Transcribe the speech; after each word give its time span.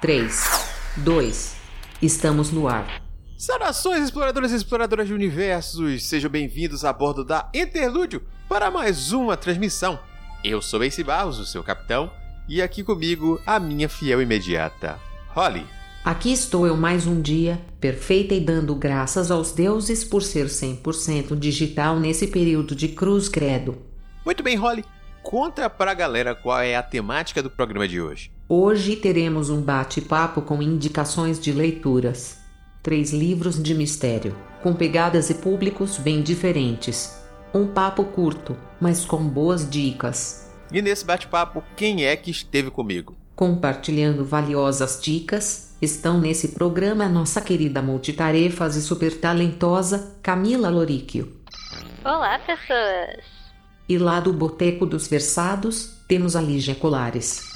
3, 0.00 0.72
2, 0.96 1.56
estamos 2.00 2.50
no 2.50 2.66
ar. 2.66 3.02
Saudações, 3.36 4.02
exploradores 4.02 4.50
e 4.50 4.56
exploradoras 4.56 5.06
de 5.06 5.12
universos! 5.12 6.04
Sejam 6.04 6.30
bem-vindos 6.30 6.86
a 6.86 6.92
bordo 6.92 7.22
da 7.22 7.50
Interlúdio 7.52 8.22
para 8.48 8.70
mais 8.70 9.12
uma 9.12 9.36
transmissão. 9.36 9.98
Eu 10.42 10.62
sou 10.62 10.82
Ace 10.82 11.04
Barros, 11.04 11.38
o 11.38 11.44
seu 11.44 11.62
capitão, 11.62 12.10
e 12.48 12.62
aqui 12.62 12.82
comigo 12.82 13.38
a 13.44 13.60
minha 13.60 13.90
fiel 13.90 14.22
imediata, 14.22 14.98
Holly. 15.34 15.66
Aqui 16.02 16.32
estou 16.32 16.66
eu 16.66 16.78
mais 16.78 17.06
um 17.06 17.20
dia, 17.20 17.60
perfeita 17.78 18.32
e 18.32 18.40
dando 18.40 18.74
graças 18.74 19.30
aos 19.30 19.52
deuses 19.52 20.02
por 20.02 20.22
ser 20.22 20.46
100% 20.46 21.38
digital 21.38 22.00
nesse 22.00 22.26
período 22.26 22.74
de 22.74 22.88
cruz 22.88 23.28
credo. 23.28 23.76
Muito 24.24 24.42
bem, 24.42 24.56
Holly. 24.56 24.82
Conta 25.22 25.68
pra 25.68 25.92
galera 25.92 26.34
qual 26.34 26.58
é 26.58 26.74
a 26.74 26.82
temática 26.82 27.42
do 27.42 27.50
programa 27.50 27.86
de 27.86 28.00
hoje. 28.00 28.32
Hoje 28.52 28.96
teremos 28.96 29.48
um 29.48 29.62
bate-papo 29.62 30.42
com 30.42 30.60
indicações 30.60 31.38
de 31.38 31.52
leituras. 31.52 32.36
Três 32.82 33.12
livros 33.12 33.62
de 33.62 33.72
mistério, 33.76 34.36
com 34.60 34.74
pegadas 34.74 35.30
e 35.30 35.34
públicos 35.34 35.98
bem 35.98 36.20
diferentes. 36.20 37.16
Um 37.54 37.68
papo 37.68 38.02
curto, 38.02 38.56
mas 38.80 39.04
com 39.04 39.22
boas 39.22 39.70
dicas. 39.70 40.50
E 40.72 40.82
nesse 40.82 41.04
bate-papo, 41.04 41.62
quem 41.76 42.04
é 42.04 42.16
que 42.16 42.32
esteve 42.32 42.72
comigo? 42.72 43.16
Compartilhando 43.36 44.24
valiosas 44.24 45.00
dicas, 45.00 45.76
estão 45.80 46.20
nesse 46.20 46.48
programa 46.48 47.04
a 47.04 47.08
nossa 47.08 47.40
querida 47.40 47.80
multitarefas 47.80 48.74
e 48.74 48.82
super 48.82 49.16
talentosa 49.20 50.16
Camila 50.20 50.68
Loríquio. 50.68 51.36
Olá, 52.04 52.36
pessoas! 52.40 53.24
E 53.88 53.96
lá 53.96 54.18
do 54.18 54.32
Boteco 54.32 54.86
dos 54.86 55.06
Versados, 55.06 56.00
temos 56.08 56.34
a 56.34 56.40
Lígia 56.40 56.74
Colares. 56.74 57.48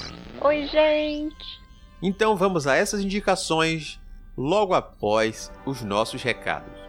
Oi, 0.45 0.66
gente! 0.66 1.59
Então 2.03 2.37
vamos 2.37 2.66
a 2.66 2.77
essas 2.77 3.01
indicações 3.01 3.98
logo 4.37 4.75
após 4.75 5.51
os 5.65 5.80
nossos 5.80 6.23
recados. 6.23 6.84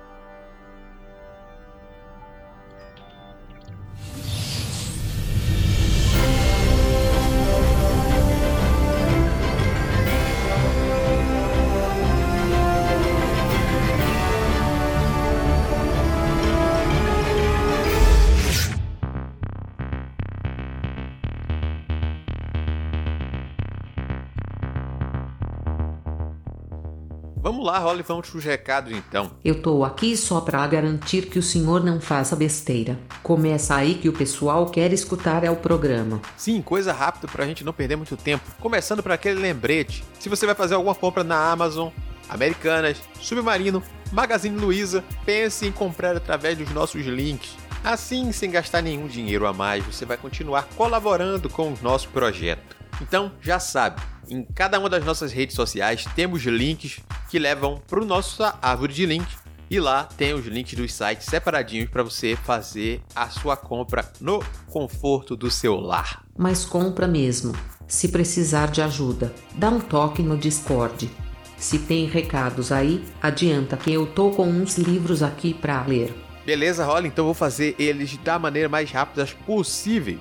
Lá, 27.66 27.80
Holly, 27.80 28.04
vamos 28.04 28.30
para 28.30 28.38
os 28.38 28.44
recados 28.44 28.94
então. 28.94 29.32
Eu 29.44 29.62
tô 29.62 29.84
aqui 29.84 30.16
só 30.16 30.40
para 30.40 30.66
garantir 30.68 31.24
que 31.24 31.40
o 31.40 31.44
senhor 31.44 31.84
não 31.84 32.00
faça 32.00 32.36
besteira. 32.36 32.98
Começa 33.24 33.76
aí 33.76 33.96
que 33.96 34.08
o 34.08 34.14
pessoal 34.14 34.68
quer 34.68 34.94
escutar 34.94 35.44
é 35.44 35.50
o 35.50 35.56
programa. 35.56 36.22
Sim, 36.38 36.62
coisa 36.62 36.94
rápida 36.94 37.28
para 37.28 37.44
a 37.44 37.48
gente 37.48 37.64
não 37.64 37.74
perder 37.74 37.96
muito 37.96 38.16
tempo. 38.16 38.44
Começando 38.60 39.02
por 39.02 39.12
aquele 39.12 39.40
lembrete: 39.40 40.04
se 40.20 40.30
você 40.30 40.46
vai 40.46 40.56
fazer 40.56 40.76
alguma 40.76 40.94
compra 40.94 41.24
na 41.24 41.52
Amazon, 41.52 41.90
Americanas, 42.30 42.98
Submarino, 43.20 43.82
Magazine 44.12 44.58
Luiza, 44.58 45.04
pense 45.26 45.66
em 45.66 45.72
comprar 45.72 46.16
através 46.16 46.58
dos 46.58 46.72
nossos 46.72 47.06
links. 47.06 47.56
Assim, 47.84 48.32
sem 48.32 48.50
gastar 48.50 48.82
nenhum 48.82 49.08
dinheiro 49.08 49.46
a 49.46 49.54
mais, 49.54 49.86
você 49.86 50.06
vai 50.06 50.18
continuar 50.18 50.68
colaborando 50.76 51.50
com 51.50 51.70
o 51.70 51.78
nosso 51.84 52.10
projeto. 52.10 52.75
Então, 53.02 53.32
já 53.42 53.60
sabe, 53.60 54.02
em 54.30 54.44
cada 54.44 54.80
uma 54.80 54.90
das 54.90 55.04
nossas 55.04 55.32
redes 55.32 55.56
sociais 55.56 56.06
temos 56.16 56.44
links 56.44 57.00
que 57.30 57.38
levam 57.38 57.82
para 57.88 58.02
o 58.02 58.06
nosso 58.06 58.44
árvore 58.62 58.94
de 58.94 59.06
links 59.06 59.38
e 59.70 59.80
lá 59.80 60.04
tem 60.04 60.34
os 60.34 60.46
links 60.46 60.78
dos 60.78 60.94
sites 60.94 61.26
separadinhos 61.26 61.90
para 61.90 62.04
você 62.04 62.36
fazer 62.36 63.02
a 63.16 63.30
sua 63.30 63.58
compra 63.58 64.12
no 64.22 64.44
conforto 64.68 65.36
do 65.36 65.50
seu 65.50 65.76
lar. 65.76 66.24
Mas 66.38 66.66
compra 66.66 67.08
mesmo. 67.08 67.54
Se 67.88 68.10
precisar 68.10 68.68
de 68.68 68.82
ajuda, 68.82 69.34
dá 69.56 69.70
um 69.70 69.80
toque 69.80 70.22
no 70.22 70.38
Discord. 70.38 71.10
Se 71.58 71.80
tem 71.80 72.06
recados 72.06 72.72
aí, 72.72 73.04
adianta 73.22 73.78
que 73.78 73.92
eu 73.92 74.06
tô 74.06 74.32
com 74.32 74.48
uns 74.48 74.78
livros 74.78 75.24
aqui 75.24 75.54
para 75.54 75.84
ler. 75.86 76.14
Beleza, 76.46 76.86
Rola? 76.86 77.08
Então 77.08 77.26
vou 77.26 77.34
fazer 77.34 77.76
eles 77.80 78.18
da 78.18 78.38
maneira 78.38 78.70
mais 78.70 78.92
rápidas 78.92 79.34
possíveis. 79.34 80.20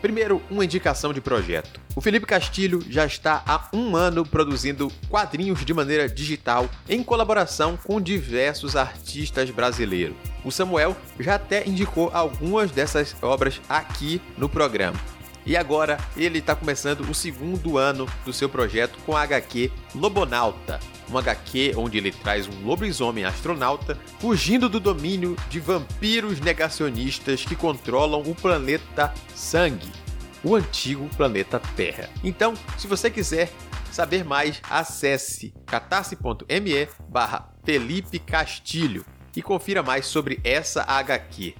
Primeiro, 0.00 0.40
uma 0.50 0.64
indicação 0.64 1.12
de 1.12 1.20
projeto. 1.20 1.80
O 1.96 2.00
Felipe 2.00 2.26
Castilho 2.26 2.80
já 2.88 3.04
está 3.04 3.42
há 3.46 3.68
um 3.72 3.96
ano 3.96 4.24
produzindo 4.24 4.92
quadrinhos 5.08 5.64
de 5.64 5.74
maneira 5.74 6.08
digital 6.08 6.68
em 6.88 7.02
colaboração 7.02 7.76
com 7.76 8.00
diversos 8.00 8.76
artistas 8.76 9.50
brasileiros. 9.50 10.16
O 10.44 10.52
Samuel 10.52 10.96
já 11.18 11.34
até 11.34 11.68
indicou 11.68 12.10
algumas 12.12 12.70
dessas 12.70 13.16
obras 13.20 13.60
aqui 13.68 14.20
no 14.36 14.48
programa. 14.48 14.98
E 15.48 15.56
agora 15.56 15.96
ele 16.14 16.40
está 16.40 16.54
começando 16.54 17.00
o 17.00 17.14
segundo 17.14 17.78
ano 17.78 18.06
do 18.22 18.34
seu 18.34 18.50
projeto 18.50 18.98
com 19.06 19.16
a 19.16 19.22
HQ 19.22 19.72
Lobonauta, 19.94 20.78
um 21.10 21.16
HQ 21.16 21.72
onde 21.74 21.96
ele 21.96 22.12
traz 22.12 22.46
um 22.46 22.66
lobisomem 22.66 23.24
astronauta 23.24 23.98
fugindo 24.18 24.68
do 24.68 24.78
domínio 24.78 25.34
de 25.48 25.58
vampiros 25.58 26.38
negacionistas 26.38 27.46
que 27.46 27.56
controlam 27.56 28.20
o 28.20 28.34
planeta 28.34 29.14
Sangue, 29.34 29.90
o 30.44 30.54
antigo 30.54 31.08
planeta 31.16 31.58
Terra. 31.74 32.10
Então, 32.22 32.52
se 32.76 32.86
você 32.86 33.10
quiser 33.10 33.50
saber 33.90 34.26
mais, 34.26 34.60
acesse 34.68 35.54
catarse.me 35.64 36.88
barra 37.08 37.54
Felipe 37.64 38.18
Castilho 38.18 39.02
e 39.34 39.40
confira 39.40 39.82
mais 39.82 40.04
sobre 40.04 40.40
essa 40.44 40.82
HQ. 40.82 41.54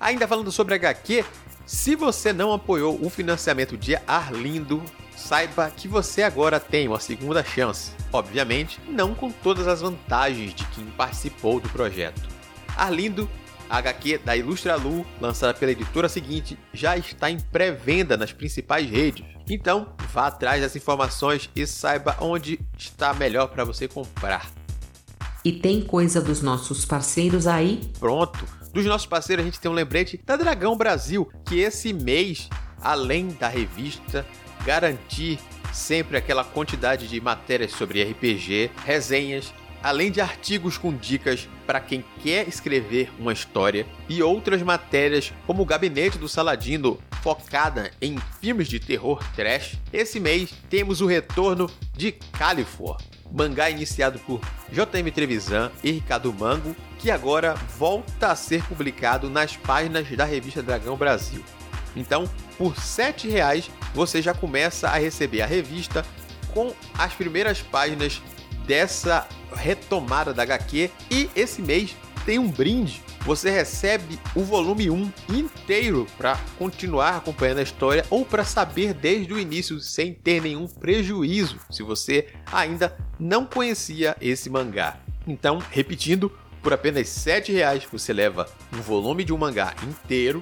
Ainda 0.00 0.26
falando 0.26 0.50
sobre 0.50 0.74
HQ, 0.74 1.24
se 1.66 1.96
você 1.96 2.32
não 2.32 2.52
apoiou 2.52 2.96
o 3.04 3.10
financiamento 3.10 3.76
de 3.76 3.96
Arlindo, 4.06 4.80
saiba 5.16 5.68
que 5.68 5.88
você 5.88 6.22
agora 6.22 6.60
tem 6.60 6.86
uma 6.86 7.00
segunda 7.00 7.42
chance. 7.42 7.90
Obviamente, 8.12 8.80
não 8.88 9.16
com 9.16 9.32
todas 9.32 9.66
as 9.66 9.80
vantagens 9.80 10.54
de 10.54 10.64
quem 10.66 10.84
participou 10.96 11.58
do 11.58 11.68
projeto. 11.68 12.22
Arlindo, 12.76 13.28
a 13.68 13.78
HQ 13.78 14.18
da 14.18 14.36
Ilustra 14.36 14.76
Lu, 14.76 15.04
lançada 15.20 15.54
pela 15.54 15.72
editora 15.72 16.08
seguinte, 16.08 16.56
já 16.72 16.96
está 16.96 17.28
em 17.28 17.40
pré-venda 17.40 18.16
nas 18.16 18.32
principais 18.32 18.88
redes. 18.88 19.26
Então, 19.50 19.88
vá 20.12 20.28
atrás 20.28 20.62
das 20.62 20.76
informações 20.76 21.50
e 21.56 21.66
saiba 21.66 22.16
onde 22.20 22.60
está 22.78 23.12
melhor 23.12 23.48
para 23.48 23.64
você 23.64 23.88
comprar. 23.88 24.48
E 25.44 25.52
tem 25.52 25.80
coisa 25.80 26.20
dos 26.20 26.42
nossos 26.42 26.84
parceiros 26.84 27.48
aí? 27.48 27.80
Pronto! 27.98 28.44
Dos 28.76 28.84
nossos 28.84 29.06
parceiros, 29.06 29.42
a 29.42 29.46
gente 29.46 29.58
tem 29.58 29.70
um 29.70 29.74
lembrete 29.74 30.20
da 30.22 30.36
Dragão 30.36 30.76
Brasil, 30.76 31.32
que 31.46 31.60
esse 31.60 31.94
mês, 31.94 32.46
além 32.82 33.28
da 33.28 33.48
revista, 33.48 34.26
garantir 34.66 35.38
sempre 35.72 36.18
aquela 36.18 36.44
quantidade 36.44 37.08
de 37.08 37.18
matérias 37.18 37.72
sobre 37.72 38.02
RPG, 38.02 38.70
resenhas, 38.84 39.54
além 39.82 40.10
de 40.10 40.20
artigos 40.20 40.76
com 40.76 40.94
dicas 40.94 41.48
para 41.66 41.80
quem 41.80 42.04
quer 42.22 42.46
escrever 42.46 43.10
uma 43.18 43.32
história 43.32 43.86
e 44.10 44.22
outras 44.22 44.60
matérias 44.60 45.32
como 45.46 45.62
o 45.62 45.66
Gabinete 45.66 46.18
do 46.18 46.28
Saladino, 46.28 46.98
focada 47.22 47.90
em 47.98 48.18
filmes 48.42 48.68
de 48.68 48.78
terror 48.78 49.24
trash. 49.34 49.78
Esse 49.90 50.20
mês 50.20 50.52
temos 50.68 51.00
o 51.00 51.06
retorno 51.06 51.70
de 51.96 52.12
Califor, 52.12 52.98
mangá 53.32 53.70
iniciado 53.70 54.18
por 54.20 54.40
JM 54.70 55.10
Trevisan 55.12 55.70
e 55.82 55.92
Ricardo 55.92 56.32
Mango, 56.32 56.74
que 56.98 57.10
agora 57.10 57.54
volta 57.78 58.28
a 58.28 58.36
ser 58.36 58.62
publicado 58.64 59.28
nas 59.28 59.56
páginas 59.56 60.08
da 60.10 60.24
revista 60.24 60.62
Dragão 60.62 60.96
Brasil. 60.96 61.42
Então, 61.94 62.28
por 62.58 62.72
R$ 62.72 62.80
7,00 62.80 63.70
você 63.94 64.20
já 64.20 64.34
começa 64.34 64.88
a 64.88 64.98
receber 64.98 65.42
a 65.42 65.46
revista 65.46 66.04
com 66.52 66.72
as 66.98 67.12
primeiras 67.12 67.60
páginas 67.60 68.22
dessa 68.66 69.26
retomada 69.54 70.34
da 70.34 70.42
HQ 70.42 70.90
e 71.10 71.30
esse 71.34 71.62
mês 71.62 71.96
tem 72.24 72.38
um 72.38 72.48
brinde. 72.48 73.02
Você 73.26 73.50
recebe 73.50 74.20
o 74.36 74.44
volume 74.44 74.88
1 74.88 75.12
inteiro 75.30 76.06
para 76.16 76.38
continuar 76.56 77.16
acompanhando 77.16 77.58
a 77.58 77.64
história 77.64 78.06
ou 78.08 78.24
para 78.24 78.44
saber 78.44 78.94
desde 78.94 79.34
o 79.34 79.38
início 79.38 79.80
sem 79.80 80.14
ter 80.14 80.40
nenhum 80.40 80.68
prejuízo, 80.68 81.58
se 81.68 81.82
você 81.82 82.28
ainda 82.52 82.96
não 83.18 83.44
conhecia 83.44 84.16
esse 84.20 84.48
mangá. 84.48 85.00
Então, 85.26 85.60
repetindo, 85.72 86.30
por 86.62 86.72
apenas 86.72 87.26
R$ 87.26 87.40
7,00 87.40 87.88
você 87.90 88.12
leva 88.12 88.48
um 88.72 88.80
volume 88.80 89.24
de 89.24 89.32
um 89.32 89.38
mangá 89.38 89.74
inteiro 89.82 90.40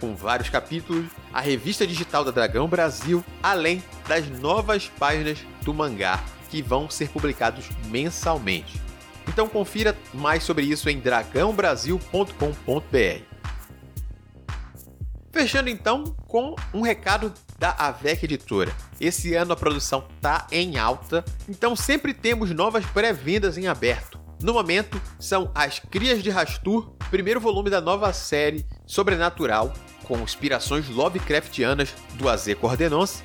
com 0.00 0.16
vários 0.16 0.48
capítulos, 0.48 1.04
a 1.34 1.40
revista 1.42 1.86
digital 1.86 2.24
da 2.24 2.30
Dragão 2.30 2.66
Brasil, 2.66 3.22
além 3.42 3.84
das 4.08 4.26
novas 4.40 4.88
páginas 4.98 5.38
do 5.60 5.74
mangá 5.74 6.24
que 6.48 6.62
vão 6.62 6.88
ser 6.88 7.10
publicados 7.10 7.66
mensalmente. 7.88 8.80
Então 9.32 9.48
confira 9.48 9.96
mais 10.12 10.42
sobre 10.42 10.66
isso 10.66 10.90
em 10.90 11.00
dragãobrasil.com.br. 11.00 13.32
Fechando 15.32 15.70
então 15.70 16.04
com 16.26 16.54
um 16.74 16.82
recado 16.82 17.32
da 17.58 17.74
AVEC 17.78 18.24
Editora. 18.24 18.70
Esse 19.00 19.34
ano 19.34 19.54
a 19.54 19.56
produção 19.56 20.06
tá 20.20 20.46
em 20.52 20.76
alta, 20.76 21.24
então 21.48 21.74
sempre 21.74 22.12
temos 22.12 22.50
novas 22.50 22.84
pré-vendas 22.84 23.56
em 23.56 23.66
aberto. 23.66 24.20
No 24.42 24.52
momento, 24.52 25.00
são 25.18 25.50
As 25.54 25.78
Crias 25.78 26.22
de 26.22 26.28
Rastur, 26.28 26.92
primeiro 27.10 27.40
volume 27.40 27.70
da 27.70 27.80
nova 27.80 28.12
série 28.12 28.66
Sobrenatural, 28.84 29.72
com 30.04 30.18
inspirações 30.18 30.88
Lovecraftianas 30.88 31.94
do 32.14 32.28
AZ 32.28 32.52
Cordenonce, 32.60 33.22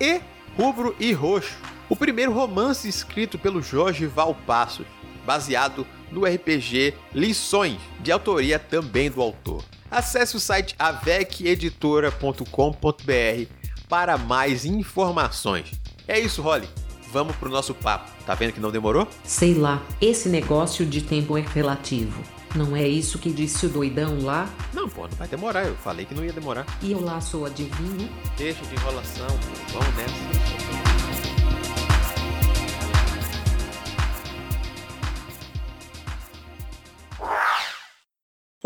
e 0.00 0.20
Rubro 0.56 0.96
e 0.98 1.12
Roxo, 1.12 1.56
o 1.88 1.96
primeiro 1.96 2.32
romance 2.32 2.88
escrito 2.88 3.38
pelo 3.38 3.60
Jorge 3.60 4.06
Valpassos, 4.06 4.86
baseado 5.30 5.86
no 6.10 6.24
RPG 6.24 6.92
Lições, 7.14 7.78
de 8.00 8.10
autoria 8.10 8.58
também 8.58 9.08
do 9.08 9.22
autor. 9.22 9.62
Acesse 9.88 10.36
o 10.36 10.40
site 10.40 10.74
aveceditora.com.br 10.76 13.52
para 13.88 14.18
mais 14.18 14.64
informações. 14.64 15.70
É 16.08 16.18
isso, 16.18 16.42
Holly. 16.42 16.68
Vamos 17.12 17.36
pro 17.36 17.48
nosso 17.48 17.72
papo. 17.74 18.10
Tá 18.26 18.34
vendo 18.34 18.52
que 18.52 18.60
não 18.60 18.72
demorou? 18.72 19.06
Sei 19.22 19.54
lá, 19.54 19.80
esse 20.00 20.28
negócio 20.28 20.84
de 20.84 21.00
tempo 21.00 21.38
é 21.38 21.42
relativo. 21.42 22.20
Não 22.56 22.74
é 22.74 22.88
isso 22.88 23.16
que 23.16 23.30
disse 23.30 23.66
o 23.66 23.68
doidão 23.68 24.24
lá? 24.24 24.50
Não, 24.74 24.88
pô, 24.88 25.02
não 25.02 25.16
vai 25.16 25.28
demorar. 25.28 25.64
Eu 25.64 25.76
falei 25.76 26.06
que 26.06 26.14
não 26.14 26.24
ia 26.24 26.32
demorar. 26.32 26.66
E 26.82 26.90
eu 26.90 27.00
lá 27.00 27.20
sou 27.20 27.46
adivinho? 27.46 28.10
Deixa 28.36 28.64
de 28.64 28.74
enrolação, 28.74 29.28
pô. 29.28 29.78
Vamos 29.78 29.96
nessa. 29.96 30.69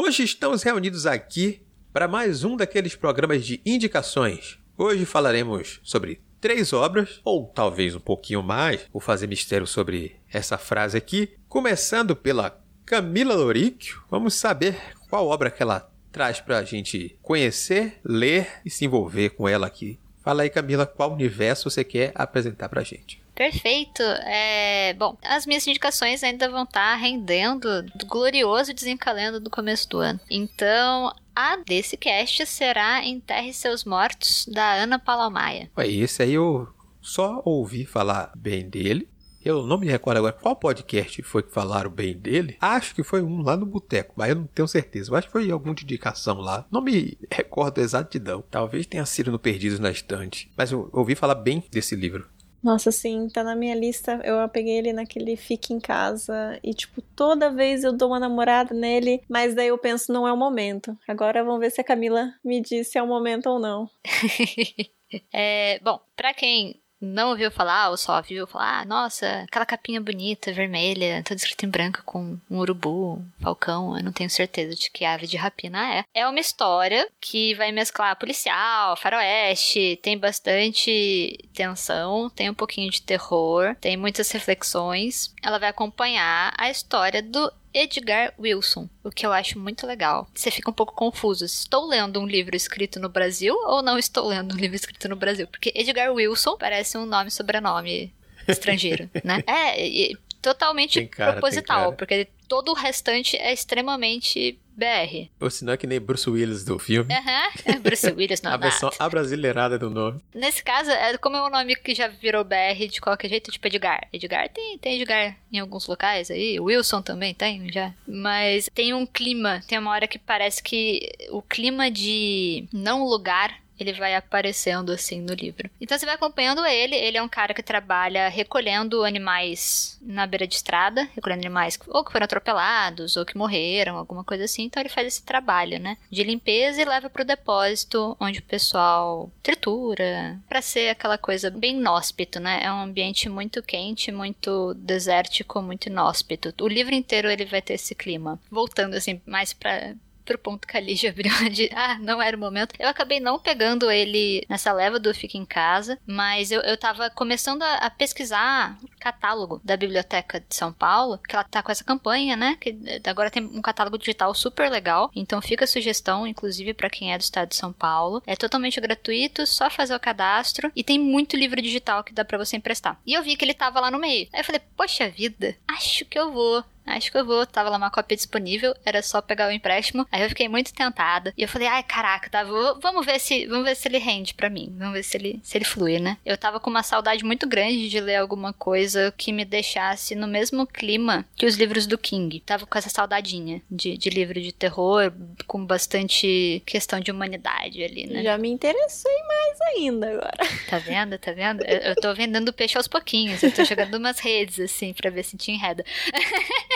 Hoje 0.06 0.22
estamos 0.22 0.62
reunidos 0.62 1.06
aqui 1.06 1.62
para 1.90 2.06
mais 2.06 2.44
um 2.44 2.58
daqueles 2.58 2.94
programas 2.94 3.42
de 3.42 3.62
indicações. 3.64 4.58
Hoje 4.76 5.06
falaremos 5.06 5.80
sobre 5.82 6.20
três 6.42 6.74
obras, 6.74 7.22
ou 7.24 7.46
talvez 7.46 7.94
um 7.94 8.00
pouquinho 8.00 8.42
mais, 8.42 8.86
vou 8.92 9.00
fazer 9.00 9.26
mistério 9.26 9.66
sobre 9.66 10.16
essa 10.30 10.58
frase 10.58 10.98
aqui. 10.98 11.30
Começando 11.48 12.14
pela 12.14 12.62
Camila 12.84 13.34
Loríquio, 13.34 14.02
vamos 14.10 14.34
saber 14.34 14.76
qual 15.08 15.26
obra 15.26 15.50
que 15.50 15.62
ela 15.62 15.90
traz 16.12 16.38
para 16.38 16.58
a 16.58 16.64
gente 16.64 17.18
conhecer, 17.22 17.98
ler 18.04 18.60
e 18.62 18.68
se 18.68 18.84
envolver 18.84 19.30
com 19.30 19.48
ela 19.48 19.66
aqui. 19.66 19.98
Fala 20.22 20.42
aí, 20.42 20.50
Camila, 20.50 20.84
qual 20.84 21.14
universo 21.14 21.70
você 21.70 21.82
quer 21.82 22.12
apresentar 22.14 22.68
para 22.68 22.82
a 22.82 22.84
gente? 22.84 23.23
Perfeito. 23.34 24.02
É, 24.02 24.94
bom, 24.94 25.16
as 25.22 25.44
minhas 25.44 25.66
indicações 25.66 26.22
ainda 26.22 26.48
vão 26.48 26.62
estar 26.62 26.92
tá 26.92 26.96
rendendo 26.96 27.82
do 27.82 28.06
glorioso 28.06 28.72
desencalendo 28.72 29.40
do 29.40 29.50
começo 29.50 29.88
do 29.88 29.98
ano. 29.98 30.20
Então, 30.30 31.12
a 31.34 31.56
desse 31.56 31.96
cast 31.96 32.46
será 32.46 33.04
Enterre 33.04 33.52
Seus 33.52 33.84
Mortos, 33.84 34.46
da 34.46 34.74
Ana 34.74 34.98
Palomaia. 34.98 35.70
Ué, 35.76 35.88
esse 35.88 36.22
aí 36.22 36.34
eu 36.34 36.68
só 37.02 37.42
ouvi 37.44 37.84
falar 37.84 38.30
bem 38.36 38.68
dele. 38.68 39.08
Eu 39.44 39.66
não 39.66 39.76
me 39.76 39.86
recordo 39.86 40.16
agora 40.16 40.32
qual 40.32 40.56
podcast 40.56 41.22
foi 41.22 41.42
que 41.42 41.52
falaram 41.52 41.90
bem 41.90 42.16
dele. 42.16 42.56
Acho 42.58 42.94
que 42.94 43.02
foi 43.02 43.20
um 43.20 43.42
lá 43.42 43.54
no 43.58 43.66
boteco, 43.66 44.14
mas 44.16 44.30
eu 44.30 44.36
não 44.36 44.46
tenho 44.46 44.66
certeza. 44.66 45.10
Eu 45.10 45.16
acho 45.16 45.26
que 45.26 45.32
foi 45.32 45.50
alguma 45.50 45.72
indicação 45.72 46.38
lá. 46.38 46.64
Não 46.70 46.80
me 46.80 47.18
recordo 47.30 47.78
exatidão. 47.78 48.42
Talvez 48.50 48.86
tenha 48.86 49.04
sido 49.04 49.30
no 49.30 49.38
Perdidos 49.38 49.78
na 49.78 49.90
Estante. 49.90 50.50
Mas 50.56 50.72
eu 50.72 50.88
ouvi 50.94 51.14
falar 51.14 51.34
bem 51.34 51.62
desse 51.70 51.94
livro. 51.94 52.26
Nossa, 52.64 52.90
sim, 52.90 53.28
tá 53.28 53.44
na 53.44 53.54
minha 53.54 53.74
lista. 53.74 54.18
Eu 54.24 54.48
peguei 54.48 54.78
ele 54.78 54.90
naquele 54.94 55.36
Fique 55.36 55.74
em 55.74 55.78
Casa. 55.78 56.58
E, 56.64 56.72
tipo, 56.72 57.02
toda 57.02 57.50
vez 57.52 57.84
eu 57.84 57.92
dou 57.92 58.08
uma 58.08 58.18
namorada 58.18 58.74
nele, 58.74 59.22
mas 59.28 59.54
daí 59.54 59.68
eu 59.68 59.76
penso, 59.76 60.10
não 60.10 60.26
é 60.26 60.32
o 60.32 60.36
momento. 60.36 60.98
Agora 61.06 61.44
vamos 61.44 61.60
ver 61.60 61.70
se 61.70 61.82
a 61.82 61.84
Camila 61.84 62.32
me 62.42 62.62
diz 62.62 62.88
se 62.88 62.96
é 62.96 63.02
o 63.02 63.06
momento 63.06 63.50
ou 63.50 63.58
não. 63.58 63.90
é, 65.30 65.78
bom, 65.80 66.00
pra 66.16 66.32
quem 66.32 66.80
não 67.04 67.30
ouviu 67.30 67.50
falar 67.50 67.90
ou 67.90 67.96
só 67.96 68.20
viu 68.20 68.46
falar, 68.46 68.80
ah, 68.80 68.84
nossa, 68.84 69.44
aquela 69.48 69.66
capinha 69.66 70.00
bonita, 70.00 70.52
vermelha, 70.52 71.22
toda 71.22 71.36
escrita 71.36 71.66
em 71.66 71.68
branco 71.68 72.02
com 72.04 72.38
um 72.50 72.58
urubu, 72.58 73.14
um 73.14 73.42
falcão, 73.42 73.96
eu 73.96 74.02
não 74.02 74.12
tenho 74.12 74.30
certeza 74.30 74.74
de 74.74 74.90
que 74.90 75.04
ave 75.04 75.26
de 75.26 75.36
rapina 75.36 75.94
é. 75.94 76.04
É 76.14 76.26
uma 76.26 76.40
história 76.40 77.08
que 77.20 77.54
vai 77.54 77.70
mesclar 77.72 78.18
policial, 78.18 78.96
faroeste, 78.96 79.98
tem 80.02 80.18
bastante 80.18 81.38
tensão, 81.54 82.30
tem 82.30 82.50
um 82.50 82.54
pouquinho 82.54 82.90
de 82.90 83.02
terror, 83.02 83.76
tem 83.80 83.96
muitas 83.96 84.30
reflexões. 84.30 85.34
Ela 85.42 85.58
vai 85.58 85.68
acompanhar 85.68 86.52
a 86.56 86.70
história 86.70 87.22
do 87.22 87.52
Edgar 87.74 88.32
Wilson, 88.38 88.88
o 89.02 89.10
que 89.10 89.26
eu 89.26 89.32
acho 89.32 89.58
muito 89.58 89.86
legal. 89.86 90.28
Você 90.32 90.50
fica 90.50 90.70
um 90.70 90.74
pouco 90.74 90.94
confuso. 90.94 91.44
Estou 91.44 91.86
lendo 91.86 92.20
um 92.20 92.26
livro 92.26 92.54
escrito 92.54 93.00
no 93.00 93.08
Brasil 93.08 93.54
ou 93.66 93.82
não 93.82 93.98
estou 93.98 94.28
lendo 94.28 94.54
um 94.54 94.56
livro 94.56 94.76
escrito 94.76 95.08
no 95.08 95.16
Brasil? 95.16 95.48
Porque 95.48 95.72
Edgar 95.74 96.12
Wilson 96.12 96.56
parece 96.56 96.96
um 96.96 97.04
nome 97.04 97.28
e 97.28 97.32
sobrenome 97.32 98.14
estrangeiro, 98.46 99.10
né? 99.24 99.42
É, 99.46 99.86
e, 99.86 100.16
totalmente 100.40 101.06
cara, 101.06 101.32
proposital, 101.32 101.92
porque 101.94 102.28
todo 102.46 102.70
o 102.70 102.74
restante 102.74 103.36
é 103.36 103.52
extremamente 103.52 104.60
BR. 104.76 105.28
Ou 105.40 105.50
senão 105.50 105.72
é 105.72 105.76
que 105.76 105.86
nem 105.86 106.00
Bruce 106.00 106.28
Willis 106.28 106.64
do 106.64 106.78
filme. 106.78 107.12
Aham, 107.12 107.50
uhum. 107.66 107.80
Bruce 107.80 108.06
Willis 108.12 108.42
não 108.42 108.52
A 108.52 108.56
versão 108.56 108.90
abrasileirada 108.98 109.78
do 109.78 109.90
nome. 109.90 110.20
Nesse 110.34 110.62
caso, 110.62 110.90
é 110.90 111.16
como 111.18 111.36
é 111.36 111.42
um 111.42 111.50
nome 111.50 111.76
que 111.76 111.94
já 111.94 112.08
virou 112.08 112.44
BR 112.44 112.86
de 112.90 113.00
qualquer 113.00 113.28
jeito, 113.28 113.50
tipo 113.50 113.66
Edgar. 113.66 114.06
Edgar 114.12 114.48
tem, 114.48 114.78
tem 114.78 115.00
Edgar 115.00 115.36
em 115.52 115.58
alguns 115.58 115.86
locais 115.86 116.30
aí, 116.30 116.58
Wilson 116.58 117.02
também 117.02 117.34
tem 117.34 117.70
já. 117.72 117.92
Mas 118.06 118.68
tem 118.74 118.92
um 118.92 119.06
clima, 119.06 119.62
tem 119.66 119.78
uma 119.78 119.90
hora 119.90 120.08
que 120.08 120.18
parece 120.18 120.62
que 120.62 121.10
o 121.30 121.40
clima 121.40 121.90
de 121.90 122.66
não 122.72 123.04
lugar 123.04 123.63
ele 123.78 123.92
vai 123.92 124.14
aparecendo 124.14 124.92
assim 124.92 125.20
no 125.20 125.34
livro. 125.34 125.70
Então 125.80 125.98
você 125.98 126.06
vai 126.06 126.14
acompanhando 126.14 126.64
ele, 126.64 126.94
ele 126.94 127.16
é 127.16 127.22
um 127.22 127.28
cara 127.28 127.54
que 127.54 127.62
trabalha 127.62 128.28
recolhendo 128.28 129.04
animais 129.04 129.98
na 130.00 130.26
beira 130.26 130.46
de 130.46 130.54
estrada, 130.54 131.08
recolhendo 131.14 131.42
animais 131.42 131.78
ou 131.88 132.04
que 132.04 132.12
foram 132.12 132.24
atropelados 132.24 133.16
ou 133.16 133.24
que 133.24 133.36
morreram, 133.36 133.96
alguma 133.96 134.24
coisa 134.24 134.44
assim. 134.44 134.64
Então 134.64 134.80
ele 134.80 134.88
faz 134.88 135.06
esse 135.06 135.22
trabalho, 135.22 135.78
né, 135.78 135.96
de 136.10 136.22
limpeza 136.22 136.80
e 136.80 136.84
leva 136.84 137.10
pro 137.10 137.24
depósito 137.24 138.16
onde 138.20 138.38
o 138.38 138.42
pessoal 138.42 139.30
tritura, 139.42 140.38
para 140.48 140.62
ser 140.62 140.90
aquela 140.90 141.18
coisa 141.18 141.50
bem 141.50 141.76
inóspito, 141.78 142.40
né? 142.40 142.60
É 142.62 142.72
um 142.72 142.82
ambiente 142.82 143.28
muito 143.28 143.62
quente, 143.62 144.12
muito 144.12 144.74
desértico, 144.74 145.60
muito 145.60 145.86
inóspito. 145.86 146.54
O 146.60 146.68
livro 146.68 146.94
inteiro 146.94 147.30
ele 147.30 147.44
vai 147.44 147.62
ter 147.62 147.74
esse 147.74 147.94
clima. 147.94 148.38
Voltando 148.50 148.94
assim 148.94 149.20
mais 149.26 149.52
para 149.52 149.94
pro 150.24 150.38
ponto 150.38 150.66
que 150.66 150.76
a 150.76 150.80
Lígia 150.80 151.10
abriu 151.10 151.32
de 151.50 151.70
ah, 151.74 151.98
não 152.00 152.20
era 152.20 152.36
o 152.36 152.40
momento. 152.40 152.74
Eu 152.78 152.88
acabei 152.88 153.20
não 153.20 153.38
pegando 153.38 153.90
ele 153.90 154.44
nessa 154.48 154.72
leva 154.72 154.98
do 154.98 155.14
Fica 155.14 155.36
em 155.36 155.44
Casa, 155.44 155.98
mas 156.06 156.50
eu, 156.50 156.60
eu 156.62 156.76
tava 156.76 157.10
começando 157.10 157.62
a, 157.62 157.74
a 157.76 157.90
pesquisar 157.90 158.78
catálogo 158.98 159.60
da 159.62 159.76
Biblioteca 159.76 160.40
de 160.40 160.54
São 160.54 160.72
Paulo, 160.72 161.18
que 161.18 161.34
ela 161.34 161.44
tá 161.44 161.62
com 161.62 161.70
essa 161.70 161.84
campanha, 161.84 162.36
né? 162.36 162.56
Que 162.58 162.74
agora 163.06 163.30
tem 163.30 163.44
um 163.44 163.60
catálogo 163.60 163.98
digital 163.98 164.34
super 164.34 164.70
legal. 164.70 165.10
Então 165.14 165.42
fica 165.42 165.64
a 165.64 165.68
sugestão, 165.68 166.26
inclusive, 166.26 166.72
para 166.72 166.88
quem 166.88 167.12
é 167.12 167.18
do 167.18 167.20
estado 167.20 167.50
de 167.50 167.56
São 167.56 167.72
Paulo. 167.72 168.22
É 168.26 168.34
totalmente 168.34 168.80
gratuito, 168.80 169.46
só 169.46 169.68
fazer 169.68 169.94
o 169.94 170.00
cadastro. 170.00 170.72
E 170.74 170.82
tem 170.82 170.98
muito 170.98 171.36
livro 171.36 171.60
digital 171.60 172.02
que 172.02 172.14
dá 172.14 172.24
para 172.24 172.38
você 172.38 172.56
emprestar. 172.56 172.98
E 173.06 173.12
eu 173.12 173.22
vi 173.22 173.36
que 173.36 173.44
ele 173.44 173.54
tava 173.54 173.80
lá 173.80 173.90
no 173.90 173.98
meio. 173.98 174.26
Aí 174.32 174.40
eu 174.40 174.44
falei, 174.44 174.60
poxa 174.76 175.08
vida, 175.08 175.54
acho 175.68 176.04
que 176.06 176.18
eu 176.18 176.32
vou 176.32 176.64
acho 176.86 177.10
que 177.10 177.18
eu 177.18 177.24
vou. 177.24 177.46
Tava 177.46 177.70
lá 177.70 177.76
uma 177.76 177.90
cópia 177.90 178.16
disponível, 178.16 178.74
era 178.84 179.02
só 179.02 179.20
pegar 179.20 179.48
o 179.48 179.52
empréstimo. 179.52 180.06
Aí 180.10 180.22
eu 180.22 180.28
fiquei 180.28 180.48
muito 180.48 180.72
tentada. 180.72 181.32
E 181.36 181.42
eu 181.42 181.48
falei, 181.48 181.68
ai, 181.68 181.82
caraca, 181.82 182.28
tá, 182.30 182.44
vou, 182.44 182.78
vamos 182.80 183.04
ver 183.04 183.18
se 183.18 183.46
vamos 183.46 183.64
ver 183.64 183.74
se 183.74 183.88
ele 183.88 183.98
rende 183.98 184.34
para 184.34 184.50
mim. 184.50 184.74
Vamos 184.76 184.94
ver 184.94 185.02
se 185.02 185.16
ele, 185.16 185.40
se 185.42 185.56
ele 185.56 185.64
flui, 185.64 185.98
né? 185.98 186.16
Eu 186.24 186.36
tava 186.36 186.60
com 186.60 186.70
uma 186.70 186.82
saudade 186.82 187.24
muito 187.24 187.46
grande 187.46 187.88
de 187.88 188.00
ler 188.00 188.16
alguma 188.16 188.52
coisa 188.52 189.12
que 189.16 189.32
me 189.32 189.44
deixasse 189.44 190.14
no 190.14 190.26
mesmo 190.26 190.66
clima 190.66 191.24
que 191.36 191.46
os 191.46 191.56
livros 191.56 191.86
do 191.86 191.98
King. 191.98 192.40
Tava 192.40 192.66
com 192.66 192.78
essa 192.78 192.90
saudadinha 192.90 193.62
de, 193.70 193.96
de 193.96 194.10
livro 194.10 194.40
de 194.40 194.52
terror, 194.52 195.12
com 195.46 195.64
bastante 195.64 196.62
questão 196.66 197.00
de 197.00 197.10
humanidade 197.10 197.82
ali, 197.82 198.06
né? 198.06 198.22
Já 198.22 198.38
me 198.38 198.48
interessei 198.48 199.12
mais 199.26 199.60
ainda 199.76 200.10
agora. 200.10 200.38
Tá 200.68 200.78
vendo? 200.78 201.18
Tá 201.18 201.32
vendo? 201.32 201.62
Eu, 201.64 201.78
eu 201.78 201.96
tô 201.96 202.14
vendendo 202.14 202.52
peixe 202.52 202.76
aos 202.76 202.88
pouquinhos. 202.88 203.42
Eu 203.42 203.52
tô 203.52 203.64
jogando 203.64 203.96
umas 203.96 204.18
redes, 204.18 204.58
assim, 204.60 204.92
pra 204.92 205.10
ver 205.10 205.22
se 205.24 205.36
te 205.36 205.52
enreda. 205.52 205.84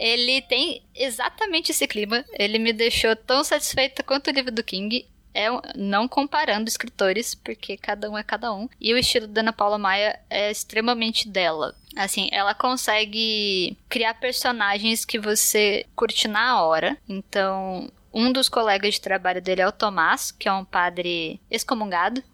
ele 0.00 0.40
tem 0.40 0.82
exatamente 0.94 1.72
esse 1.72 1.86
clima. 1.86 2.24
Ele 2.32 2.58
me 2.58 2.72
deixou 2.72 3.14
tão 3.14 3.44
satisfeita 3.44 4.02
quanto 4.02 4.28
o 4.28 4.32
livro 4.32 4.50
do 4.50 4.64
King. 4.64 5.06
É, 5.32 5.46
não 5.76 6.08
comparando 6.08 6.68
escritores, 6.68 7.36
porque 7.36 7.76
cada 7.76 8.10
um 8.10 8.18
é 8.18 8.22
cada 8.22 8.52
um. 8.52 8.68
E 8.80 8.92
o 8.92 8.98
estilo 8.98 9.28
da 9.28 9.42
Ana 9.42 9.52
Paula 9.52 9.78
Maia 9.78 10.18
é 10.28 10.50
extremamente 10.50 11.28
dela. 11.28 11.76
Assim, 11.94 12.28
ela 12.32 12.54
consegue 12.54 13.76
criar 13.88 14.14
personagens 14.14 15.04
que 15.04 15.20
você 15.20 15.86
curte 15.94 16.26
na 16.26 16.62
hora. 16.62 16.96
Então, 17.08 17.92
um 18.12 18.32
dos 18.32 18.48
colegas 18.48 18.94
de 18.94 19.00
trabalho 19.00 19.40
dele 19.40 19.60
é 19.60 19.68
o 19.68 19.72
Tomás, 19.72 20.32
que 20.32 20.48
é 20.48 20.52
um 20.52 20.64
padre 20.64 21.38
excomungado 21.50 22.24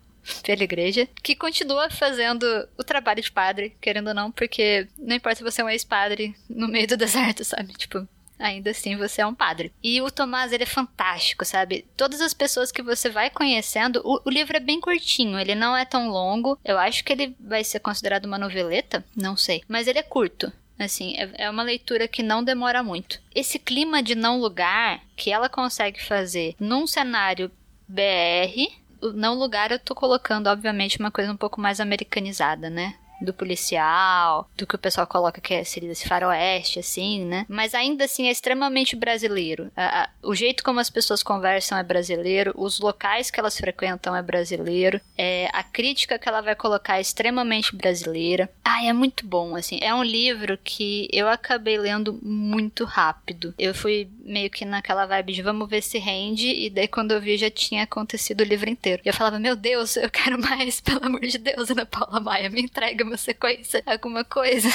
pela 0.43 0.65
igreja, 0.65 1.09
que 1.23 1.35
continua 1.35 1.91
fazendo 1.91 2.45
o 2.77 2.85
trabalho 2.85 3.23
de 3.23 3.31
padre, 3.31 3.77
querendo 3.81 4.09
ou 4.09 4.15
não, 4.15 4.31
porque 4.31 4.89
não 4.99 5.17
importa 5.17 5.37
se 5.37 5.45
você 5.45 5.61
é 5.61 5.65
um 5.65 5.71
ex-padre 5.71 6.35
no 6.49 6.69
meio 6.69 6.87
do 6.87 6.97
deserto, 6.99 7.45
sabe? 7.45 7.73
Tipo, 7.75 8.07
ainda 8.39 8.71
assim 8.71 8.97
você 8.97 9.21
é 9.21 9.27
um 9.27 9.35
padre. 9.35 9.73
E 9.83 10.01
o 10.01 10.11
Tomás, 10.11 10.53
ele 10.53 10.65
é 10.65 10.67
fantástico, 10.67 11.45
sabe? 11.45 11.85
Todas 11.97 12.21
as 12.21 12.35
pessoas 12.35 12.71
que 12.71 12.83
você 12.83 13.09
vai 13.09 13.31
conhecendo, 13.31 14.01
o, 14.05 14.21
o, 14.25 14.31
livro 14.31 14.57
é 14.57 14.61
bem 14.61 14.81
curtinho, 14.81 15.39
ele 15.39 15.55
não 15.55 15.77
é 15.77 15.85
tão 15.85 16.09
longo. 16.09 16.59
Eu 16.65 16.79
acho 16.79 17.05
que 17.05 17.13
ele 17.13 17.37
vai 17.41 17.65
ser 17.65 17.81
considerado 17.81 18.27
uma 18.27 18.39
noveleta, 18.39 19.05
não 19.17 19.37
sei. 19.37 19.63
Mas 19.69 19.87
ele 19.87 19.99
é 19.99 20.03
curto. 20.03 20.53
Assim, 20.79 21.17
é, 21.17 21.47
é 21.47 21.51
uma 21.51 21.63
leitura 21.63 22.07
que 22.07 22.23
não 22.23 22.45
demora 22.45 22.83
muito. 22.83 23.21
Esse 23.35 23.59
clima 23.59 24.03
de 24.03 24.15
não 24.15 24.41
lugar 24.41 25.01
que 25.17 25.33
ela 25.33 25.49
consegue 25.49 26.03
fazer 26.05 26.55
num 26.61 26.87
cenário 26.87 27.51
BR, 27.89 28.71
não 29.15 29.35
lugar 29.35 29.71
eu 29.71 29.79
tô 29.79 29.95
colocando, 29.95 30.49
obviamente, 30.49 30.99
uma 30.99 31.11
coisa 31.11 31.33
um 31.33 31.37
pouco 31.37 31.61
mais 31.61 31.81
americanizada, 31.81 32.71
né? 32.71 32.95
Do 33.21 33.33
policial, 33.33 34.49
do 34.57 34.67
que 34.67 34.75
o 34.75 34.79
pessoal 34.79 35.07
coloca 35.07 35.41
que 35.41 35.55
é, 35.55 35.65
seria 35.65 35.91
esse 35.91 36.09
faroeste, 36.09 36.79
assim, 36.79 37.25
né? 37.25 37.47
Mas 37.49 37.75
ainda 37.75 38.05
assim 38.05 38.29
é 38.29 38.31
extremamente 38.31 38.95
brasileiro. 38.95 39.71
A, 39.77 40.03
a, 40.03 40.09
o 40.23 40.35
jeito 40.35 40.63
como 40.63 40.81
as 40.81 40.91
pessoas 40.91 41.23
conversam 41.23 41.79
é 41.79 41.83
brasileiro, 41.83 42.53
os 42.57 42.79
locais 42.79 43.31
que 43.31 43.41
elas 43.41 43.57
frequentam 43.57 44.15
é 44.15 44.23
brasileiro, 44.23 45.01
é, 45.17 45.49
a 45.53 45.63
crítica 45.63 46.19
que 46.19 46.29
ela 46.29 46.41
vai 46.41 46.55
colocar 46.55 46.99
é 46.99 47.01
extremamente 47.01 47.75
brasileira. 47.75 48.51
Ah, 48.65 48.85
é 48.85 48.93
muito 48.93 49.27
bom, 49.27 49.57
assim. 49.57 49.79
É 49.81 49.95
um 49.95 50.03
livro 50.03 50.59
que 50.63 51.09
eu 51.13 51.29
acabei 51.29 51.79
lendo 51.79 52.19
muito 52.23 52.85
rápido. 52.85 53.55
Eu 53.59 53.75
fui 53.75 54.09
meio 54.25 54.51
que 54.51 54.65
naquela 54.65 55.07
vibe 55.07 55.33
de 55.33 55.43
vamos 55.43 55.69
ver 55.69 55.83
se 55.83 55.99
rende, 55.99 56.49
e 56.49 56.69
daí 56.69 56.89
quando 56.89 57.13
eu 57.13 57.21
vi 57.21 57.37
já 57.37 57.51
tinha 57.51 57.85
acontecido 57.85 58.41
o 58.41 58.45
livro 58.45 58.69
inteiro. 58.69 59.03
E 59.05 59.09
eu 59.09 59.15
falava, 59.15 59.39
meu 59.39 59.57
Deus, 59.57 59.97
eu 59.97 60.11
quero 60.11 60.39
mais, 60.41 60.81
pelo 60.83 61.05
amor 61.05 61.21
de 61.21 61.39
Deus, 61.39 61.71
Ana 61.71 61.87
Paula 61.87 62.21
Maia, 62.21 62.51
me 62.51 62.63
entrega 62.63 63.06
uma 63.07 63.17
sequência, 63.17 63.83
alguma 63.87 64.25
coisa. 64.25 64.69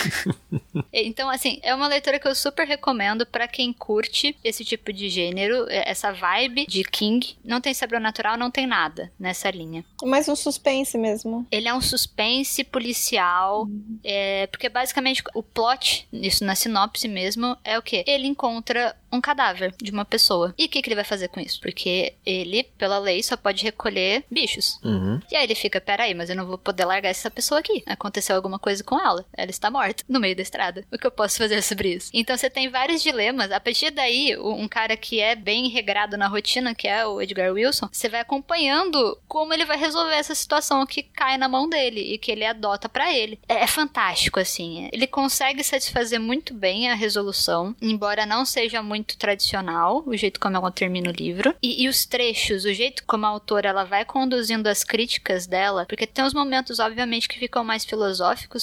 então, 0.91 1.29
assim, 1.29 1.59
é 1.61 1.73
uma 1.73 1.87
leitura 1.87 2.19
que 2.19 2.27
eu 2.27 2.35
super 2.35 2.67
recomendo 2.67 3.25
para 3.25 3.47
quem 3.47 3.73
curte 3.73 4.35
esse 4.43 4.63
tipo 4.63 4.91
de 4.91 5.09
gênero, 5.09 5.67
é, 5.69 5.89
essa 5.89 6.11
vibe 6.11 6.65
de 6.65 6.83
King. 6.83 7.37
Não 7.43 7.61
tem 7.61 7.73
sobrenatural, 7.73 8.37
não 8.37 8.49
tem 8.49 8.65
nada 8.65 9.11
nessa 9.19 9.49
linha. 9.51 9.85
Mais 10.03 10.27
um 10.27 10.35
suspense 10.35 10.97
mesmo. 10.97 11.45
Ele 11.51 11.67
é 11.67 11.73
um 11.73 11.81
suspense 11.81 12.63
policial, 12.63 13.63
uhum. 13.63 13.99
é, 14.03 14.47
porque 14.47 14.69
basicamente 14.69 15.23
o 15.33 15.43
plot, 15.43 16.07
isso 16.11 16.43
na 16.43 16.55
sinopse 16.55 17.07
mesmo, 17.07 17.57
é 17.63 17.77
o 17.77 17.81
que? 17.81 18.03
Ele 18.07 18.27
encontra 18.27 18.95
um 19.11 19.19
cadáver 19.19 19.73
de 19.81 19.91
uma 19.91 20.05
pessoa. 20.05 20.53
E 20.57 20.65
o 20.65 20.69
que, 20.69 20.81
que 20.81 20.87
ele 20.87 20.95
vai 20.95 21.03
fazer 21.03 21.27
com 21.27 21.39
isso? 21.39 21.59
Porque 21.59 22.13
ele, 22.25 22.63
pela 22.77 22.97
lei, 22.97 23.21
só 23.21 23.35
pode 23.35 23.63
recolher 23.63 24.23
bichos. 24.31 24.79
Uhum. 24.83 25.19
E 25.29 25.35
aí 25.35 25.43
ele 25.43 25.55
fica, 25.55 25.81
peraí, 25.81 26.13
mas 26.13 26.29
eu 26.29 26.35
não 26.35 26.45
vou 26.45 26.57
poder 26.57 26.85
largar 26.85 27.09
essa 27.09 27.29
pessoa 27.29 27.59
aqui. 27.59 27.83
Aconteceu 27.85 28.20
alguma 28.29 28.57
coisa 28.57 28.83
com 28.83 28.99
ela. 28.99 29.25
Ela 29.35 29.51
está 29.51 29.69
morta, 29.69 30.03
no 30.07 30.19
meio 30.19 30.35
da 30.35 30.41
estrada. 30.41 30.85
O 30.91 30.97
que 30.97 31.05
eu 31.05 31.11
posso 31.11 31.37
fazer 31.37 31.61
sobre 31.61 31.95
isso? 31.95 32.09
Então 32.13 32.35
você 32.35 32.49
tem 32.49 32.69
vários 32.69 33.03
dilemas. 33.03 33.51
A 33.51 33.59
partir 33.59 33.91
daí, 33.91 34.37
um 34.37 34.67
cara 34.67 34.95
que 34.95 35.19
é 35.19 35.35
bem 35.35 35.69
regrado 35.69 36.17
na 36.17 36.27
rotina, 36.27 36.73
que 36.73 36.87
é 36.87 37.05
o 37.05 37.21
Edgar 37.21 37.51
Wilson, 37.51 37.89
você 37.91 38.09
vai 38.09 38.21
acompanhando 38.21 39.19
como 39.27 39.53
ele 39.53 39.65
vai 39.65 39.77
resolver 39.77 40.15
essa 40.15 40.35
situação 40.35 40.85
que 40.85 41.03
cai 41.03 41.37
na 41.37 41.47
mão 41.47 41.67
dele 41.67 42.13
e 42.13 42.17
que 42.17 42.31
ele 42.31 42.45
adota 42.45 42.87
para 42.87 43.13
ele. 43.13 43.39
É, 43.47 43.63
é 43.63 43.67
fantástico, 43.67 44.39
assim. 44.39 44.89
Ele 44.91 45.07
consegue 45.07 45.63
satisfazer 45.63 46.19
muito 46.19 46.53
bem 46.53 46.89
a 46.89 46.95
resolução, 46.95 47.75
embora 47.81 48.25
não 48.25 48.45
seja 48.45 48.81
muito 48.81 49.01
muito 49.01 49.17
tradicional, 49.17 50.03
o 50.05 50.15
jeito 50.15 50.39
como 50.39 50.55
ela 50.55 50.71
termina 50.71 51.09
o 51.09 51.13
livro. 51.13 51.55
E, 51.61 51.83
e, 51.83 51.89
os 51.89 52.05
trechos, 52.05 52.65
o 52.65 52.73
jeito 52.73 53.03
como 53.05 53.25
a 53.25 53.29
autora 53.29 53.69
ela 53.69 53.83
vai 53.83 54.05
conduzindo 54.05 54.67
as 54.67 54.83
críticas 54.83 55.47
dela, 55.47 55.85
porque 55.87 56.05
tem 56.05 56.23
uns 56.23 56.33
momentos, 56.33 56.79
obviamente, 56.79 57.27
que 57.27 57.39
ficam 57.39 57.63
mais 57.63 57.83
filosóficos, 57.83 58.10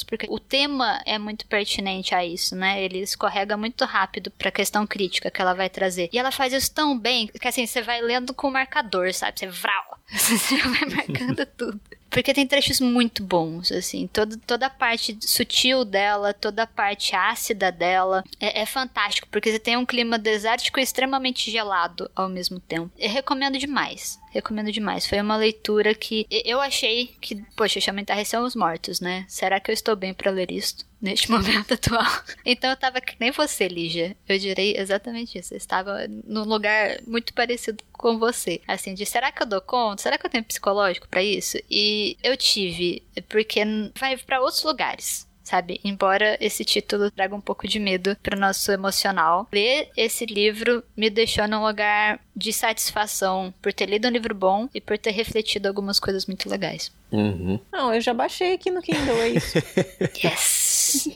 porque 0.02 0.26
o 0.28 0.38
tema 0.38 1.00
é 1.06 1.18
muito 1.18 1.46
pertinente 1.46 2.14
a 2.14 2.24
isso, 2.24 2.54
né? 2.56 2.82
Ele 2.82 2.98
escorrega 2.98 3.56
muito 3.56 3.84
rápido 3.84 4.30
pra 4.30 4.50
questão 4.50 4.86
crítica 4.86 5.30
que 5.30 5.40
ela 5.40 5.54
vai 5.54 5.68
trazer. 5.68 6.08
E 6.12 6.18
ela 6.18 6.30
faz 6.30 6.52
isso 6.52 6.72
tão 6.72 6.98
bem 6.98 7.26
que 7.28 7.48
assim, 7.48 7.66
você 7.66 7.82
vai 7.82 8.00
lendo 8.00 8.34
com 8.34 8.48
o 8.48 8.52
marcador, 8.52 9.12
sabe? 9.12 9.38
Você 9.38 9.46
vral. 9.46 9.98
Você 10.08 10.56
vai 10.56 10.88
marcando 10.88 11.44
tudo. 11.56 11.80
Porque 12.10 12.32
tem 12.32 12.46
trechos 12.46 12.80
muito 12.80 13.22
bons, 13.22 13.70
assim. 13.70 14.06
Toda, 14.06 14.36
toda 14.46 14.66
a 14.66 14.70
parte 14.70 15.18
sutil 15.20 15.84
dela, 15.84 16.32
toda 16.32 16.62
a 16.62 16.66
parte 16.66 17.14
ácida 17.14 17.70
dela 17.70 18.24
é, 18.40 18.62
é 18.62 18.66
fantástico, 18.66 19.28
porque 19.30 19.52
você 19.52 19.58
tem 19.58 19.76
um 19.76 19.84
clima 19.84 20.18
desértico 20.18 20.80
e 20.80 20.82
extremamente 20.82 21.50
gelado 21.50 22.10
ao 22.16 22.28
mesmo 22.28 22.58
tempo. 22.58 22.90
Eu 22.98 23.10
recomendo 23.10 23.58
demais. 23.58 24.18
Recomendo 24.38 24.70
demais. 24.70 25.04
Foi 25.04 25.20
uma 25.20 25.36
leitura 25.36 25.92
que 25.94 26.24
eu 26.30 26.60
achei 26.60 27.16
que, 27.20 27.42
poxa, 27.56 27.80
chama 27.80 28.00
Entarrecer 28.00 28.40
os 28.40 28.54
Mortos, 28.54 29.00
né? 29.00 29.24
Será 29.26 29.58
que 29.58 29.68
eu 29.68 29.72
estou 29.72 29.96
bem 29.96 30.14
para 30.14 30.30
ler 30.30 30.52
isto? 30.52 30.86
Neste 31.00 31.28
momento 31.30 31.74
atual. 31.74 32.06
Então 32.44 32.70
eu 32.70 32.76
tava 32.76 33.00
que 33.00 33.16
nem 33.18 33.32
você, 33.32 33.66
Lígia. 33.66 34.16
Eu 34.28 34.38
direi 34.38 34.76
exatamente 34.76 35.38
isso. 35.38 35.54
Eu 35.54 35.58
estava 35.58 36.06
num 36.24 36.44
lugar 36.44 37.00
muito 37.04 37.34
parecido 37.34 37.82
com 37.92 38.16
você. 38.16 38.60
Assim, 38.66 38.94
de 38.94 39.04
será 39.04 39.32
que 39.32 39.42
eu 39.42 39.46
dou 39.46 39.60
conta? 39.60 40.02
Será 40.02 40.16
que 40.16 40.24
eu 40.24 40.30
tenho 40.30 40.44
psicológico 40.44 41.08
para 41.08 41.22
isso? 41.22 41.58
E 41.68 42.16
eu 42.22 42.36
tive, 42.36 43.02
porque 43.28 43.60
vai 43.98 44.16
para 44.18 44.40
outros 44.40 44.62
lugares 44.62 45.27
sabe? 45.48 45.80
Embora 45.82 46.36
esse 46.40 46.64
título 46.64 47.10
traga 47.10 47.34
um 47.34 47.40
pouco 47.40 47.66
de 47.66 47.80
medo 47.80 48.16
para 48.22 48.36
o 48.36 48.40
nosso 48.40 48.70
emocional. 48.70 49.48
Ler 49.52 49.88
esse 49.96 50.26
livro 50.26 50.84
me 50.96 51.08
deixou 51.08 51.48
num 51.48 51.64
lugar 51.64 52.20
de 52.36 52.52
satisfação 52.52 53.52
por 53.62 53.72
ter 53.72 53.86
lido 53.86 54.06
um 54.06 54.10
livro 54.10 54.34
bom 54.34 54.68
e 54.74 54.80
por 54.80 54.98
ter 54.98 55.10
refletido 55.10 55.66
algumas 55.66 55.98
coisas 55.98 56.26
muito 56.26 56.48
legais. 56.48 56.92
Uhum. 57.10 57.58
Não, 57.72 57.94
eu 57.94 58.00
já 58.00 58.12
baixei 58.12 58.52
aqui 58.52 58.70
no 58.70 58.82
Kindle, 58.82 59.16
é 59.16 59.28
isso. 59.30 59.58
yes! 60.22 61.08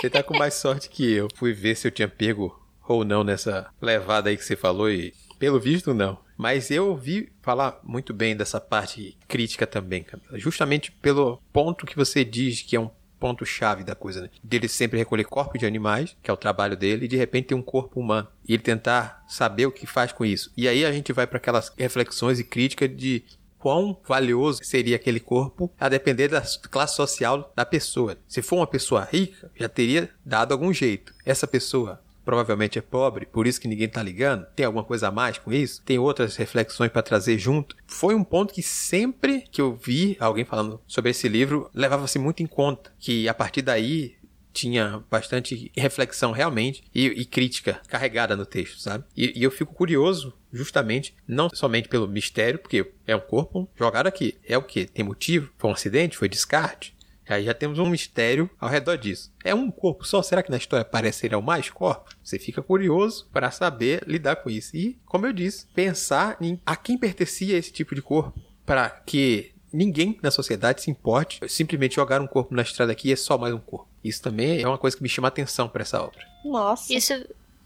Você 0.00 0.08
tá 0.08 0.22
com 0.22 0.38
mais 0.38 0.54
sorte 0.54 0.88
que 0.88 1.12
eu. 1.12 1.28
Fui 1.34 1.52
ver 1.52 1.76
se 1.76 1.86
eu 1.88 1.90
tinha 1.90 2.08
pego 2.08 2.56
ou 2.86 3.04
não 3.04 3.24
nessa 3.24 3.68
levada 3.80 4.30
aí 4.30 4.36
que 4.36 4.44
você 4.44 4.56
falou 4.56 4.90
e 4.90 5.12
pelo 5.38 5.58
visto 5.58 5.92
não. 5.92 6.18
Mas 6.36 6.70
eu 6.70 6.88
ouvi 6.88 7.30
falar 7.42 7.78
muito 7.82 8.14
bem 8.14 8.34
dessa 8.34 8.58
parte 8.60 9.16
crítica 9.28 9.66
também, 9.66 10.02
Camila. 10.02 10.38
Justamente 10.38 10.90
pelo 10.90 11.38
ponto 11.52 11.84
que 11.84 11.96
você 11.96 12.24
diz 12.24 12.62
que 12.62 12.76
é 12.76 12.80
um 12.80 12.90
ponto-chave 13.20 13.84
da 13.84 13.94
coisa, 13.94 14.22
né? 14.22 14.30
Dele 14.42 14.66
sempre 14.66 14.98
recolher 14.98 15.24
corpos 15.24 15.60
de 15.60 15.66
animais, 15.66 16.16
que 16.22 16.30
é 16.30 16.34
o 16.34 16.36
trabalho 16.36 16.76
dele, 16.76 17.04
e 17.04 17.08
de 17.08 17.16
repente 17.16 17.48
ter 17.48 17.54
um 17.54 17.62
corpo 17.62 18.00
humano. 18.00 18.26
E 18.48 18.54
ele 18.54 18.62
tentar 18.62 19.22
saber 19.28 19.66
o 19.66 19.72
que 19.72 19.86
faz 19.86 20.10
com 20.10 20.24
isso. 20.24 20.50
E 20.56 20.66
aí 20.66 20.84
a 20.84 20.90
gente 20.90 21.12
vai 21.12 21.26
para 21.26 21.36
aquelas 21.36 21.70
reflexões 21.76 22.40
e 22.40 22.44
críticas 22.44 22.88
de 22.96 23.22
quão 23.58 24.00
valioso 24.08 24.64
seria 24.64 24.96
aquele 24.96 25.20
corpo 25.20 25.70
a 25.78 25.88
depender 25.88 26.28
da 26.28 26.42
classe 26.70 26.96
social 26.96 27.52
da 27.54 27.64
pessoa. 27.64 28.16
Se 28.26 28.40
for 28.40 28.56
uma 28.56 28.66
pessoa 28.66 29.06
rica, 29.10 29.50
já 29.54 29.68
teria 29.68 30.08
dado 30.24 30.52
algum 30.52 30.72
jeito. 30.72 31.14
Essa 31.24 31.46
pessoa 31.46 32.00
provavelmente 32.30 32.78
é 32.78 32.82
pobre, 32.82 33.26
por 33.26 33.44
isso 33.44 33.60
que 33.60 33.66
ninguém 33.66 33.88
tá 33.88 34.00
ligando. 34.00 34.46
Tem 34.54 34.64
alguma 34.64 34.84
coisa 34.84 35.08
a 35.08 35.10
mais 35.10 35.36
com 35.36 35.52
isso? 35.52 35.82
Tem 35.82 35.98
outras 35.98 36.36
reflexões 36.36 36.92
para 36.92 37.02
trazer 37.02 37.36
junto? 37.36 37.74
Foi 37.88 38.14
um 38.14 38.22
ponto 38.22 38.54
que 38.54 38.62
sempre 38.62 39.42
que 39.50 39.60
eu 39.60 39.74
vi 39.74 40.16
alguém 40.20 40.44
falando 40.44 40.80
sobre 40.86 41.10
esse 41.10 41.28
livro, 41.28 41.68
levava-se 41.74 42.20
muito 42.20 42.40
em 42.40 42.46
conta 42.46 42.92
que 43.00 43.28
a 43.28 43.34
partir 43.34 43.62
daí 43.62 44.14
tinha 44.52 45.02
bastante 45.10 45.72
reflexão 45.76 46.30
realmente 46.30 46.84
e, 46.94 47.06
e, 47.06 47.24
crítica 47.24 47.80
carregada 47.88 48.36
no 48.36 48.46
texto, 48.46 48.80
sabe? 48.80 49.04
E, 49.16 49.36
e, 49.36 49.42
eu 49.42 49.50
fico 49.50 49.74
curioso, 49.74 50.32
justamente, 50.52 51.12
não 51.26 51.48
somente 51.52 51.88
pelo 51.88 52.06
mistério, 52.06 52.60
porque 52.60 52.92
é 53.08 53.16
um 53.16 53.20
corpo 53.20 53.68
jogado 53.76 54.06
aqui. 54.06 54.36
É 54.46 54.56
o 54.56 54.62
que? 54.62 54.86
Tem 54.86 55.04
motivo? 55.04 55.50
Foi 55.58 55.70
um 55.70 55.72
acidente? 55.72 56.16
Foi 56.16 56.28
descarte? 56.28 56.94
Aí 57.28 57.44
já 57.44 57.54
temos 57.54 57.78
um 57.78 57.86
mistério 57.86 58.50
ao 58.58 58.68
redor 58.68 58.96
disso. 58.96 59.32
É 59.44 59.54
um 59.54 59.70
corpo 59.70 60.04
só? 60.04 60.22
Será 60.22 60.42
que 60.42 60.50
na 60.50 60.56
história 60.56 60.82
aparecerão 60.82 61.40
mais 61.40 61.70
corpos? 61.70 62.16
Você 62.22 62.38
fica 62.38 62.60
curioso 62.60 63.28
para 63.32 63.50
saber 63.50 64.02
lidar 64.06 64.36
com 64.36 64.50
isso. 64.50 64.76
E, 64.76 64.98
como 65.06 65.26
eu 65.26 65.32
disse, 65.32 65.66
pensar 65.74 66.36
em 66.40 66.60
a 66.66 66.74
quem 66.74 66.98
pertencia 66.98 67.56
esse 67.56 67.72
tipo 67.72 67.94
de 67.94 68.02
corpo 68.02 68.40
para 68.66 68.90
que 68.90 69.52
ninguém 69.72 70.18
na 70.22 70.30
sociedade 70.30 70.82
se 70.82 70.90
importe 70.90 71.40
simplesmente 71.48 71.94
jogar 71.94 72.20
um 72.20 72.26
corpo 72.26 72.54
na 72.54 72.62
estrada 72.62 72.92
aqui 72.92 73.08
e 73.08 73.12
é 73.12 73.16
só 73.16 73.38
mais 73.38 73.54
um 73.54 73.58
corpo. 73.58 73.88
Isso 74.02 74.22
também 74.22 74.60
é 74.60 74.66
uma 74.66 74.78
coisa 74.78 74.96
que 74.96 75.02
me 75.02 75.08
chama 75.08 75.28
a 75.28 75.30
atenção 75.30 75.68
para 75.68 75.82
essa 75.82 76.02
obra. 76.02 76.26
Nossa. 76.44 76.92
Isso 76.92 77.12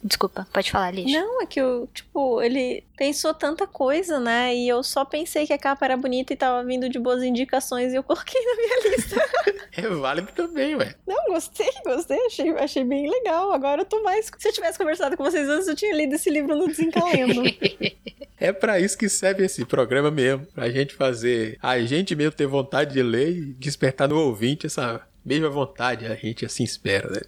Desculpa, 0.07 0.47
pode 0.53 0.71
falar, 0.71 0.91
Liz. 0.91 1.11
Não, 1.11 1.41
é 1.41 1.47
que 1.47 1.59
eu, 1.59 1.89
tipo, 1.95 2.43
ele 2.43 2.85
pensou 2.95 3.33
tanta 3.33 3.67
coisa, 3.67 4.21
né? 4.21 4.55
E 4.55 4.69
eu 4.69 4.83
só 4.83 5.03
pensei 5.03 5.47
que 5.47 5.53
a 5.55 5.59
capa 5.59 5.87
era 5.87 5.97
bonita 5.97 6.31
e 6.31 6.37
tava 6.37 6.63
vindo 6.63 6.91
de 6.91 6.99
boas 6.99 7.23
indicações 7.23 7.91
e 7.91 7.97
eu 7.97 8.03
coloquei 8.05 8.39
na 8.45 8.55
minha 8.55 8.97
lista. 8.97 9.17
é 9.73 9.89
válido 9.89 10.29
também, 10.33 10.77
ué. 10.77 10.95
Não, 11.07 11.17
gostei, 11.29 11.71
gostei, 11.87 12.19
achei, 12.27 12.51
achei 12.51 12.85
bem 12.85 13.09
legal. 13.09 13.51
Agora 13.51 13.81
eu 13.81 13.87
tô 13.87 14.03
mais. 14.03 14.31
Se 14.37 14.49
eu 14.49 14.53
tivesse 14.53 14.77
conversado 14.77 15.17
com 15.17 15.25
vocês 15.25 15.49
antes, 15.49 15.69
eu 15.69 15.75
tinha 15.75 15.95
lido 15.95 16.15
esse 16.15 16.29
livro 16.29 16.55
no 16.55 16.69
Desencalendo. 16.69 17.43
é 18.39 18.53
para 18.53 18.79
isso 18.79 18.99
que 18.99 19.09
serve 19.09 19.47
esse 19.47 19.65
programa 19.65 20.11
mesmo. 20.11 20.45
Pra 20.55 20.69
gente 20.69 20.95
fazer. 20.95 21.57
A 21.63 21.81
gente 21.81 22.15
mesmo 22.15 22.33
ter 22.33 22.47
vontade 22.47 22.93
de 22.93 23.03
ler 23.03 23.31
e 23.31 23.55
despertar 23.55 24.07
no 24.07 24.19
ouvinte 24.19 24.67
essa 24.67 25.01
mesmo 25.25 25.47
à 25.47 25.51
vontade, 25.51 26.07
a 26.07 26.15
gente 26.15 26.45
assim 26.45 26.65
espera, 26.65 27.09
né? 27.11 27.21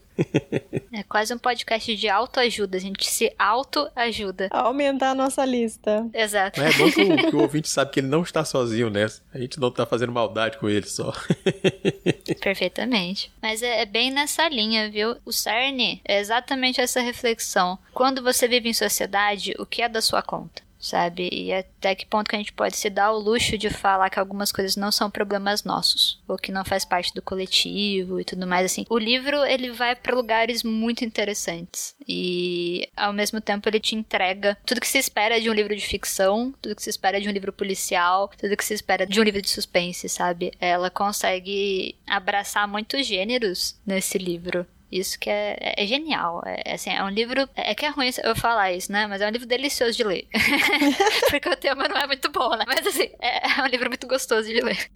É 0.92 1.02
quase 1.02 1.32
um 1.32 1.38
podcast 1.38 1.94
de 1.94 2.08
autoajuda, 2.08 2.76
a 2.76 2.80
gente 2.80 3.06
se 3.06 3.32
autoajuda. 3.38 4.48
Aumentar 4.50 5.10
a 5.10 5.14
nossa 5.14 5.44
lista. 5.44 6.08
Exato. 6.12 6.60
Mas 6.60 6.74
é 6.74 6.78
bom 6.78 6.90
que 6.90 7.02
o, 7.02 7.30
que 7.30 7.36
o 7.36 7.40
ouvinte 7.42 7.68
sabe 7.68 7.90
que 7.90 8.00
ele 8.00 8.08
não 8.08 8.22
está 8.22 8.44
sozinho 8.44 8.90
nessa. 8.90 9.22
A 9.32 9.38
gente 9.38 9.60
não 9.60 9.68
está 9.68 9.86
fazendo 9.86 10.12
maldade 10.12 10.58
com 10.58 10.68
ele 10.68 10.86
só. 10.86 11.12
Perfeitamente. 12.40 13.30
Mas 13.42 13.62
é, 13.62 13.82
é 13.82 13.86
bem 13.86 14.10
nessa 14.10 14.48
linha, 14.48 14.90
viu? 14.90 15.16
O 15.24 15.32
CERN 15.32 16.00
é 16.04 16.18
exatamente 16.18 16.80
essa 16.80 17.00
reflexão. 17.00 17.78
Quando 17.92 18.22
você 18.22 18.48
vive 18.48 18.68
em 18.68 18.74
sociedade, 18.74 19.54
o 19.58 19.66
que 19.66 19.82
é 19.82 19.88
da 19.88 20.00
sua 20.00 20.22
conta? 20.22 20.65
Sabe? 20.86 21.28
E 21.32 21.52
até 21.52 21.94
que 21.94 22.06
ponto 22.06 22.28
que 22.28 22.36
a 22.36 22.38
gente 22.38 22.52
pode 22.52 22.76
se 22.76 22.88
dar 22.88 23.12
o 23.12 23.18
luxo 23.18 23.58
de 23.58 23.70
falar 23.70 24.10
que 24.10 24.18
algumas 24.18 24.52
coisas 24.52 24.76
não 24.76 24.92
são 24.92 25.10
problemas 25.10 25.64
nossos, 25.64 26.22
ou 26.28 26.36
que 26.36 26.52
não 26.52 26.64
faz 26.64 26.84
parte 26.84 27.12
do 27.14 27.22
coletivo 27.22 28.20
e 28.20 28.24
tudo 28.24 28.46
mais 28.46 28.66
assim. 28.66 28.84
O 28.88 28.98
livro, 28.98 29.44
ele 29.44 29.70
vai 29.70 29.94
para 29.96 30.14
lugares 30.14 30.62
muito 30.62 31.04
interessantes 31.04 31.94
e 32.06 32.88
ao 32.96 33.12
mesmo 33.12 33.40
tempo 33.40 33.68
ele 33.68 33.80
te 33.80 33.94
entrega 33.94 34.56
tudo 34.64 34.80
que 34.80 34.88
se 34.88 34.98
espera 34.98 35.40
de 35.40 35.50
um 35.50 35.52
livro 35.52 35.74
de 35.74 35.86
ficção, 35.86 36.54
tudo 36.60 36.76
que 36.76 36.82
se 36.82 36.90
espera 36.90 37.20
de 37.20 37.28
um 37.28 37.32
livro 37.32 37.52
policial, 37.52 38.30
tudo 38.38 38.56
que 38.56 38.64
se 38.64 38.74
espera 38.74 39.06
de 39.06 39.20
um 39.20 39.22
livro 39.22 39.42
de 39.42 39.50
suspense, 39.50 40.08
sabe? 40.08 40.52
Ela 40.60 40.90
consegue 40.90 41.96
abraçar 42.06 42.68
muitos 42.68 43.06
gêneros 43.06 43.76
nesse 43.84 44.18
livro. 44.18 44.66
Isso 44.90 45.18
que 45.18 45.28
é, 45.28 45.56
é, 45.60 45.84
é 45.84 45.86
genial. 45.86 46.42
É, 46.46 46.62
é, 46.64 46.74
assim, 46.74 46.90
é 46.90 47.02
um 47.02 47.08
livro. 47.08 47.48
É 47.54 47.74
que 47.74 47.84
é 47.84 47.88
ruim 47.88 48.10
eu 48.22 48.36
falar 48.36 48.72
isso, 48.72 48.92
né? 48.92 49.06
Mas 49.06 49.20
é 49.20 49.26
um 49.26 49.30
livro 49.30 49.46
delicioso 49.46 49.96
de 49.96 50.04
ler. 50.04 50.28
Porque 51.30 51.48
o 51.48 51.56
tema 51.56 51.88
não 51.88 51.96
é 51.96 52.06
muito 52.06 52.30
bom, 52.30 52.50
né? 52.56 52.64
Mas 52.66 52.86
assim, 52.86 53.10
é, 53.20 53.58
é 53.58 53.62
um 53.62 53.66
livro 53.66 53.88
muito 53.88 54.06
gostoso 54.06 54.48
de 54.48 54.60
ler. 54.60 54.90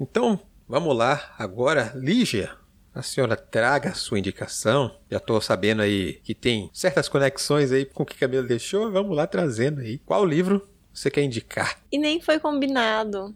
Então, 0.00 0.40
vamos 0.66 0.96
lá. 0.96 1.34
Agora, 1.38 1.92
Lígia, 1.94 2.56
a 2.94 3.02
senhora 3.02 3.36
traga 3.36 3.90
a 3.90 3.94
sua 3.94 4.18
indicação. 4.18 4.96
Já 5.10 5.18
estou 5.18 5.40
sabendo 5.42 5.82
aí 5.82 6.14
que 6.24 6.34
tem 6.34 6.70
certas 6.72 7.08
conexões 7.08 7.70
aí 7.70 7.84
com 7.84 8.02
o 8.02 8.06
que 8.06 8.16
Camila 8.16 8.42
deixou. 8.42 8.90
Vamos 8.90 9.14
lá 9.14 9.26
trazendo 9.26 9.80
aí. 9.80 9.98
Qual 9.98 10.24
livro 10.24 10.66
você 10.92 11.10
quer 11.10 11.22
indicar? 11.22 11.78
E 11.90 11.98
nem 11.98 12.20
foi 12.20 12.38
combinado, 12.38 13.34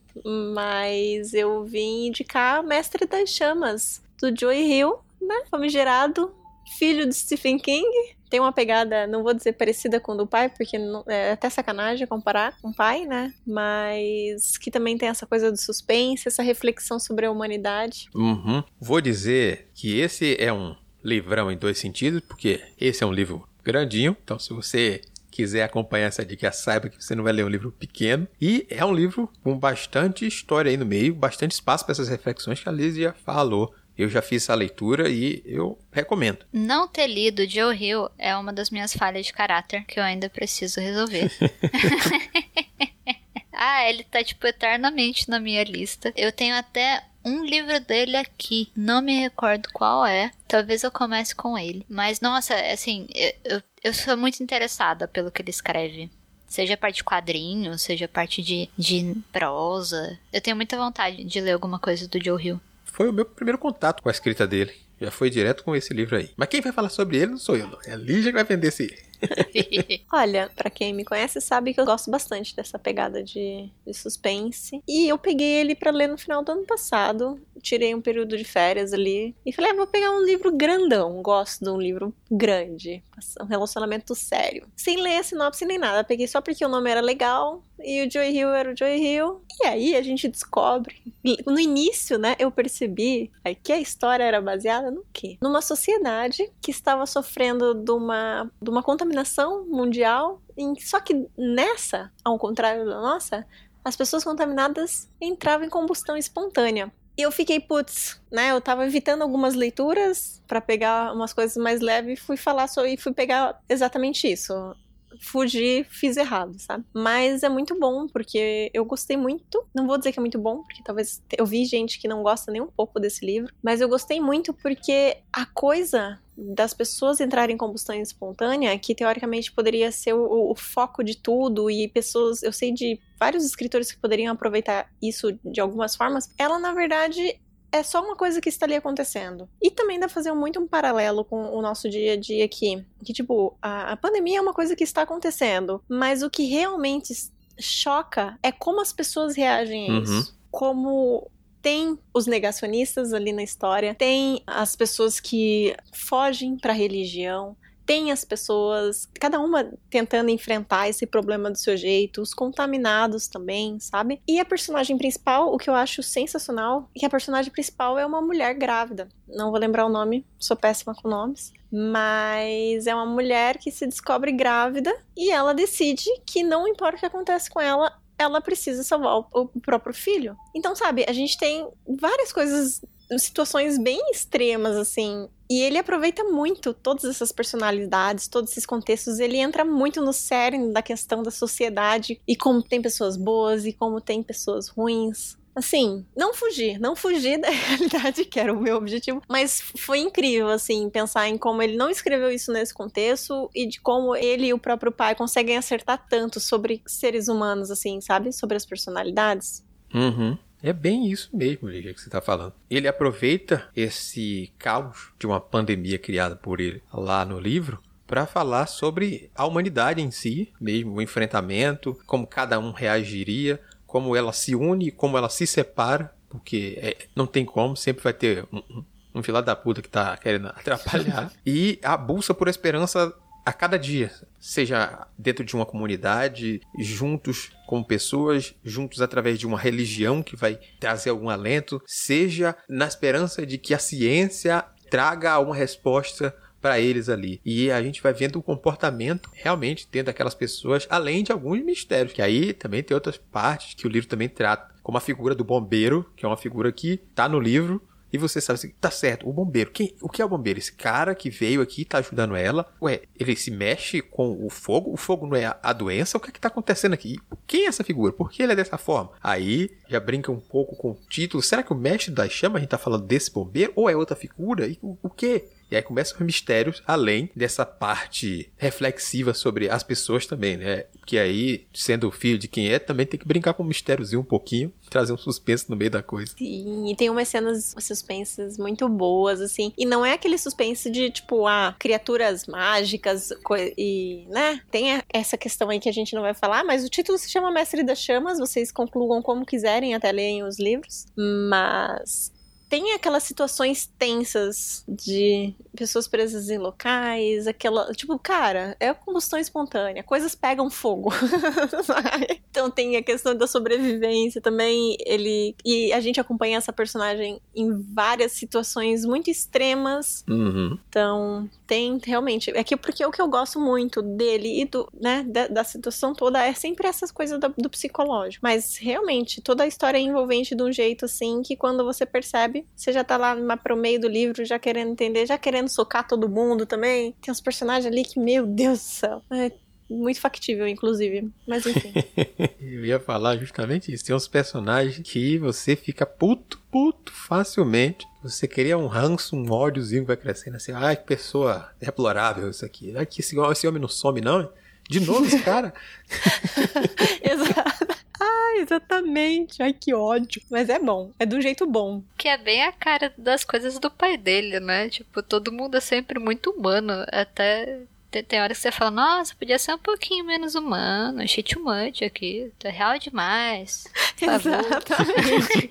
mas 0.54 1.34
eu 1.34 1.64
vim 1.64 2.08
indicar 2.08 2.62
Mestre 2.62 3.06
das 3.06 3.30
Chamas, 3.30 4.02
do 4.20 4.34
Joy 4.38 4.56
Hill, 4.56 4.98
né? 5.20 5.44
Famigerado, 5.50 6.34
filho 6.78 7.06
de 7.06 7.14
Stephen 7.14 7.58
King. 7.58 8.14
Tem 8.28 8.40
uma 8.40 8.52
pegada, 8.52 9.06
não 9.06 9.22
vou 9.22 9.32
dizer 9.32 9.52
parecida 9.52 10.00
com 10.00 10.12
o 10.12 10.16
do 10.16 10.26
pai, 10.26 10.48
porque 10.48 10.76
não, 10.76 11.04
é 11.06 11.32
até 11.32 11.48
sacanagem 11.48 12.06
comparar 12.06 12.58
com 12.60 12.70
o 12.70 12.74
pai, 12.74 13.06
né? 13.06 13.32
Mas 13.46 14.58
que 14.58 14.70
também 14.72 14.98
tem 14.98 15.08
essa 15.08 15.24
coisa 15.24 15.52
do 15.52 15.56
suspense, 15.56 16.26
essa 16.26 16.42
reflexão 16.42 16.98
sobre 16.98 17.26
a 17.26 17.30
humanidade. 17.30 18.08
Uhum. 18.14 18.64
Vou 18.80 19.00
dizer 19.00 19.68
que 19.72 20.00
esse 20.00 20.36
é 20.40 20.52
um 20.52 20.74
livrão 21.04 21.52
em 21.52 21.56
dois 21.56 21.78
sentidos, 21.78 22.22
porque 22.26 22.60
esse 22.80 23.04
é 23.04 23.06
um 23.06 23.12
livro 23.12 23.46
grandinho, 23.62 24.16
então 24.24 24.38
se 24.38 24.52
você 24.52 25.02
quiser 25.34 25.64
acompanhar 25.64 26.06
essa 26.06 26.24
dica, 26.24 26.52
saiba 26.52 26.88
que 26.88 27.02
você 27.02 27.14
não 27.14 27.24
vai 27.24 27.32
ler 27.32 27.44
um 27.44 27.48
livro 27.48 27.72
pequeno. 27.72 28.28
E 28.40 28.66
é 28.70 28.84
um 28.84 28.94
livro 28.94 29.28
com 29.42 29.58
bastante 29.58 30.24
história 30.24 30.70
aí 30.70 30.76
no 30.76 30.86
meio, 30.86 31.14
bastante 31.14 31.52
espaço 31.52 31.84
para 31.84 31.92
essas 31.92 32.08
reflexões 32.08 32.60
que 32.60 32.68
a 32.68 32.72
Liz 32.72 32.94
já 32.94 33.12
falou. 33.12 33.74
Eu 33.96 34.08
já 34.08 34.22
fiz 34.22 34.44
essa 34.44 34.54
leitura 34.54 35.08
e 35.08 35.42
eu 35.44 35.78
recomendo. 35.92 36.44
Não 36.52 36.88
ter 36.88 37.06
lido 37.06 37.48
Joe 37.48 37.76
Hill 37.76 38.08
é 38.18 38.36
uma 38.36 38.52
das 38.52 38.70
minhas 38.70 38.92
falhas 38.92 39.26
de 39.26 39.32
caráter 39.32 39.84
que 39.84 39.98
eu 39.98 40.04
ainda 40.04 40.28
preciso 40.28 40.80
resolver. 40.80 41.30
ah, 43.52 43.88
ele 43.88 44.04
tá 44.04 44.22
tipo 44.22 44.46
eternamente 44.46 45.28
na 45.28 45.38
minha 45.38 45.62
lista. 45.64 46.12
Eu 46.16 46.32
tenho 46.32 46.56
até 46.56 47.04
um 47.24 47.44
livro 47.44 47.80
dele 47.80 48.16
aqui, 48.16 48.70
não 48.76 49.00
me 49.00 49.18
recordo 49.18 49.68
qual 49.72 50.04
é. 50.04 50.30
Talvez 50.46 50.82
eu 50.82 50.90
comece 50.90 51.34
com 51.34 51.56
ele. 51.56 51.84
Mas 51.88 52.20
nossa, 52.20 52.54
assim, 52.72 53.06
eu, 53.44 53.62
eu 53.82 53.94
sou 53.94 54.16
muito 54.16 54.42
interessada 54.42 55.08
pelo 55.08 55.30
que 55.30 55.42
ele 55.42 55.50
escreve. 55.50 56.10
Seja 56.46 56.76
parte 56.76 56.96
de 56.96 57.04
quadrinhos, 57.04 57.82
seja 57.82 58.06
parte 58.06 58.42
de, 58.42 58.68
de 58.78 59.16
prosa. 59.32 60.18
Eu 60.32 60.40
tenho 60.40 60.54
muita 60.56 60.76
vontade 60.76 61.24
de 61.24 61.40
ler 61.40 61.52
alguma 61.52 61.78
coisa 61.78 62.06
do 62.06 62.22
Joe 62.22 62.40
Hill. 62.40 62.60
Foi 62.84 63.08
o 63.08 63.12
meu 63.12 63.24
primeiro 63.24 63.58
contato 63.58 64.02
com 64.02 64.08
a 64.08 64.12
escrita 64.12 64.46
dele. 64.46 64.72
Já 65.00 65.10
foi 65.10 65.28
direto 65.28 65.64
com 65.64 65.74
esse 65.74 65.92
livro 65.92 66.16
aí. 66.16 66.30
Mas 66.36 66.48
quem 66.48 66.60
vai 66.60 66.72
falar 66.72 66.88
sobre 66.88 67.16
ele 67.16 67.32
não 67.32 67.38
sou 67.38 67.56
eu, 67.56 67.66
não. 67.66 67.78
É 67.84 67.92
a 67.92 67.96
Lígia 67.96 68.30
que 68.30 68.36
vai 68.36 68.44
vender 68.44 68.68
esse. 68.68 68.96
Olha, 70.12 70.50
para 70.54 70.70
quem 70.70 70.92
me 70.92 71.04
conhece 71.04 71.40
sabe 71.40 71.74
que 71.74 71.80
eu 71.80 71.84
gosto 71.84 72.10
bastante 72.10 72.54
dessa 72.54 72.78
pegada 72.78 73.22
de, 73.22 73.70
de 73.86 73.94
suspense. 73.94 74.82
E 74.86 75.08
eu 75.08 75.18
peguei 75.18 75.60
ele 75.60 75.74
para 75.74 75.90
ler 75.90 76.08
no 76.08 76.18
final 76.18 76.42
do 76.42 76.52
ano 76.52 76.64
passado. 76.64 77.40
Tirei 77.60 77.94
um 77.94 78.00
período 78.00 78.36
de 78.36 78.44
férias 78.44 78.92
ali 78.92 79.34
e 79.44 79.52
falei, 79.52 79.70
ah, 79.70 79.74
vou 79.74 79.86
pegar 79.86 80.10
um 80.10 80.24
livro 80.24 80.52
grandão. 80.52 81.22
Gosto 81.22 81.64
de 81.64 81.70
um 81.70 81.80
livro 81.80 82.14
grande, 82.30 83.02
um 83.40 83.46
relacionamento 83.46 84.14
sério. 84.14 84.66
Sem 84.76 85.00
ler 85.00 85.18
a 85.18 85.22
sinopse 85.22 85.64
nem 85.64 85.78
nada. 85.78 86.04
Peguei 86.04 86.26
só 86.26 86.40
porque 86.40 86.64
o 86.64 86.68
nome 86.68 86.90
era 86.90 87.00
legal 87.00 87.62
e 87.82 88.06
o 88.06 88.10
Joy 88.10 88.30
Hill 88.30 88.48
era 88.50 88.72
o 88.72 88.76
Joy 88.76 88.96
Hill. 88.96 89.42
E 89.62 89.66
aí 89.66 89.96
a 89.96 90.02
gente 90.02 90.28
descobre. 90.28 91.02
No 91.46 91.58
início, 91.58 92.18
né, 92.18 92.34
eu 92.38 92.50
percebi 92.50 93.30
que 93.62 93.72
a 93.72 93.80
história 93.80 94.24
era 94.24 94.40
baseada 94.40 94.90
no 94.90 95.04
quê? 95.12 95.38
Numa 95.40 95.62
sociedade 95.62 96.50
que 96.60 96.70
estava 96.70 97.06
sofrendo 97.06 97.74
de 97.74 97.90
uma, 97.90 98.50
de 98.60 98.70
uma 98.70 98.82
contaminação 98.82 99.64
mundial. 99.66 100.40
Só 100.80 101.00
que 101.00 101.26
nessa, 101.36 102.12
ao 102.24 102.38
contrário 102.38 102.84
da 102.84 103.00
nossa, 103.00 103.46
as 103.84 103.96
pessoas 103.96 104.24
contaminadas 104.24 105.08
entravam 105.20 105.66
em 105.66 105.70
combustão 105.70 106.16
espontânea. 106.16 106.92
E 107.16 107.22
eu 107.22 107.30
fiquei, 107.30 107.60
putz, 107.60 108.20
né? 108.30 108.50
Eu 108.50 108.60
tava 108.60 108.84
evitando 108.84 109.22
algumas 109.22 109.54
leituras 109.54 110.42
para 110.48 110.60
pegar 110.60 111.12
umas 111.14 111.32
coisas 111.32 111.56
mais 111.56 111.80
leves 111.80 112.18
e 112.18 112.22
fui 112.22 112.36
falar 112.36 112.66
sobre, 112.66 112.94
e 112.94 112.96
fui 112.96 113.12
pegar 113.12 113.60
exatamente 113.68 114.30
isso 114.30 114.74
fugir, 115.20 115.86
fiz 115.90 116.16
errado, 116.16 116.58
sabe? 116.58 116.84
Mas 116.92 117.42
é 117.42 117.48
muito 117.48 117.78
bom, 117.78 118.06
porque 118.06 118.70
eu 118.72 118.84
gostei 118.84 119.16
muito. 119.16 119.64
Não 119.74 119.86
vou 119.86 119.98
dizer 119.98 120.12
que 120.12 120.18
é 120.18 120.22
muito 120.22 120.38
bom, 120.38 120.62
porque 120.62 120.82
talvez 120.82 121.22
eu 121.36 121.46
vi 121.46 121.64
gente 121.64 121.98
que 121.98 122.08
não 122.08 122.22
gosta 122.22 122.50
nem 122.50 122.60
um 122.60 122.66
pouco 122.66 123.00
desse 123.00 123.24
livro, 123.24 123.52
mas 123.62 123.80
eu 123.80 123.88
gostei 123.88 124.20
muito 124.20 124.52
porque 124.52 125.18
a 125.32 125.46
coisa 125.46 126.18
das 126.36 126.74
pessoas 126.74 127.20
entrarem 127.20 127.54
em 127.54 127.58
combustão 127.58 127.94
espontânea, 127.94 128.76
que 128.78 128.94
teoricamente 128.94 129.52
poderia 129.52 129.92
ser 129.92 130.14
o, 130.14 130.50
o, 130.50 130.54
foco 130.54 131.04
de 131.04 131.16
tudo, 131.16 131.70
e 131.70 131.86
pessoas, 131.88 132.42
eu 132.42 132.52
sei 132.52 132.72
de 132.72 132.98
vários 133.18 133.44
escritores 133.44 133.92
que 133.92 133.98
poderiam 133.98 134.32
aproveitar 134.32 134.90
isso 135.00 135.38
de 135.44 135.60
algumas 135.60 135.94
formas, 135.94 136.28
ela 136.36 136.58
na 136.58 136.72
verdade 136.72 137.38
é 137.74 137.82
só 137.82 138.00
uma 138.00 138.14
coisa 138.14 138.40
que 138.40 138.48
está 138.48 138.66
ali 138.66 138.76
acontecendo. 138.76 139.48
E 139.60 139.68
também 139.68 139.98
dá 139.98 140.06
pra 140.06 140.14
fazer 140.14 140.32
muito 140.32 140.60
um 140.60 140.66
paralelo 140.66 141.24
com 141.24 141.50
o 141.52 141.60
nosso 141.60 141.90
dia 141.90 142.12
a 142.12 142.16
dia 142.16 142.44
aqui. 142.44 142.86
Que, 143.04 143.12
tipo, 143.12 143.58
a, 143.60 143.92
a 143.92 143.96
pandemia 143.96 144.38
é 144.38 144.40
uma 144.40 144.54
coisa 144.54 144.76
que 144.76 144.84
está 144.84 145.02
acontecendo, 145.02 145.82
mas 145.88 146.22
o 146.22 146.30
que 146.30 146.44
realmente 146.44 147.12
choca 147.58 148.38
é 148.44 148.52
como 148.52 148.80
as 148.80 148.92
pessoas 148.92 149.36
reagem 149.36 149.90
a 149.90 149.92
uhum. 149.92 150.02
isso. 150.02 150.38
Como 150.52 151.28
tem 151.60 151.98
os 152.12 152.26
negacionistas 152.26 153.12
ali 153.12 153.32
na 153.32 153.42
história, 153.42 153.92
tem 153.92 154.40
as 154.46 154.76
pessoas 154.76 155.18
que 155.18 155.74
fogem 155.92 156.56
para 156.56 156.72
a 156.72 156.76
religião, 156.76 157.56
tem 157.86 158.10
as 158.10 158.24
pessoas, 158.24 159.08
cada 159.20 159.40
uma 159.40 159.72
tentando 159.90 160.30
enfrentar 160.30 160.88
esse 160.88 161.06
problema 161.06 161.50
do 161.50 161.58
seu 161.58 161.76
jeito, 161.76 162.22
os 162.22 162.32
contaminados 162.34 163.28
também, 163.28 163.78
sabe? 163.80 164.20
E 164.26 164.40
a 164.40 164.44
personagem 164.44 164.96
principal, 164.96 165.52
o 165.52 165.58
que 165.58 165.68
eu 165.68 165.74
acho 165.74 166.02
sensacional, 166.02 166.88
é 166.96 167.00
que 167.00 167.06
a 167.06 167.10
personagem 167.10 167.52
principal 167.52 167.98
é 167.98 168.06
uma 168.06 168.20
mulher 168.20 168.54
grávida. 168.54 169.08
Não 169.28 169.50
vou 169.50 169.60
lembrar 169.60 169.86
o 169.86 169.90
nome, 169.90 170.26
sou 170.38 170.56
péssima 170.56 170.94
com 170.94 171.08
nomes. 171.08 171.52
Mas 171.70 172.86
é 172.86 172.94
uma 172.94 173.06
mulher 173.06 173.58
que 173.58 173.70
se 173.70 173.86
descobre 173.86 174.30
grávida 174.30 174.94
e 175.16 175.30
ela 175.30 175.52
decide 175.52 176.08
que 176.24 176.42
não 176.42 176.68
importa 176.68 176.96
o 176.96 177.00
que 177.00 177.06
acontece 177.06 177.50
com 177.50 177.60
ela, 177.60 177.92
ela 178.16 178.40
precisa 178.40 178.84
salvar 178.84 179.24
o 179.32 179.48
próprio 179.60 179.92
filho. 179.92 180.36
Então, 180.54 180.76
sabe, 180.76 181.04
a 181.08 181.12
gente 181.12 181.36
tem 181.36 181.68
várias 181.98 182.32
coisas 182.32 182.80
situações 183.18 183.78
bem 183.78 184.00
extremas, 184.10 184.76
assim. 184.76 185.28
E 185.48 185.60
ele 185.60 185.78
aproveita 185.78 186.24
muito 186.24 186.72
todas 186.72 187.04
essas 187.04 187.30
personalidades, 187.30 188.28
todos 188.28 188.50
esses 188.50 188.66
contextos. 188.66 189.18
Ele 189.18 189.36
entra 189.36 189.64
muito 189.64 190.00
no 190.00 190.12
cerne 190.12 190.72
da 190.72 190.82
questão 190.82 191.22
da 191.22 191.30
sociedade 191.30 192.20
e 192.26 192.34
como 192.34 192.62
tem 192.62 192.80
pessoas 192.80 193.16
boas 193.16 193.66
e 193.66 193.72
como 193.72 194.00
tem 194.00 194.22
pessoas 194.22 194.68
ruins. 194.68 195.36
Assim, 195.54 196.04
não 196.16 196.34
fugir, 196.34 196.80
não 196.80 196.96
fugir 196.96 197.38
da 197.40 197.48
realidade, 197.48 198.24
que 198.24 198.40
era 198.40 198.52
o 198.52 198.60
meu 198.60 198.76
objetivo, 198.76 199.22
mas 199.28 199.60
foi 199.60 200.00
incrível, 200.00 200.48
assim, 200.48 200.90
pensar 200.90 201.28
em 201.28 201.38
como 201.38 201.62
ele 201.62 201.76
não 201.76 201.88
escreveu 201.88 202.30
isso 202.30 202.52
nesse 202.52 202.74
contexto 202.74 203.48
e 203.54 203.64
de 203.64 203.80
como 203.80 204.16
ele 204.16 204.48
e 204.48 204.52
o 204.52 204.58
próprio 204.58 204.90
pai 204.90 205.14
conseguem 205.14 205.56
acertar 205.56 206.04
tanto 206.08 206.40
sobre 206.40 206.82
seres 206.86 207.28
humanos, 207.28 207.70
assim, 207.70 208.00
sabe? 208.00 208.32
Sobre 208.32 208.56
as 208.56 208.66
personalidades. 208.66 209.64
Uhum. 209.94 210.36
É 210.64 210.72
bem 210.72 211.10
isso 211.10 211.28
mesmo, 211.30 211.68
Ligia, 211.68 211.92
que 211.92 212.00
você 212.00 212.08
está 212.08 212.22
falando. 212.22 212.54
Ele 212.70 212.88
aproveita 212.88 213.68
esse 213.76 214.50
caos 214.58 215.12
de 215.18 215.26
uma 215.26 215.38
pandemia 215.38 215.98
criada 215.98 216.34
por 216.34 216.58
ele 216.58 216.82
lá 216.90 217.22
no 217.22 217.38
livro 217.38 217.82
para 218.06 218.24
falar 218.24 218.66
sobre 218.66 219.30
a 219.34 219.44
humanidade 219.44 220.00
em 220.00 220.10
si, 220.10 220.50
mesmo 220.58 220.94
o 220.94 221.02
enfrentamento, 221.02 222.00
como 222.06 222.26
cada 222.26 222.58
um 222.58 222.70
reagiria, 222.72 223.60
como 223.86 224.16
ela 224.16 224.32
se 224.32 224.54
une, 224.54 224.90
como 224.90 225.18
ela 225.18 225.28
se 225.28 225.46
separa, 225.46 226.10
porque 226.30 226.78
é, 226.80 226.96
não 227.14 227.26
tem 227.26 227.44
como, 227.44 227.76
sempre 227.76 228.02
vai 228.02 228.14
ter 228.14 228.46
um, 228.50 228.62
um, 228.70 228.84
um 229.16 229.22
filho 229.22 229.42
da 229.42 229.54
puta 229.54 229.82
que 229.82 229.88
tá 229.88 230.16
querendo 230.16 230.48
atrapalhar. 230.56 231.30
e 231.44 231.78
a 231.82 231.94
busca 231.94 232.32
por 232.32 232.48
esperança 232.48 233.14
a 233.44 233.52
cada 233.52 233.78
dia, 233.78 234.10
seja 234.40 235.06
dentro 235.18 235.44
de 235.44 235.54
uma 235.54 235.66
comunidade, 235.66 236.60
juntos 236.78 237.50
como 237.66 237.84
pessoas, 237.84 238.54
juntos 238.64 239.02
através 239.02 239.38
de 239.38 239.46
uma 239.46 239.58
religião 239.58 240.22
que 240.22 240.36
vai 240.36 240.58
trazer 240.80 241.10
algum 241.10 241.28
alento, 241.28 241.82
seja 241.86 242.56
na 242.68 242.86
esperança 242.86 243.44
de 243.44 243.58
que 243.58 243.74
a 243.74 243.78
ciência 243.78 244.64
traga 244.90 245.38
uma 245.38 245.54
resposta 245.54 246.34
para 246.60 246.80
eles 246.80 247.10
ali. 247.10 247.42
E 247.44 247.70
a 247.70 247.82
gente 247.82 248.02
vai 248.02 248.14
vendo 248.14 248.36
o 248.36 248.42
comportamento 248.42 249.28
realmente 249.34 249.86
dentro 249.92 250.06
daquelas 250.06 250.34
pessoas, 250.34 250.86
além 250.88 251.22
de 251.22 251.30
alguns 251.30 251.62
mistérios, 251.62 252.14
que 252.14 252.22
aí 252.22 252.54
também 252.54 252.82
tem 252.82 252.94
outras 252.94 253.18
partes 253.18 253.74
que 253.74 253.86
o 253.86 253.90
livro 253.90 254.08
também 254.08 254.30
trata, 254.30 254.74
como 254.82 254.96
a 254.96 255.00
figura 255.00 255.34
do 255.34 255.44
bombeiro, 255.44 256.10
que 256.16 256.24
é 256.24 256.28
uma 256.28 256.38
figura 256.38 256.72
que 256.72 256.96
tá 257.14 257.28
no 257.28 257.38
livro, 257.38 257.82
e 258.14 258.16
você 258.16 258.40
sabe 258.40 258.58
assim, 258.58 258.72
tá 258.80 258.92
certo, 258.92 259.28
o 259.28 259.32
bombeiro. 259.32 259.72
Quem, 259.72 259.96
o 260.00 260.08
que 260.08 260.22
é 260.22 260.24
o 260.24 260.28
bombeiro? 260.28 260.56
Esse 260.56 260.72
cara 260.72 261.16
que 261.16 261.28
veio 261.28 261.60
aqui 261.60 261.82
e 261.82 261.84
tá 261.84 261.98
ajudando 261.98 262.36
ela. 262.36 262.72
Ué, 262.80 263.02
ele 263.18 263.34
se 263.34 263.50
mexe 263.50 264.00
com 264.00 264.46
o 264.46 264.48
fogo? 264.48 264.92
O 264.92 264.96
fogo 264.96 265.26
não 265.26 265.36
é 265.36 265.46
a, 265.46 265.58
a 265.60 265.72
doença? 265.72 266.16
O 266.16 266.20
que 266.20 266.28
é 266.28 266.32
que 266.32 266.38
tá 266.38 266.46
acontecendo 266.46 266.92
aqui? 266.92 267.18
Quem 267.44 267.64
é 267.64 267.66
essa 267.66 267.82
figura? 267.82 268.12
Por 268.12 268.30
que 268.30 268.44
ele 268.44 268.52
é 268.52 268.56
dessa 268.56 268.78
forma? 268.78 269.10
Aí 269.20 269.68
já 269.88 269.98
brinca 269.98 270.30
um 270.30 270.38
pouco 270.38 270.76
com 270.76 270.92
o 270.92 270.98
título. 271.08 271.42
Será 271.42 271.64
que 271.64 271.72
o 271.72 271.76
mestre 271.76 272.14
das 272.14 272.30
chamas 272.30 272.58
a 272.58 272.60
gente 272.60 272.70
tá 272.70 272.78
falando 272.78 273.04
desse 273.04 273.32
bombeiro? 273.32 273.72
Ou 273.74 273.90
é 273.90 273.96
outra 273.96 274.14
figura? 274.14 274.68
E 274.68 274.78
o, 274.80 274.96
o 275.02 275.10
quê? 275.10 275.48
E 275.74 275.76
aí 275.76 275.82
começam 275.82 276.16
os 276.16 276.24
mistérios, 276.24 276.80
além 276.86 277.28
dessa 277.34 277.66
parte 277.66 278.48
reflexiva 278.56 279.34
sobre 279.34 279.68
as 279.68 279.82
pessoas 279.82 280.24
também, 280.24 280.56
né? 280.56 280.84
Que 281.04 281.18
aí, 281.18 281.66
sendo 281.74 282.12
filho 282.12 282.38
de 282.38 282.46
quem 282.46 282.72
é, 282.72 282.78
também 282.78 283.04
tem 283.04 283.18
que 283.18 283.26
brincar 283.26 283.54
com 283.54 283.64
o 283.64 283.66
mistériozinho 283.66 284.20
um 284.20 284.24
pouquinho, 284.24 284.72
trazer 284.88 285.12
um 285.12 285.18
suspense 285.18 285.68
no 285.68 285.74
meio 285.74 285.90
da 285.90 286.00
coisa. 286.00 286.32
Sim, 286.38 286.88
e 286.88 286.94
tem 286.94 287.10
umas 287.10 287.26
cenas 287.26 287.74
suspensas 287.80 288.56
muito 288.56 288.88
boas, 288.88 289.40
assim. 289.40 289.72
E 289.76 289.84
não 289.84 290.06
é 290.06 290.12
aquele 290.12 290.38
suspense 290.38 290.88
de, 290.88 291.10
tipo, 291.10 291.44
ah, 291.44 291.74
criaturas 291.76 292.46
mágicas 292.46 293.32
e, 293.76 294.26
né? 294.28 294.60
Tem 294.70 295.02
essa 295.12 295.36
questão 295.36 295.70
aí 295.70 295.80
que 295.80 295.88
a 295.88 295.92
gente 295.92 296.14
não 296.14 296.22
vai 296.22 296.34
falar, 296.34 296.62
mas 296.62 296.84
o 296.84 296.88
título 296.88 297.18
se 297.18 297.28
chama 297.28 297.50
Mestre 297.50 297.82
das 297.82 297.98
Chamas, 297.98 298.38
vocês 298.38 298.70
concluam 298.70 299.20
como 299.20 299.44
quiserem, 299.44 299.92
até 299.92 300.12
leem 300.12 300.44
os 300.44 300.56
livros. 300.60 301.06
Mas 301.16 302.32
tem 302.74 302.92
aquelas 302.92 303.22
situações 303.22 303.88
tensas 303.96 304.84
de 304.88 305.54
pessoas 305.76 306.08
presas 306.08 306.50
em 306.50 306.58
locais, 306.58 307.46
aquela. 307.46 307.92
Tipo, 307.94 308.18
cara, 308.18 308.76
é 308.80 308.92
combustão 308.92 309.38
espontânea, 309.38 310.02
coisas 310.02 310.34
pegam 310.34 310.68
fogo. 310.68 311.12
então 312.50 312.68
tem 312.68 312.96
a 312.96 313.02
questão 313.02 313.32
da 313.32 313.46
sobrevivência 313.46 314.40
também. 314.40 314.96
Ele. 315.06 315.54
E 315.64 315.92
a 315.92 316.00
gente 316.00 316.18
acompanha 316.18 316.58
essa 316.58 316.72
personagem 316.72 317.40
em 317.54 317.80
várias 317.94 318.32
situações 318.32 319.04
muito 319.04 319.30
extremas. 319.30 320.24
Uhum. 320.28 320.76
Então, 320.88 321.48
tem 321.68 322.00
realmente. 322.04 322.50
É 322.56 322.64
que 322.64 322.76
porque 322.76 323.06
o 323.06 323.12
que 323.12 323.22
eu 323.22 323.28
gosto 323.28 323.60
muito 323.60 324.02
dele 324.02 324.62
e 324.62 324.64
do, 324.64 324.88
né, 325.00 325.22
da, 325.28 325.46
da 325.46 325.62
situação 325.62 326.12
toda 326.12 326.44
é 326.44 326.52
sempre 326.54 326.88
essas 326.88 327.12
coisas 327.12 327.38
do, 327.38 327.54
do 327.56 327.70
psicológico. 327.70 328.42
Mas 328.42 328.76
realmente, 328.76 329.40
toda 329.40 329.62
a 329.62 329.66
história 329.68 329.96
é 329.96 330.00
envolvente 330.00 330.56
de 330.56 330.62
um 330.64 330.72
jeito 330.72 331.04
assim 331.04 331.40
que 331.40 331.54
quando 331.54 331.84
você 331.84 332.04
percebe 332.04 332.63
você 332.74 332.92
já 332.92 333.04
tá 333.04 333.16
lá 333.16 333.56
pro 333.56 333.76
meio 333.76 334.00
do 334.00 334.08
livro, 334.08 334.44
já 334.44 334.58
querendo 334.58 334.92
entender, 334.92 335.26
já 335.26 335.38
querendo 335.38 335.68
socar 335.68 336.06
todo 336.06 336.28
mundo 336.28 336.66
também. 336.66 337.14
Tem 337.20 337.32
uns 337.32 337.40
personagens 337.40 337.86
ali 337.86 338.04
que, 338.04 338.18
meu 338.18 338.46
Deus 338.46 338.78
do 338.78 338.84
céu. 338.84 339.22
É 339.30 339.52
muito 339.88 340.20
factível, 340.20 340.66
inclusive. 340.66 341.30
Mas 341.46 341.66
enfim. 341.66 341.92
Eu 342.60 342.84
ia 342.84 342.98
falar 342.98 343.36
justamente 343.36 343.92
isso. 343.92 344.04
Tem 344.04 344.14
uns 344.14 344.28
personagens 344.28 344.98
que 345.06 345.38
você 345.38 345.76
fica 345.76 346.06
puto, 346.06 346.60
puto 346.70 347.12
facilmente. 347.12 348.06
Você 348.22 348.48
queria 348.48 348.78
um 348.78 348.86
ranço, 348.86 349.36
um 349.36 349.50
ódiozinho 349.50 350.02
que 350.02 350.08
vai 350.08 350.16
crescendo 350.16 350.56
assim. 350.56 350.72
Ai, 350.72 350.96
que 350.96 351.04
pessoa 351.04 351.70
deplorável 351.78 352.50
isso 352.50 352.64
aqui. 352.64 352.96
Ai, 352.96 353.06
que 353.06 353.20
esse, 353.20 353.36
esse 353.38 353.66
homem 353.66 353.80
não 353.80 353.88
some, 353.88 354.20
não. 354.20 354.50
De 354.88 355.00
novo 355.00 355.24
esse 355.24 355.40
cara. 355.40 355.72
Exato. 357.22 357.93
Ah, 358.20 358.54
exatamente. 358.58 359.62
Ai, 359.62 359.72
que 359.72 359.92
ódio. 359.94 360.40
Mas 360.50 360.68
é 360.68 360.78
bom. 360.78 361.10
É 361.18 361.26
do 361.26 361.40
jeito 361.40 361.66
bom. 361.66 362.02
Que 362.16 362.28
é 362.28 362.38
bem 362.38 362.62
a 362.62 362.72
cara 362.72 363.12
das 363.18 363.44
coisas 363.44 363.78
do 363.78 363.90
pai 363.90 364.16
dele, 364.16 364.60
né? 364.60 364.88
Tipo, 364.88 365.22
todo 365.22 365.52
mundo 365.52 365.76
é 365.76 365.80
sempre 365.80 366.18
muito 366.18 366.50
humano. 366.50 366.92
Até 367.12 367.80
tem 368.22 368.40
hora 368.40 368.54
que 368.54 368.60
você 368.60 368.70
fala, 368.70 368.90
nossa, 368.90 369.34
podia 369.34 369.58
ser 369.58 369.74
um 369.74 369.78
pouquinho 369.78 370.24
menos 370.24 370.54
humano, 370.54 371.20
achei 371.20 371.42
too 371.42 371.62
much 371.62 372.02
aqui, 372.02 372.52
tá 372.58 372.68
real 372.68 372.96
demais. 372.98 373.88
Exatamente. 374.20 375.70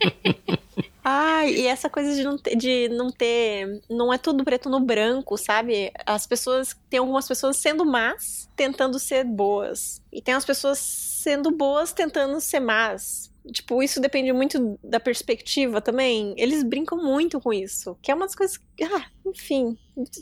Ah, 1.04 1.46
e 1.46 1.68
essa 1.68 1.90
coisa 1.90 2.16
de 2.16 2.24
não, 2.24 2.38
ter, 2.38 2.56
de 2.56 2.90
não 2.90 3.12
ter. 3.12 3.82
Não 3.90 4.14
é 4.14 4.18
tudo 4.18 4.44
preto 4.44 4.70
no 4.70 4.80
branco, 4.80 5.38
sabe? 5.38 5.92
As 6.06 6.26
pessoas. 6.26 6.76
Tem 6.90 7.00
algumas 7.00 7.28
pessoas 7.28 7.58
sendo 7.58 7.86
más, 7.86 8.50
tentando 8.56 8.98
ser 8.98 9.26
boas. 9.26 10.02
E 10.12 10.22
tem 10.22 10.34
as 10.34 10.46
pessoas 10.46 10.80
sendo 10.80 11.52
boas, 11.52 11.92
tentando 11.92 12.40
ser 12.40 12.62
más. 12.62 13.34
Tipo, 13.52 13.84
isso 13.84 14.00
depende 14.00 14.32
muito 14.32 14.80
da 14.82 15.02
perspectiva 15.02 15.82
também. 15.82 16.34
Eles 16.38 16.64
brincam 16.64 16.98
muito 16.98 17.42
com 17.42 17.52
isso. 17.52 17.98
Que 18.02 18.10
é 18.10 18.16
uma 18.16 18.26
das 18.26 18.36
coisas. 18.36 18.58
Ah, 18.82 19.06
enfim. 19.26 19.78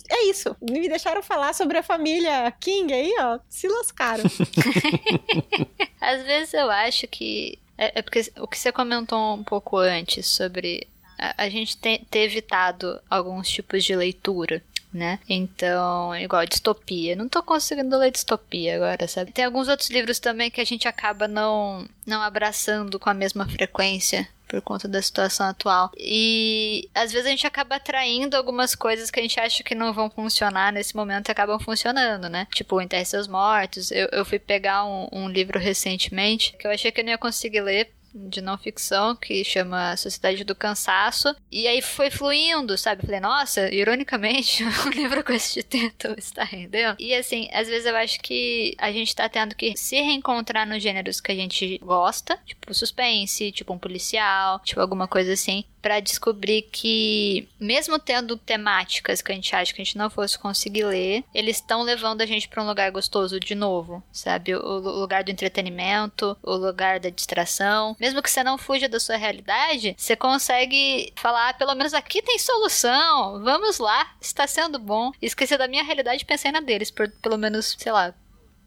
É 0.09 0.25
isso. 0.25 0.55
Me 0.59 0.89
deixaram 0.89 1.21
falar 1.21 1.53
sobre 1.53 1.77
a 1.77 1.83
família 1.83 2.51
King 2.59 2.91
aí, 2.91 3.13
ó. 3.19 3.39
Se 3.47 3.67
lascaram. 3.67 4.23
Às 6.01 6.23
vezes 6.23 6.53
eu 6.55 6.71
acho 6.71 7.07
que 7.07 7.59
é, 7.81 7.99
é, 7.99 8.01
porque 8.03 8.31
o 8.39 8.47
que 8.47 8.59
você 8.59 8.71
comentou 8.71 9.33
um 9.33 9.43
pouco 9.43 9.77
antes 9.77 10.27
sobre 10.27 10.87
a, 11.21 11.43
a 11.43 11.49
gente 11.49 11.77
ter, 11.77 12.01
evitado 12.11 12.99
alguns 13.09 13.47
tipos 13.49 13.83
de 13.83 13.95
leitura 13.95 14.61
né? 14.93 15.19
Então, 15.29 16.13
igual 16.15 16.45
distopia. 16.45 17.15
Não 17.15 17.29
tô 17.29 17.41
conseguindo 17.41 17.97
ler 17.97 18.11
distopia 18.11 18.75
agora, 18.75 19.07
sabe? 19.07 19.31
Tem 19.31 19.45
alguns 19.45 19.67
outros 19.69 19.89
livros 19.89 20.19
também 20.19 20.51
que 20.51 20.59
a 20.59 20.65
gente 20.65 20.87
acaba 20.87 21.27
não, 21.27 21.87
não 22.05 22.21
abraçando 22.21 22.99
com 22.99 23.09
a 23.09 23.13
mesma 23.13 23.47
frequência 23.47 24.27
por 24.51 24.61
conta 24.61 24.85
da 24.85 25.01
situação 25.01 25.45
atual. 25.45 25.91
E 25.97 26.89
às 26.93 27.13
vezes 27.13 27.25
a 27.25 27.29
gente 27.29 27.47
acaba 27.47 27.75
atraindo 27.75 28.35
algumas 28.35 28.75
coisas 28.75 29.09
que 29.09 29.17
a 29.17 29.23
gente 29.23 29.39
acha 29.39 29.63
que 29.63 29.73
não 29.73 29.93
vão 29.93 30.09
funcionar 30.09 30.73
nesse 30.73 30.93
momento 30.93 31.29
e 31.29 31.31
acabam 31.31 31.57
funcionando, 31.57 32.27
né? 32.27 32.45
Tipo, 32.53 32.81
Enterre 32.81 33.05
Seus 33.05 33.27
Mortos. 33.27 33.91
Eu, 33.91 34.09
eu 34.11 34.25
fui 34.25 34.39
pegar 34.39 34.83
um, 34.83 35.07
um 35.09 35.29
livro 35.29 35.57
recentemente 35.57 36.53
que 36.59 36.67
eu 36.67 36.71
achei 36.71 36.91
que 36.91 36.99
eu 36.99 37.05
não 37.05 37.11
ia 37.11 37.17
conseguir 37.17 37.61
ler 37.61 37.93
de 38.13 38.41
não 38.41 38.57
ficção 38.57 39.15
que 39.15 39.43
chama 39.43 39.95
Sociedade 39.97 40.43
do 40.43 40.55
Cansaço. 40.55 41.35
E 41.51 41.67
aí 41.67 41.81
foi 41.81 42.09
fluindo, 42.09 42.77
sabe? 42.77 43.05
Falei, 43.05 43.19
nossa, 43.19 43.73
ironicamente, 43.73 44.63
um 44.63 44.89
livro 44.89 45.23
com 45.23 45.33
esse 45.33 45.63
título 45.63 46.15
está 46.19 46.43
rendendo. 46.43 46.95
E 46.99 47.13
assim, 47.13 47.49
às 47.53 47.67
vezes 47.67 47.85
eu 47.85 47.95
acho 47.95 48.19
que 48.19 48.75
a 48.77 48.91
gente 48.91 49.15
tá 49.15 49.27
tendo 49.29 49.55
que 49.55 49.75
se 49.77 49.95
reencontrar 49.95 50.67
nos 50.67 50.81
gêneros 50.81 51.21
que 51.21 51.31
a 51.31 51.35
gente 51.35 51.77
gosta, 51.79 52.37
tipo 52.45 52.73
suspense, 52.73 53.51
tipo 53.51 53.73
um 53.73 53.79
policial, 53.79 54.59
tipo 54.59 54.79
alguma 54.79 55.07
coisa 55.07 55.33
assim 55.33 55.65
para 55.81 55.99
descobrir 55.99 56.63
que, 56.63 57.47
mesmo 57.59 57.97
tendo 57.97 58.37
temáticas 58.37 59.21
que 59.21 59.31
a 59.31 59.35
gente 59.35 59.55
acha 59.55 59.73
que 59.73 59.81
a 59.81 59.85
gente 59.85 59.97
não 59.97 60.09
fosse 60.09 60.37
conseguir 60.37 60.85
ler, 60.85 61.23
eles 61.33 61.57
estão 61.57 61.81
levando 61.81 62.21
a 62.21 62.25
gente 62.25 62.47
para 62.47 62.63
um 62.63 62.67
lugar 62.67 62.91
gostoso 62.91 63.39
de 63.39 63.55
novo, 63.55 64.03
sabe? 64.11 64.55
O 64.55 64.79
lugar 64.79 65.23
do 65.23 65.31
entretenimento, 65.31 66.37
o 66.43 66.55
lugar 66.55 66.99
da 66.99 67.09
distração. 67.09 67.95
Mesmo 67.99 68.21
que 68.21 68.29
você 68.29 68.43
não 68.43 68.57
fuja 68.57 68.87
da 68.87 68.99
sua 68.99 69.15
realidade, 69.15 69.95
você 69.97 70.15
consegue 70.15 71.13
falar, 71.15 71.49
ah, 71.49 71.53
pelo 71.53 71.75
menos 71.75 71.93
aqui 71.93 72.21
tem 72.21 72.37
solução, 72.37 73.41
vamos 73.43 73.79
lá, 73.79 74.15
está 74.21 74.45
sendo 74.45 74.77
bom. 74.77 75.11
Esqueci 75.21 75.57
da 75.57 75.67
minha 75.67 75.83
realidade 75.83 76.23
e 76.23 76.25
pensei 76.25 76.51
na 76.51 76.61
deles, 76.61 76.91
por 76.91 77.09
pelo 77.21 77.37
menos, 77.37 77.75
sei 77.77 77.91
lá, 77.91 78.13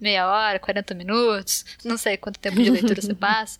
meia 0.04 0.28
hora, 0.30 0.58
40 0.58 0.94
minutos, 0.94 1.64
não 1.82 1.96
sei 1.96 2.18
quanto 2.18 2.38
tempo 2.38 2.62
de 2.62 2.70
leitura 2.70 3.00
você 3.00 3.14
passa. 3.16 3.58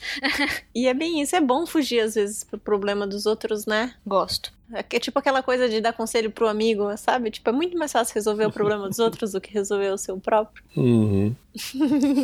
e 0.74 0.86
é 0.86 0.92
bem 0.92 1.22
isso, 1.22 1.34
é 1.34 1.40
bom 1.40 1.66
fugir 1.66 2.00
às 2.00 2.14
vezes 2.14 2.44
pro 2.44 2.58
problema 2.58 3.06
dos 3.06 3.24
outros, 3.24 3.64
né? 3.64 3.94
Gosto. 4.06 4.52
É 4.72 4.82
tipo 4.82 5.18
aquela 5.18 5.42
coisa 5.42 5.68
de 5.68 5.80
dar 5.80 5.92
conselho 5.92 6.30
pro 6.30 6.48
amigo, 6.48 6.96
sabe? 6.96 7.30
Tipo, 7.30 7.50
é 7.50 7.52
muito 7.52 7.76
mais 7.76 7.92
fácil 7.92 8.14
resolver 8.14 8.46
o 8.46 8.52
problema 8.52 8.88
dos 8.88 8.98
outros 8.98 9.32
do 9.32 9.40
que 9.40 9.52
resolver 9.52 9.90
o 9.90 9.98
seu 9.98 10.18
próprio. 10.18 10.64
Uhum. 10.76 11.34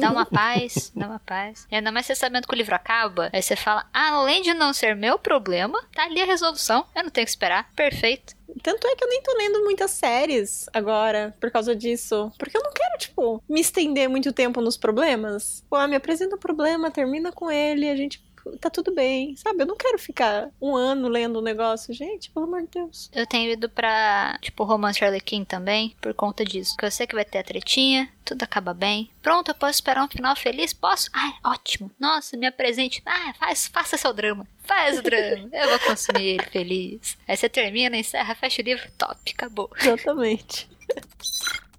dá 0.01 0.11
uma 0.11 0.27
paz, 0.27 0.91
dá 0.95 1.07
uma 1.07 1.19
paz. 1.21 1.67
E 1.71 1.77
ainda 1.77 1.93
mais 1.93 2.07
você 2.07 2.15
sabendo 2.15 2.47
que 2.47 2.55
o 2.55 2.57
livro 2.57 2.75
acaba, 2.75 3.31
aí 3.33 3.43
você 3.43 3.57
fala, 3.57 3.87
além 3.93 4.43
de 4.43 4.55
não 4.55 4.73
ser 4.73 4.97
meu 4.97 5.19
problema, 5.19 5.81
tá 5.95 6.05
ali 6.05 6.21
a 6.21 6.27
resolução, 6.27 6.85
eu 6.95 7.05
não 7.05 7.11
tenho 7.11 7.27
que 7.27 7.31
esperar. 7.31 7.71
Perfeito. 7.75 8.35
Tanto 8.63 8.87
é 8.87 8.97
que 8.97 9.05
eu 9.05 9.09
nem 9.09 9.23
tô 9.23 9.37
lendo 9.37 9.65
muitas 9.65 9.93
séries 9.93 10.69
agora 10.73 11.35
por 11.41 11.51
causa 11.51 11.75
disso. 11.75 12.33
Porque 12.39 12.57
eu 12.57 12.63
não 12.63 12.73
quero, 12.73 12.99
tipo, 12.99 13.43
me 13.49 13.61
estender 13.61 14.09
muito 14.09 14.33
tempo 14.33 14.61
nos 14.61 14.77
problemas. 14.77 15.65
Pô, 15.71 15.87
me 15.87 15.95
apresenta 15.97 16.35
o 16.35 16.39
um 16.39 16.41
problema, 16.41 16.91
termina 16.91 17.31
com 17.31 17.51
ele, 17.51 17.89
a 17.89 17.97
gente 17.97 18.23
tá 18.61 18.71
tudo 18.71 18.95
bem, 18.95 19.37
sabe? 19.37 19.63
Eu 19.63 19.67
não 19.67 19.77
quero 19.77 19.99
ficar 19.99 20.51
um 20.61 20.77
ano 20.77 21.09
lendo 21.09 21.39
um 21.39 21.43
negócio, 21.43 21.93
gente, 21.93 22.31
pelo 22.31 22.47
amor 22.47 22.63
de 22.63 22.69
Deus. 22.69 23.11
Eu 23.15 23.27
tenho 23.27 23.51
ido 23.51 23.69
pra, 23.69 24.39
tipo, 24.41 24.65
romance 24.65 25.05
Arlequim 25.05 25.45
também, 25.45 25.95
por 26.01 26.15
conta 26.15 26.45
disso. 26.45 26.77
Que 26.77 26.85
eu 26.85 26.91
sei 26.91 27.07
que 27.07 27.15
vai 27.15 27.25
ter 27.25 27.39
a 27.39 27.45
tretinha, 27.45 28.09
tudo 28.25 28.43
acaba 28.43 28.73
bem. 28.73 29.11
Pronto, 29.23 29.51
eu 29.51 29.55
posso 29.55 29.73
esperar 29.73 30.05
um 30.05 30.09
final 30.09 30.35
feliz? 30.37 30.73
Posso? 30.73 31.11
Ai, 31.13 31.33
ótimo. 31.45 31.91
Nossa, 31.99 32.37
me 32.37 32.47
apresente. 32.47 33.03
Ah, 33.05 33.35
faz, 33.39 33.67
faça 33.67 33.97
seu 33.97 34.13
drama. 34.13 34.47
Faz 34.63 34.99
o 34.99 35.03
drama. 35.03 35.49
Eu 35.53 35.69
vou 35.71 35.79
consumir 35.81 36.35
ele 36.35 36.45
feliz. 36.45 37.19
Aí 37.27 37.37
você 37.37 37.49
termina, 37.49 37.97
encerra, 37.97 38.35
fecha 38.35 38.63
o 38.63 38.65
livro, 38.65 38.91
top, 38.97 39.33
acabou. 39.33 39.71
Exatamente. 39.81 40.69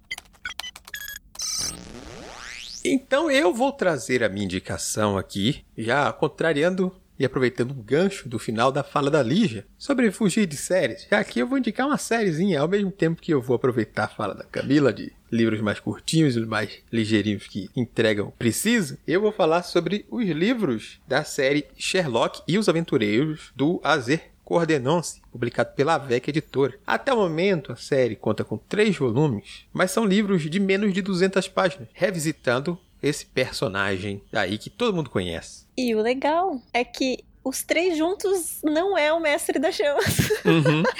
Então 2.84 3.30
eu 3.30 3.54
vou 3.54 3.72
trazer 3.72 4.24
a 4.24 4.28
minha 4.28 4.44
indicação 4.44 5.16
aqui, 5.16 5.64
já 5.76 6.12
contrariando 6.12 6.92
e 7.18 7.24
aproveitando 7.24 7.70
o 7.70 7.82
gancho 7.82 8.28
do 8.28 8.38
final 8.38 8.72
da 8.72 8.82
fala 8.82 9.08
da 9.08 9.22
Lígia 9.22 9.64
sobre 9.78 10.10
fugir 10.10 10.46
de 10.46 10.56
séries. 10.56 11.06
Já 11.08 11.20
aqui 11.20 11.38
eu 11.38 11.46
vou 11.46 11.58
indicar 11.58 11.86
uma 11.86 11.98
sériezinha, 11.98 12.60
ao 12.60 12.66
mesmo 12.66 12.90
tempo 12.90 13.22
que 13.22 13.32
eu 13.32 13.40
vou 13.40 13.54
aproveitar 13.54 14.04
a 14.04 14.08
fala 14.08 14.34
da 14.34 14.44
Camila 14.44 14.92
de 14.92 15.12
livros 15.30 15.60
mais 15.60 15.78
curtinhos 15.78 16.36
mais 16.36 16.80
ligeirinhos 16.92 17.46
que 17.46 17.70
entregam 17.76 18.32
preciso, 18.38 18.98
eu 19.06 19.20
vou 19.20 19.32
falar 19.32 19.62
sobre 19.62 20.04
os 20.10 20.24
livros 20.26 21.00
da 21.06 21.24
série 21.24 21.66
Sherlock 21.76 22.42
e 22.46 22.58
os 22.58 22.68
Aventureiros 22.68 23.52
do 23.54 23.80
Azer 23.84 24.31
Coordenance, 24.44 25.20
publicado 25.30 25.74
pela 25.74 25.98
VEC 25.98 26.28
Editora. 26.28 26.78
Até 26.86 27.12
o 27.12 27.16
momento, 27.16 27.72
a 27.72 27.76
série 27.76 28.16
conta 28.16 28.44
com 28.44 28.56
três 28.56 28.96
volumes, 28.96 29.66
mas 29.72 29.90
são 29.90 30.04
livros 30.04 30.42
de 30.42 30.60
menos 30.60 30.92
de 30.92 31.00
200 31.02 31.48
páginas, 31.48 31.88
revisitando 31.92 32.78
esse 33.02 33.26
personagem 33.26 34.22
aí 34.32 34.58
que 34.58 34.70
todo 34.70 34.94
mundo 34.94 35.10
conhece. 35.10 35.66
E 35.76 35.94
o 35.94 36.00
legal 36.00 36.60
é 36.72 36.84
que 36.84 37.24
os 37.44 37.62
três 37.62 37.96
juntos 37.98 38.60
não 38.62 38.96
é 38.96 39.12
o 39.12 39.20
mestre 39.20 39.58
das 39.58 39.74
chamas. 39.74 40.18
Uhum. 40.44 40.82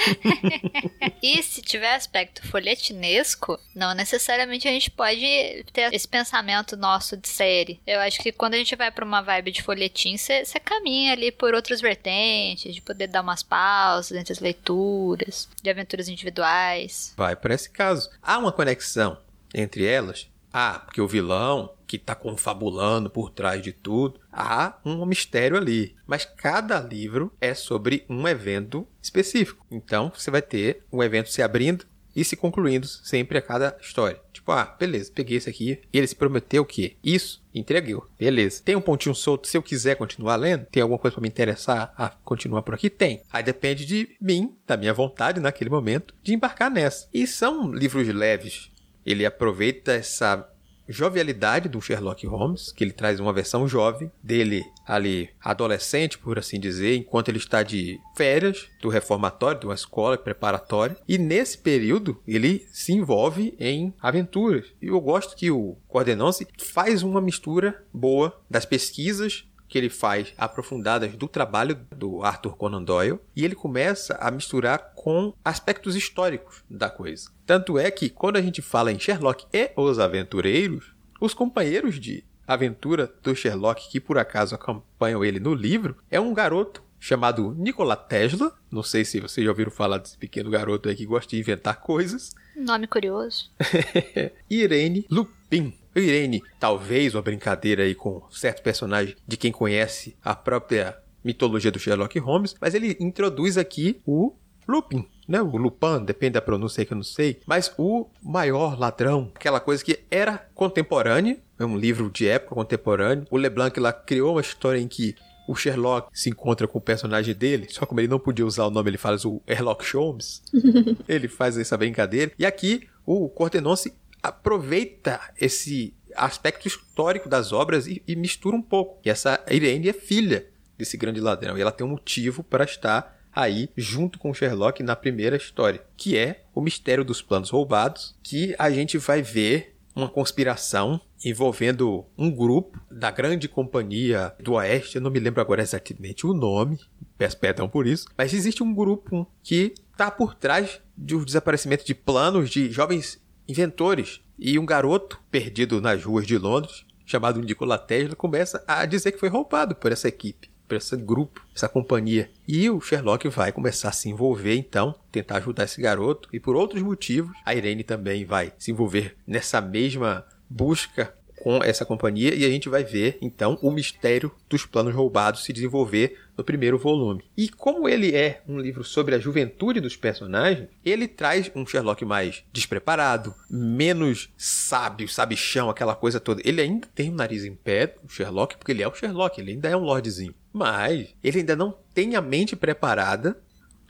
E 1.23 1.41
se 1.41 1.63
tiver 1.63 1.95
aspecto 1.95 2.45
folhetinesco, 2.49 3.57
não 3.73 3.95
necessariamente 3.95 4.67
a 4.67 4.73
gente 4.73 4.91
pode 4.91 5.65
ter 5.73 5.95
esse 5.95 6.09
pensamento 6.09 6.77
nosso 6.77 7.17
de 7.17 7.29
série. 7.29 7.81
Eu 7.87 8.01
acho 8.01 8.19
que 8.19 8.33
quando 8.33 8.55
a 8.55 8.57
gente 8.57 8.75
vai 8.75 8.91
pra 8.91 9.05
uma 9.05 9.23
vibe 9.23 9.53
de 9.53 9.63
folhetim, 9.63 10.17
você 10.17 10.45
caminha 10.65 11.13
ali 11.13 11.31
por 11.31 11.55
outras 11.55 11.81
vertentes, 11.81 12.75
de 12.75 12.83
poder 12.83 13.07
dar 13.07 13.21
umas 13.21 13.41
pausas 13.41 14.19
entre 14.19 14.33
as 14.33 14.41
leituras, 14.41 15.49
de 15.63 15.71
aventuras 15.71 16.09
individuais. 16.09 17.15
Vai 17.17 17.37
para 17.37 17.55
esse 17.55 17.71
caso. 17.71 18.11
Há 18.21 18.37
uma 18.39 18.51
conexão 18.51 19.17
entre 19.55 19.87
elas? 19.87 20.29
Ah, 20.53 20.83
porque 20.85 21.01
o 21.01 21.07
vilão 21.07 21.73
que 21.93 21.99
tá 21.99 22.15
confabulando 22.15 23.11
por 23.11 23.29
trás 23.29 23.63
de 23.63 23.71
tudo, 23.71 24.19
há 24.33 24.79
um 24.83 25.05
mistério 25.05 25.59
ali. 25.59 25.95
Mas 26.07 26.25
cada 26.25 26.81
livro 26.81 27.31
é 27.39 27.53
sobre 27.53 28.07
um 28.09 28.27
evento 28.27 28.89
específico. 29.03 29.67
Então 29.71 30.11
você 30.17 30.31
vai 30.31 30.41
ter 30.41 30.85
um 30.91 31.03
evento 31.03 31.29
se 31.29 31.43
abrindo 31.43 31.85
e 32.17 32.25
se 32.25 32.35
concluindo 32.35 32.87
sempre 32.87 33.37
a 33.37 33.43
cada 33.43 33.77
história. 33.79 34.19
Tipo, 34.33 34.53
ah, 34.53 34.75
beleza, 34.81 35.13
peguei 35.15 35.37
esse 35.37 35.51
aqui. 35.51 35.81
E 35.93 35.99
ele 35.99 36.07
se 36.07 36.17
prometeu 36.17 36.63
o 36.63 36.67
quê? 36.67 36.97
Isso, 37.05 37.45
entregou. 37.55 38.09
Beleza. 38.19 38.63
Tem 38.65 38.75
um 38.75 38.81
pontinho 38.81 39.15
solto 39.15 39.47
se 39.47 39.59
eu 39.59 39.63
quiser 39.63 39.97
continuar 39.97 40.37
lendo? 40.37 40.65
Tem 40.73 40.83
alguma 40.83 40.99
coisa 40.99 41.15
para 41.15 41.23
me 41.23 41.29
interessar 41.29 41.93
a 41.95 42.09
continuar 42.09 42.63
por 42.63 42.73
aqui? 42.73 42.89
Tem. 42.89 43.23
Aí 43.31 43.43
depende 43.43 43.85
de 43.85 44.17
mim, 44.19 44.57
da 44.67 44.79
minha 44.79 44.95
vontade 44.95 45.41
naquele 45.41 45.69
momento, 45.69 46.15
de 46.23 46.33
embarcar 46.33 46.71
nessa. 46.71 47.07
E 47.13 47.27
são 47.27 47.71
livros 47.71 48.09
leves. 48.09 48.71
Ele 49.05 49.27
aproveita 49.27 49.93
essa 49.93 50.49
jovialidade 50.89 51.69
do 51.69 51.81
Sherlock 51.81 52.27
Holmes, 52.27 52.73
que 52.73 52.85
ele 52.85 52.93
traz 52.93 53.21
uma 53.21 53.33
versão 53.33 53.67
jovem 53.69 54.11
dele 54.23 54.65
ali 54.87 55.31
adolescente, 55.41 56.19
por 56.19 56.39
assim 56.39 56.59
dizer, 56.59 56.97
enquanto 56.97 57.29
ele 57.29 57.39
está 57.39 57.63
de 57.63 58.01
férias 58.17 58.69
do 58.81 58.89
reformatório, 58.89 59.61
de 59.61 59.67
uma 59.67 59.75
escola 59.75 60.19
preparatória, 60.19 60.97
e 61.09 61.19
nesse 61.19 61.59
período 61.59 62.21
ele 62.27 62.67
se 62.73 62.93
envolve 62.93 63.55
em 63.59 63.95
aventuras. 64.01 64.67
E 64.81 64.87
eu 64.87 65.01
gosto 65.01 65.37
que 65.37 65.51
o 65.51 65.77
Cordenance 65.89 66.47
faz 66.59 67.03
uma 67.03 67.21
mistura 67.21 67.85
boa 67.93 68.41
das 68.51 68.65
pesquisas 68.65 69.45
que 69.73 69.79
ele 69.79 69.89
faz 69.89 70.35
aprofundadas 70.37 71.17
do 71.17 71.27
trabalho 71.27 71.75
do 71.97 72.23
Arthur 72.23 72.55
Conan 72.59 72.83
Doyle 72.83 73.19
e 73.35 73.43
ele 73.43 73.55
começa 73.55 74.19
a 74.21 74.31
misturar 74.31 74.93
com 74.95 75.33
aspectos 75.43 75.97
históricos 75.97 76.63
da 76.69 76.91
coisa. 76.91 77.31
Tanto 77.47 77.79
é 77.79 77.91
que 77.91 78.11
quando 78.11 78.37
a 78.37 78.43
gente 78.43 78.61
fala 78.61 78.93
em 78.93 78.99
Sherlock 78.99 79.47
e 79.51 79.71
os 79.75 79.99
aventureiros, 79.99 80.93
os 81.19 81.33
companheiros 81.33 81.99
de 81.99 82.23
aventura 82.47 83.11
do 83.23 83.35
Sherlock 83.35 83.89
que 83.89 83.99
por 83.99 84.19
acaso 84.19 84.55
acompanham 84.55 85.25
ele 85.25 85.41
no 85.41 85.55
livro 85.55 85.97
é 86.11 86.21
um 86.21 86.35
garoto 86.35 86.83
chamado 87.01 87.55
Nikola 87.57 87.97
Tesla. 87.97 88.55
Não 88.71 88.83
sei 88.83 89.07
se 89.07 89.21
vocês 89.21 89.43
já 89.43 89.51
ouviram 89.51 89.71
falar 89.71 89.97
desse 89.97 90.19
pequeno 90.19 90.51
garoto 90.51 90.91
aí 90.91 90.95
que 90.95 91.07
gosta 91.07 91.31
de 91.31 91.41
inventar 91.41 91.81
coisas. 91.81 92.35
Nome 92.55 92.87
curioso. 92.87 93.51
Irene 94.51 95.07
Lupin. 95.11 95.73
Irene, 96.01 96.43
talvez 96.59 97.15
uma 97.15 97.23
brincadeira 97.23 97.83
aí 97.83 97.95
com 97.95 98.23
certo 98.31 98.63
personagem 98.63 99.15
de 99.27 99.37
quem 99.37 99.53
conhece 99.53 100.17
a 100.23 100.35
própria 100.35 100.97
mitologia 101.25 101.71
do 101.71 101.79
Sherlock 101.79 102.19
Holmes, 102.19 102.55
mas 102.61 102.75
ele 102.75 102.97
introduz 102.99 103.57
aqui 103.57 104.01
o 104.07 104.35
Lupin, 104.67 105.07
né? 105.27 105.41
O 105.41 105.57
Lupin, 105.57 106.05
depende 106.05 106.35
da 106.35 106.43
pronúncia 106.43 106.81
aí 106.81 106.87
que 106.87 106.93
eu 106.93 106.97
não 106.97 107.05
sei, 107.05 107.41
mas 107.47 107.73
o 107.77 108.07
maior 108.23 108.79
ladrão, 108.79 109.31
aquela 109.35 109.61
coisa 109.61 109.85
que 109.85 110.01
era 110.11 110.39
contemporânea, 110.55 111.39
é 111.59 111.65
um 111.65 111.77
livro 111.77 112.11
de 112.11 112.27
época 112.27 112.55
contemporânea. 112.55 113.27
O 113.31 113.37
Leblanc 113.37 113.79
lá 113.79 113.93
criou 113.93 114.35
uma 114.35 114.41
história 114.41 114.81
em 114.81 114.89
que 114.89 115.15
o 115.49 115.55
Sherlock 115.55 116.09
se 116.13 116.31
encontra 116.31 116.69
com 116.69 116.79
o 116.79 116.81
personagem 116.81 117.35
dele, 117.35 117.67
só 117.69 117.85
como 117.85 118.01
ele 118.01 118.09
não 118.09 118.19
podia 118.19 118.47
usar 118.47 118.65
o 118.67 118.71
nome, 118.71 118.91
ele 118.91 118.99
faz 118.99 119.25
o 119.25 119.41
Sherlock 119.47 119.85
Holmes. 119.97 120.43
ele 121.09 121.29
faz 121.29 121.59
essa 121.59 121.77
brincadeira. 121.77 122.33
E 122.39 122.47
aqui 122.47 122.89
o 123.05 123.29
Cortenonce 123.29 123.93
aproveita 124.23 125.21
esse 125.41 125.95
aspecto 126.15 126.69
histórico 126.69 127.29
das 127.29 127.53
obras 127.53 127.87
e, 127.87 128.03
e 128.07 128.15
mistura 128.15 128.57
um 128.57 128.63
pouco. 128.63 129.01
E 129.05 129.11
essa 129.11 129.43
Irene 129.51 129.89
é 129.89 129.93
filha 129.93 130.47
desse 130.77 130.97
grande 130.97 131.21
ladrão. 131.21 131.57
E 131.57 131.61
ela 131.61 131.73
tem 131.73 131.87
um 131.87 131.91
motivo 131.91 132.43
para 132.43 132.65
estar 132.65 133.19
aí 133.35 133.71
junto 133.77 134.19
com 134.19 134.35
Sherlock 134.35 134.83
na 134.83 134.95
primeira 134.95 135.37
história, 135.37 135.83
que 135.97 136.17
é 136.17 136.45
o 136.55 136.61
mistério 136.61 137.05
dos 137.05 137.23
planos 137.23 137.51
roubados, 137.51 138.15
que 138.23 138.55
a 138.59 138.71
gente 138.71 138.99
vai 138.99 139.23
ver 139.23 139.77
uma 139.95 140.09
conspiração 140.09 141.01
envolvendo 141.25 142.05
um 142.17 142.31
grupo 142.31 142.81
da 142.91 143.11
grande 143.11 143.49
companhia 143.49 144.35
do 144.41 144.55
Oeste, 144.55 144.97
eu 144.97 145.03
não 145.03 145.11
me 145.11 145.21
lembro 145.21 145.41
agora 145.41 145.63
exatamente 145.63 146.27
o 146.27 146.35
nome, 146.35 146.79
peço 147.17 147.39
perdão 147.39 147.69
por 147.69 147.87
isso, 147.87 148.07
mas 148.17 148.35
existe 148.35 148.63
um 148.63 148.75
grupo 148.75 149.31
que 149.43 149.75
está 149.93 150.11
por 150.11 150.35
trás 150.35 150.81
do 150.97 151.25
desaparecimento 151.25 151.85
de 151.85 151.95
planos 151.95 152.51
de 152.51 152.71
jovens 152.71 153.21
inventores. 153.53 154.21
E 154.39 154.59
um 154.59 154.67
garoto 154.67 155.21
perdido 155.31 155.81
nas 155.81 156.03
ruas 156.03 156.27
de 156.27 156.37
Londres, 156.37 156.85
chamado 157.07 157.41
Nikola 157.41 157.79
Tesla, 157.79 158.17
começa 158.17 158.65
a 158.67 158.85
dizer 158.85 159.13
que 159.13 159.21
foi 159.21 159.29
roubado 159.29 159.75
por 159.77 159.93
essa 159.93 160.09
equipe, 160.09 160.51
por 160.67 160.77
esse 160.77 160.97
grupo, 160.97 161.47
essa 161.55 161.69
companhia. 161.69 162.31
E 162.49 162.69
o 162.69 162.81
Sherlock 162.81 163.29
vai 163.29 163.53
começar 163.53 163.91
a 163.91 163.93
se 163.93 164.09
envolver, 164.09 164.57
então, 164.57 164.95
tentar 165.13 165.37
ajudar 165.37 165.65
esse 165.65 165.81
garoto. 165.81 166.29
E 166.33 166.41
por 166.41 166.57
outros 166.57 166.83
motivos, 166.83 167.37
a 167.45 167.55
Irene 167.55 167.85
também 167.85 168.25
vai 168.25 168.53
se 168.59 168.73
envolver 168.73 169.17
nessa 169.27 169.61
mesma 169.61 170.27
busca 170.49 171.15
com 171.43 171.63
essa 171.63 171.85
companhia 171.85 172.33
e 172.35 172.45
a 172.45 172.49
gente 172.49 172.69
vai 172.69 172.85
ver 172.85 173.19
então 173.21 173.59
o 173.61 173.71
mistério 173.71 174.31
dos 174.49 174.65
planos 174.65 174.95
roubados 174.95 175.43
se 175.43 175.53
desenvolver 175.53 176.17
no 176.37 176.45
primeiro 176.45 176.79
volume. 176.79 177.25
E 177.37 177.49
como 177.49 177.89
ele 177.89 178.15
é 178.15 178.43
um 178.49 178.59
livro 178.59 178.85
sobre 178.85 179.15
a 179.15 179.19
juventude 179.19 179.81
dos 179.81 179.97
personagens, 179.97 180.69
ele 180.85 181.07
traz 181.07 181.51
um 181.55 181.67
Sherlock 181.67 182.05
mais 182.05 182.45
despreparado, 182.53 183.35
menos 183.51 184.31
sábio, 184.37 185.09
sabichão, 185.09 185.69
aquela 185.69 185.95
coisa 185.95 186.21
toda. 186.21 186.41
Ele 186.45 186.61
ainda 186.61 186.89
tem 186.95 187.11
o 187.11 187.15
nariz 187.15 187.45
em 187.45 187.55
pé, 187.55 187.97
o 188.03 188.09
Sherlock, 188.09 188.57
porque 188.57 188.73
ele 188.73 188.83
é 188.83 188.89
o 188.89 188.95
Sherlock, 188.95 189.41
ele 189.41 189.53
ainda 189.53 189.69
é 189.69 189.77
um 189.77 189.85
lordzinho. 189.85 190.35
Mas 190.53 191.15
ele 191.23 191.41
ainda 191.41 191.57
não 191.57 191.77
tem 191.95 192.17
a 192.17 192.21
mente 192.21 192.57
preparada 192.57 193.39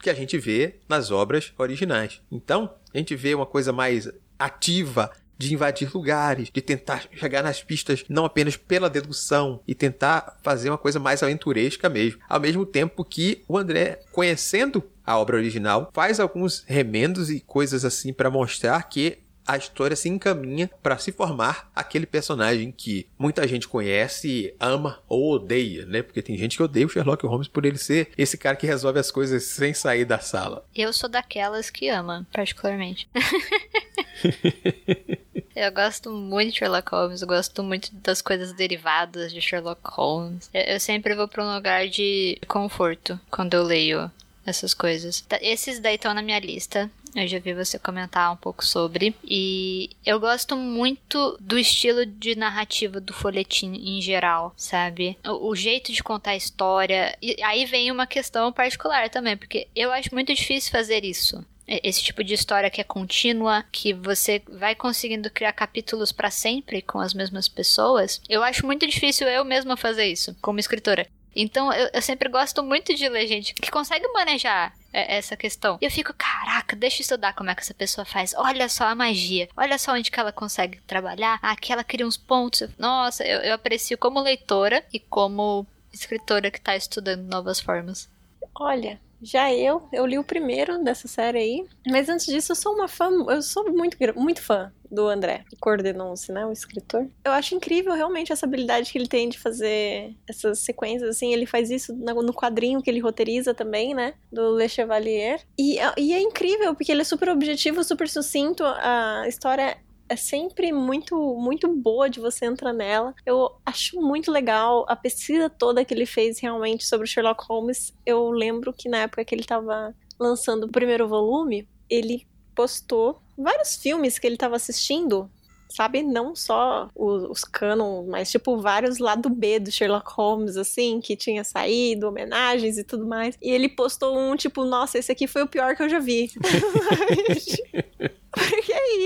que 0.02 0.10
a 0.10 0.14
gente 0.14 0.36
vê 0.36 0.80
nas 0.88 1.10
obras 1.10 1.52
originais. 1.56 2.20
Então, 2.30 2.74
a 2.92 2.98
gente 2.98 3.14
vê 3.14 3.34
uma 3.34 3.46
coisa 3.46 3.72
mais 3.72 4.10
ativa, 4.38 5.10
de 5.48 5.54
invadir 5.54 5.90
lugares, 5.92 6.50
de 6.52 6.60
tentar 6.60 7.04
chegar 7.14 7.42
nas 7.42 7.62
pistas 7.62 8.04
não 8.08 8.24
apenas 8.24 8.56
pela 8.56 8.88
dedução 8.88 9.60
e 9.66 9.74
tentar 9.74 10.38
fazer 10.42 10.70
uma 10.70 10.78
coisa 10.78 10.98
mais 10.98 11.22
aventuresca 11.22 11.88
mesmo. 11.88 12.20
Ao 12.28 12.40
mesmo 12.40 12.64
tempo 12.64 13.04
que 13.04 13.42
o 13.48 13.58
André, 13.58 14.00
conhecendo 14.12 14.82
a 15.04 15.18
obra 15.18 15.36
original, 15.36 15.90
faz 15.92 16.20
alguns 16.20 16.64
remendos 16.66 17.30
e 17.30 17.40
coisas 17.40 17.84
assim 17.84 18.12
para 18.12 18.30
mostrar 18.30 18.82
que 18.84 19.18
a 19.46 19.56
história 19.56 19.96
se 19.96 20.08
encaminha 20.08 20.70
para 20.82 20.98
se 20.98 21.10
formar 21.10 21.70
aquele 21.74 22.06
personagem 22.06 22.70
que 22.70 23.08
muita 23.18 23.46
gente 23.46 23.66
conhece, 23.66 24.54
ama 24.60 25.00
ou 25.08 25.32
odeia, 25.32 25.84
né? 25.84 26.02
Porque 26.02 26.22
tem 26.22 26.38
gente 26.38 26.56
que 26.56 26.62
odeia 26.62 26.86
o 26.86 26.88
Sherlock 26.88 27.26
Holmes 27.26 27.48
por 27.48 27.66
ele 27.66 27.78
ser 27.78 28.10
esse 28.16 28.38
cara 28.38 28.56
que 28.56 28.66
resolve 28.66 29.00
as 29.00 29.10
coisas 29.10 29.42
sem 29.44 29.74
sair 29.74 30.04
da 30.04 30.20
sala. 30.20 30.64
Eu 30.74 30.92
sou 30.92 31.08
daquelas 31.08 31.70
que 31.70 31.88
ama, 31.88 32.26
particularmente. 32.32 33.08
Eu 35.54 35.70
gosto 35.72 36.10
muito 36.10 36.52
de 36.52 36.58
Sherlock 36.58 36.90
Holmes, 36.90 37.22
eu 37.22 37.28
gosto 37.28 37.62
muito 37.62 37.94
das 37.96 38.22
coisas 38.22 38.52
derivadas 38.52 39.32
de 39.32 39.40
Sherlock 39.40 39.80
Holmes. 39.84 40.50
Eu, 40.52 40.80
sempre 40.80 41.14
vou 41.14 41.28
para 41.28 41.44
um 41.44 41.54
lugar 41.54 41.88
de 41.88 42.38
conforto 42.48 43.20
quando 43.30 43.54
eu 43.54 43.62
leio 43.62 44.10
essas 44.44 44.74
coisas. 44.74 45.20
Tá, 45.22 45.38
esses 45.40 45.78
daí 45.78 45.94
estão 45.94 46.14
na 46.14 46.22
minha 46.22 46.38
lista. 46.38 46.90
Eu 47.14 47.28
já 47.28 47.38
vi 47.38 47.52
você 47.52 47.78
comentar 47.78 48.32
um 48.32 48.36
pouco 48.36 48.64
sobre. 48.64 49.14
E 49.22 49.90
eu 50.04 50.18
gosto 50.18 50.56
muito 50.56 51.36
do 51.38 51.58
estilo 51.58 52.06
de 52.06 52.34
narrativa 52.34 53.00
do 53.00 53.12
folhetim 53.12 53.74
em 53.74 54.00
geral, 54.00 54.54
sabe? 54.56 55.18
O, 55.24 55.50
o, 55.50 55.54
jeito 55.54 55.92
de 55.92 56.02
contar 56.02 56.30
a 56.30 56.36
história. 56.36 57.16
E 57.20 57.36
aí 57.42 57.66
vem 57.66 57.90
uma 57.90 58.06
questão 58.06 58.50
particular 58.50 59.10
também, 59.10 59.36
porque 59.36 59.68
eu 59.76 59.92
acho 59.92 60.08
muito 60.12 60.34
difícil 60.34 60.72
fazer 60.72 61.04
isso 61.04 61.44
esse 61.66 62.02
tipo 62.02 62.22
de 62.24 62.34
história 62.34 62.70
que 62.70 62.80
é 62.80 62.84
contínua, 62.84 63.64
que 63.70 63.92
você 63.92 64.42
vai 64.48 64.74
conseguindo 64.74 65.30
criar 65.30 65.52
capítulos 65.52 66.12
para 66.12 66.30
sempre 66.30 66.82
com 66.82 66.98
as 66.98 67.14
mesmas 67.14 67.48
pessoas, 67.48 68.20
eu 68.28 68.42
acho 68.42 68.66
muito 68.66 68.86
difícil 68.86 69.28
eu 69.28 69.44
mesma 69.44 69.76
fazer 69.76 70.06
isso 70.06 70.36
como 70.40 70.58
escritora. 70.58 71.06
Então 71.34 71.72
eu, 71.72 71.88
eu 71.92 72.02
sempre 72.02 72.28
gosto 72.28 72.62
muito 72.62 72.94
de 72.94 73.08
ler 73.08 73.26
gente 73.26 73.54
que 73.54 73.70
consegue 73.70 74.06
manejar 74.08 74.74
é, 74.92 75.16
essa 75.16 75.36
questão. 75.36 75.78
E 75.80 75.84
eu 75.84 75.90
fico, 75.90 76.12
caraca, 76.12 76.76
deixa 76.76 76.98
eu 76.98 77.02
estudar 77.02 77.32
como 77.32 77.50
é 77.50 77.54
que 77.54 77.62
essa 77.62 77.74
pessoa 77.74 78.04
faz. 78.04 78.34
Olha 78.36 78.68
só 78.68 78.84
a 78.84 78.94
magia. 78.94 79.48
Olha 79.56 79.78
só 79.78 79.92
onde 79.92 80.10
que 80.10 80.20
ela 80.20 80.32
consegue 80.32 80.78
trabalhar. 80.86 81.38
Aqui 81.42 81.72
ela 81.72 81.82
cria 81.82 82.06
uns 82.06 82.16
pontos. 82.16 82.68
Nossa, 82.78 83.24
eu, 83.24 83.40
eu 83.40 83.54
aprecio 83.54 83.96
como 83.96 84.20
leitora 84.20 84.84
e 84.92 85.00
como 85.00 85.66
escritora 85.92 86.50
que 86.50 86.60
tá 86.60 86.76
estudando 86.76 87.22
novas 87.22 87.60
formas. 87.60 88.08
Olha, 88.54 89.00
já 89.22 89.52
eu, 89.52 89.88
eu 89.92 90.04
li 90.04 90.18
o 90.18 90.24
primeiro 90.24 90.82
dessa 90.82 91.06
série 91.06 91.38
aí. 91.38 91.66
Mas 91.88 92.08
antes 92.08 92.26
disso, 92.26 92.52
eu 92.52 92.56
sou 92.56 92.74
uma 92.74 92.88
fã, 92.88 93.10
eu 93.28 93.42
sou 93.42 93.72
muito, 93.72 93.96
muito 94.16 94.42
fã 94.42 94.72
do 94.90 95.08
André 95.08 95.44
Cordenonce, 95.58 96.30
né, 96.30 96.44
o 96.44 96.52
escritor. 96.52 97.08
Eu 97.24 97.32
acho 97.32 97.54
incrível 97.54 97.94
realmente 97.94 98.30
essa 98.30 98.44
habilidade 98.44 98.92
que 98.92 98.98
ele 98.98 99.08
tem 99.08 99.28
de 99.28 99.38
fazer 99.38 100.14
essas 100.28 100.58
sequências, 100.58 101.08
assim, 101.08 101.32
ele 101.32 101.46
faz 101.46 101.70
isso 101.70 101.94
no 101.94 102.34
quadrinho 102.34 102.82
que 102.82 102.90
ele 102.90 103.00
roteiriza 103.00 103.54
também, 103.54 103.94
né, 103.94 104.12
do 104.30 104.54
Le 104.54 104.68
Chevalier. 104.68 105.40
E, 105.58 105.78
e 105.96 106.12
é 106.12 106.20
incrível, 106.20 106.74
porque 106.74 106.92
ele 106.92 107.00
é 107.00 107.04
super 107.04 107.30
objetivo, 107.30 107.82
super 107.82 108.08
sucinto, 108.08 108.62
a 108.64 109.24
história 109.26 109.78
é 110.12 110.16
sempre 110.16 110.70
muito, 110.72 111.16
muito 111.36 111.66
boa 111.74 112.10
de 112.10 112.20
você 112.20 112.44
entrar 112.44 112.74
nela. 112.74 113.14
Eu 113.24 113.50
acho 113.64 113.98
muito 113.98 114.30
legal 114.30 114.84
a 114.86 114.94
pesquisa 114.94 115.48
toda 115.48 115.86
que 115.86 115.94
ele 115.94 116.04
fez 116.04 116.38
realmente 116.38 116.86
sobre 116.86 117.06
Sherlock 117.06 117.42
Holmes. 117.48 117.94
Eu 118.04 118.30
lembro 118.30 118.74
que 118.74 118.90
na 118.90 118.98
época 118.98 119.24
que 119.24 119.34
ele 119.34 119.40
estava 119.40 119.94
lançando 120.20 120.64
o 120.64 120.70
primeiro 120.70 121.08
volume, 121.08 121.66
ele 121.88 122.26
postou 122.54 123.22
vários 123.38 123.76
filmes 123.76 124.18
que 124.18 124.26
ele 124.26 124.36
estava 124.36 124.56
assistindo 124.56 125.30
sabe? 125.70 126.02
Não 126.02 126.36
só 126.36 126.90
os, 126.94 127.22
os 127.30 127.44
canon, 127.44 128.04
mas 128.06 128.30
tipo 128.30 128.58
vários 128.58 128.98
lá 128.98 129.14
do 129.14 129.30
B 129.30 129.58
do 129.58 129.70
Sherlock 129.70 130.12
Holmes, 130.12 130.58
assim, 130.58 131.00
que 131.00 131.16
tinha 131.16 131.42
saído, 131.44 132.08
homenagens 132.08 132.76
e 132.76 132.84
tudo 132.84 133.06
mais. 133.06 133.38
E 133.40 133.50
ele 133.50 133.70
postou 133.70 134.18
um 134.18 134.36
tipo, 134.36 134.66
nossa, 134.66 134.98
esse 134.98 135.10
aqui 135.10 135.26
foi 135.26 135.40
o 135.42 135.48
pior 135.48 135.74
que 135.74 135.82
eu 135.82 135.88
já 135.88 135.98
vi. 135.98 136.30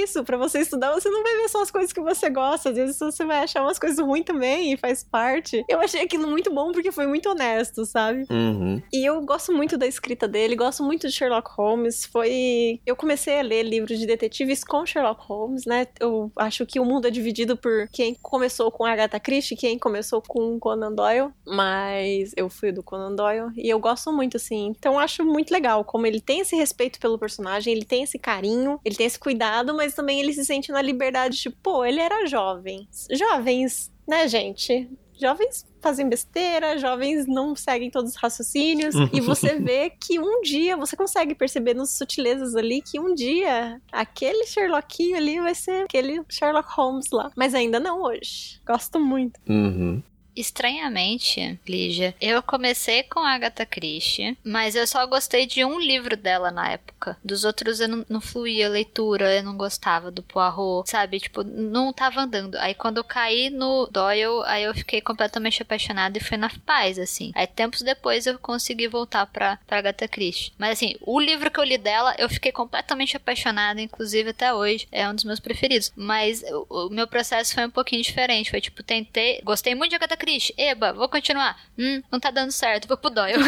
Isso, 0.02 0.24
para 0.24 0.36
você 0.36 0.60
estudar, 0.60 0.92
você 0.92 1.08
não 1.08 1.22
vai 1.22 1.36
ver 1.36 1.48
só 1.48 1.62
as 1.62 1.70
coisas 1.70 1.92
que 1.92 2.00
você 2.00 2.28
gosta, 2.30 2.70
às 2.70 2.76
vezes 2.76 2.98
você 2.98 3.24
vai 3.24 3.38
achar 3.38 3.62
umas 3.62 3.78
coisas 3.78 3.98
ruins 3.98 4.24
também 4.24 4.72
e 4.72 4.76
faz 4.76 5.04
parte. 5.04 5.64
Eu 5.68 5.80
achei 5.80 6.02
aquilo 6.02 6.28
muito 6.28 6.52
bom 6.52 6.72
porque 6.72 6.92
foi 6.92 7.06
muito 7.06 7.28
honesto, 7.28 7.84
sabe? 7.84 8.24
Uhum. 8.30 8.82
E 8.92 9.04
eu 9.04 9.20
gosto 9.22 9.52
muito 9.52 9.76
da 9.76 9.86
escrita 9.86 10.26
dele, 10.26 10.56
gosto 10.56 10.82
muito 10.82 11.06
de 11.06 11.12
Sherlock 11.12 11.50
Holmes. 11.56 12.04
Foi. 12.06 12.80
Eu 12.84 12.96
comecei 12.96 13.38
a 13.38 13.42
ler 13.42 13.62
livros 13.62 13.98
de 13.98 14.06
detetives 14.06 14.64
com 14.64 14.84
Sherlock 14.84 15.22
Holmes, 15.26 15.64
né? 15.66 15.86
Eu 16.00 16.30
acho 16.36 16.66
que 16.66 16.80
o 16.80 16.84
mundo 16.84 17.06
é 17.06 17.10
dividido 17.10 17.56
por 17.56 17.88
quem 17.88 18.14
começou 18.20 18.70
com 18.70 18.84
Agatha 18.84 19.20
Christie 19.20 19.54
e 19.54 19.56
quem 19.56 19.78
começou 19.78 20.22
com 20.22 20.58
Conan 20.58 20.92
Doyle, 20.92 21.30
mas 21.46 22.32
eu 22.36 22.48
fui 22.48 22.72
do 22.72 22.82
Conan 22.82 23.14
Doyle 23.14 23.52
e 23.56 23.68
eu 23.68 23.78
gosto 23.78 24.12
muito, 24.12 24.36
assim. 24.36 24.74
Então 24.78 24.98
acho 24.98 25.24
muito 25.24 25.50
legal 25.50 25.84
como 25.84 26.06
ele 26.06 26.20
tem 26.20 26.40
esse 26.40 26.56
respeito 26.56 26.98
pelo 26.98 27.18
personagem, 27.18 27.72
ele 27.72 27.84
tem 27.84 28.02
esse 28.02 28.18
carinho, 28.18 28.80
ele 28.84 28.96
tem 28.96 29.06
esse 29.06 29.18
cuidado, 29.18 29.74
mas 29.76 29.94
também 29.94 30.20
ele 30.20 30.32
se 30.32 30.44
sente 30.44 30.72
na 30.72 30.82
liberdade, 30.82 31.36
tipo, 31.38 31.56
pô, 31.62 31.84
ele 31.84 32.00
era 32.00 32.26
jovem. 32.26 32.88
Jovens, 33.10 33.92
né, 34.06 34.26
gente? 34.26 34.88
Jovens 35.18 35.64
fazem 35.80 36.08
besteira, 36.08 36.78
jovens 36.78 37.26
não 37.26 37.56
seguem 37.56 37.90
todos 37.90 38.10
os 38.10 38.16
raciocínios, 38.16 38.94
e 39.12 39.20
você 39.20 39.58
vê 39.58 39.90
que 39.90 40.18
um 40.18 40.42
dia, 40.42 40.76
você 40.76 40.96
consegue 40.96 41.34
perceber 41.34 41.74
nas 41.74 41.90
sutilezas 41.90 42.54
ali 42.54 42.82
que 42.82 43.00
um 43.00 43.14
dia 43.14 43.80
aquele 43.90 44.44
Sherlockinho 44.46 45.16
ali 45.16 45.40
vai 45.40 45.54
ser 45.54 45.84
aquele 45.84 46.20
Sherlock 46.28 46.68
Holmes 46.72 47.06
lá. 47.10 47.30
Mas 47.36 47.54
ainda 47.54 47.80
não 47.80 48.02
hoje. 48.02 48.60
Gosto 48.66 49.00
muito. 49.00 49.40
Uhum. 49.48 50.02
Estranhamente, 50.36 51.58
Lígia, 51.66 52.14
eu 52.20 52.42
comecei 52.42 53.02
com 53.02 53.20
Agatha 53.20 53.64
Christie, 53.64 54.36
mas 54.44 54.76
eu 54.76 54.86
só 54.86 55.06
gostei 55.06 55.46
de 55.46 55.64
um 55.64 55.80
livro 55.80 56.16
dela 56.16 56.50
na 56.50 56.72
época. 56.72 57.16
Dos 57.24 57.44
outros 57.44 57.80
eu 57.80 57.88
não, 57.88 58.04
não 58.08 58.20
fluía 58.20 58.66
a 58.66 58.70
leitura, 58.70 59.34
eu 59.34 59.42
não 59.42 59.56
gostava 59.56 60.10
do 60.10 60.22
Poirot, 60.22 60.90
sabe? 60.90 61.18
Tipo, 61.18 61.42
não 61.42 61.92
tava 61.92 62.20
andando. 62.20 62.56
Aí 62.56 62.74
quando 62.74 62.98
eu 62.98 63.04
caí 63.04 63.48
no 63.48 63.86
Doyle, 63.86 64.42
aí 64.44 64.64
eu 64.64 64.74
fiquei 64.74 65.00
completamente 65.00 65.62
apaixonada 65.62 66.18
e 66.18 66.22
foi 66.22 66.36
na 66.36 66.50
paz, 66.66 66.98
assim. 66.98 67.32
Aí 67.34 67.46
tempos 67.46 67.80
depois 67.80 68.26
eu 68.26 68.38
consegui 68.38 68.88
voltar 68.88 69.24
pra, 69.26 69.58
pra 69.66 69.78
Agatha 69.78 70.06
Christie. 70.06 70.52
Mas 70.58 70.72
assim, 70.72 70.96
o 71.00 71.18
livro 71.18 71.50
que 71.50 71.58
eu 71.58 71.64
li 71.64 71.78
dela, 71.78 72.14
eu 72.18 72.28
fiquei 72.28 72.52
completamente 72.52 73.16
apaixonada, 73.16 73.80
inclusive 73.80 74.30
até 74.30 74.52
hoje. 74.52 74.86
É 74.92 75.08
um 75.08 75.14
dos 75.14 75.24
meus 75.24 75.40
preferidos. 75.40 75.92
Mas 75.96 76.42
o, 76.68 76.88
o 76.88 76.90
meu 76.90 77.06
processo 77.06 77.54
foi 77.54 77.64
um 77.64 77.70
pouquinho 77.70 78.02
diferente. 78.02 78.50
Foi 78.50 78.60
tipo, 78.60 78.82
tentei. 78.82 79.40
Gostei 79.42 79.74
muito 79.74 79.90
de 79.90 79.96
Agatha 79.96 80.16
Christie 80.16 80.25
Cris, 80.26 80.50
eba, 80.58 80.92
vou 80.92 81.08
continuar. 81.08 81.56
Hum, 81.78 82.02
não 82.10 82.18
tá 82.18 82.32
dando 82.32 82.50
certo, 82.50 82.88
vou 82.88 82.96
pro 82.96 83.10
Doyle. 83.10 83.38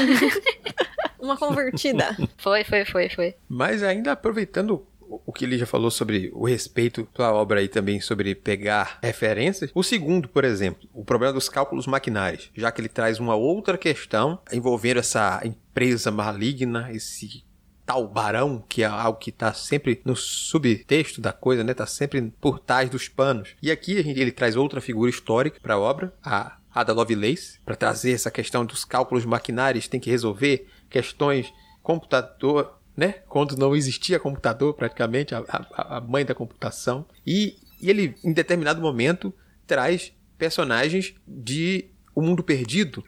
Uma 1.19 1.37
convertida. 1.37 2.17
foi, 2.39 2.63
foi, 2.63 2.85
foi, 2.85 3.09
foi. 3.09 3.35
Mas 3.49 3.83
ainda 3.83 4.13
aproveitando 4.13 4.87
o 5.01 5.33
que 5.33 5.45
ele 5.45 5.59
já 5.59 5.67
falou 5.67 5.91
sobre 5.91 6.31
o 6.33 6.47
respeito 6.47 7.05
pela 7.13 7.33
obra 7.33 7.61
e 7.61 7.67
também 7.67 8.01
sobre 8.01 8.33
pegar 8.37 9.01
referências. 9.03 9.73
O 9.75 9.83
segundo, 9.83 10.29
por 10.29 10.45
exemplo, 10.45 10.89
o 10.95 11.05
problema 11.05 11.33
dos 11.33 11.49
cálculos 11.49 11.89
maquinários, 11.89 12.49
já 12.55 12.71
que 12.71 12.81
ele 12.81 12.89
traz 12.89 13.19
uma 13.19 13.35
outra 13.35 13.77
questão 13.77 14.39
envolvendo 14.53 15.01
essa 15.01 15.41
empresa 15.45 16.13
maligna, 16.13 16.93
esse 16.93 17.43
tal 17.85 18.07
barão, 18.07 18.63
que 18.69 18.85
é 18.85 18.87
algo 18.87 19.19
que 19.19 19.31
está 19.31 19.53
sempre 19.53 20.01
no 20.05 20.15
subtexto 20.15 21.21
da 21.21 21.33
coisa, 21.33 21.65
né? 21.65 21.75
Tá 21.75 21.87
sempre 21.87 22.33
por 22.41 22.61
trás 22.61 22.89
dos 22.89 23.09
panos. 23.09 23.57
E 23.61 23.71
aqui 23.71 23.99
a 23.99 24.03
gente, 24.03 24.21
ele 24.21 24.31
traz 24.31 24.55
outra 24.55 24.81
figura 24.81 25.11
histórica 25.11 25.59
para 25.61 25.75
a 25.75 25.81
obra, 25.81 26.15
a 26.23 26.59
Ada 26.81 26.93
Lovelace, 26.93 27.59
para 27.65 27.77
trazer 27.77 28.13
essa 28.13 28.31
questão 28.31 28.65
dos 28.65 28.85
cálculos 28.85 29.25
maquinários, 29.25 29.89
tem 29.89 30.01
que 30.01 30.11
resolver 30.11 30.69
questões 30.89 31.53
computador, 31.83 32.79
né? 32.97 33.15
Quando 33.29 33.57
não 33.57 33.75
existia 33.75 34.21
computador, 34.21 34.75
praticamente, 34.75 35.35
a, 35.35 35.43
a, 35.49 35.97
a 35.97 36.01
mãe 36.01 36.25
da 36.25 36.35
computação. 36.35 37.07
E, 37.27 37.57
e, 37.81 37.89
ele, 37.89 38.15
em 38.23 38.33
determinado 38.33 38.81
momento, 38.81 39.33
traz 39.67 40.13
personagens 40.37 41.15
de 41.27 41.87
O 42.15 42.23
Mundo 42.23 42.43
Perdido. 42.43 43.05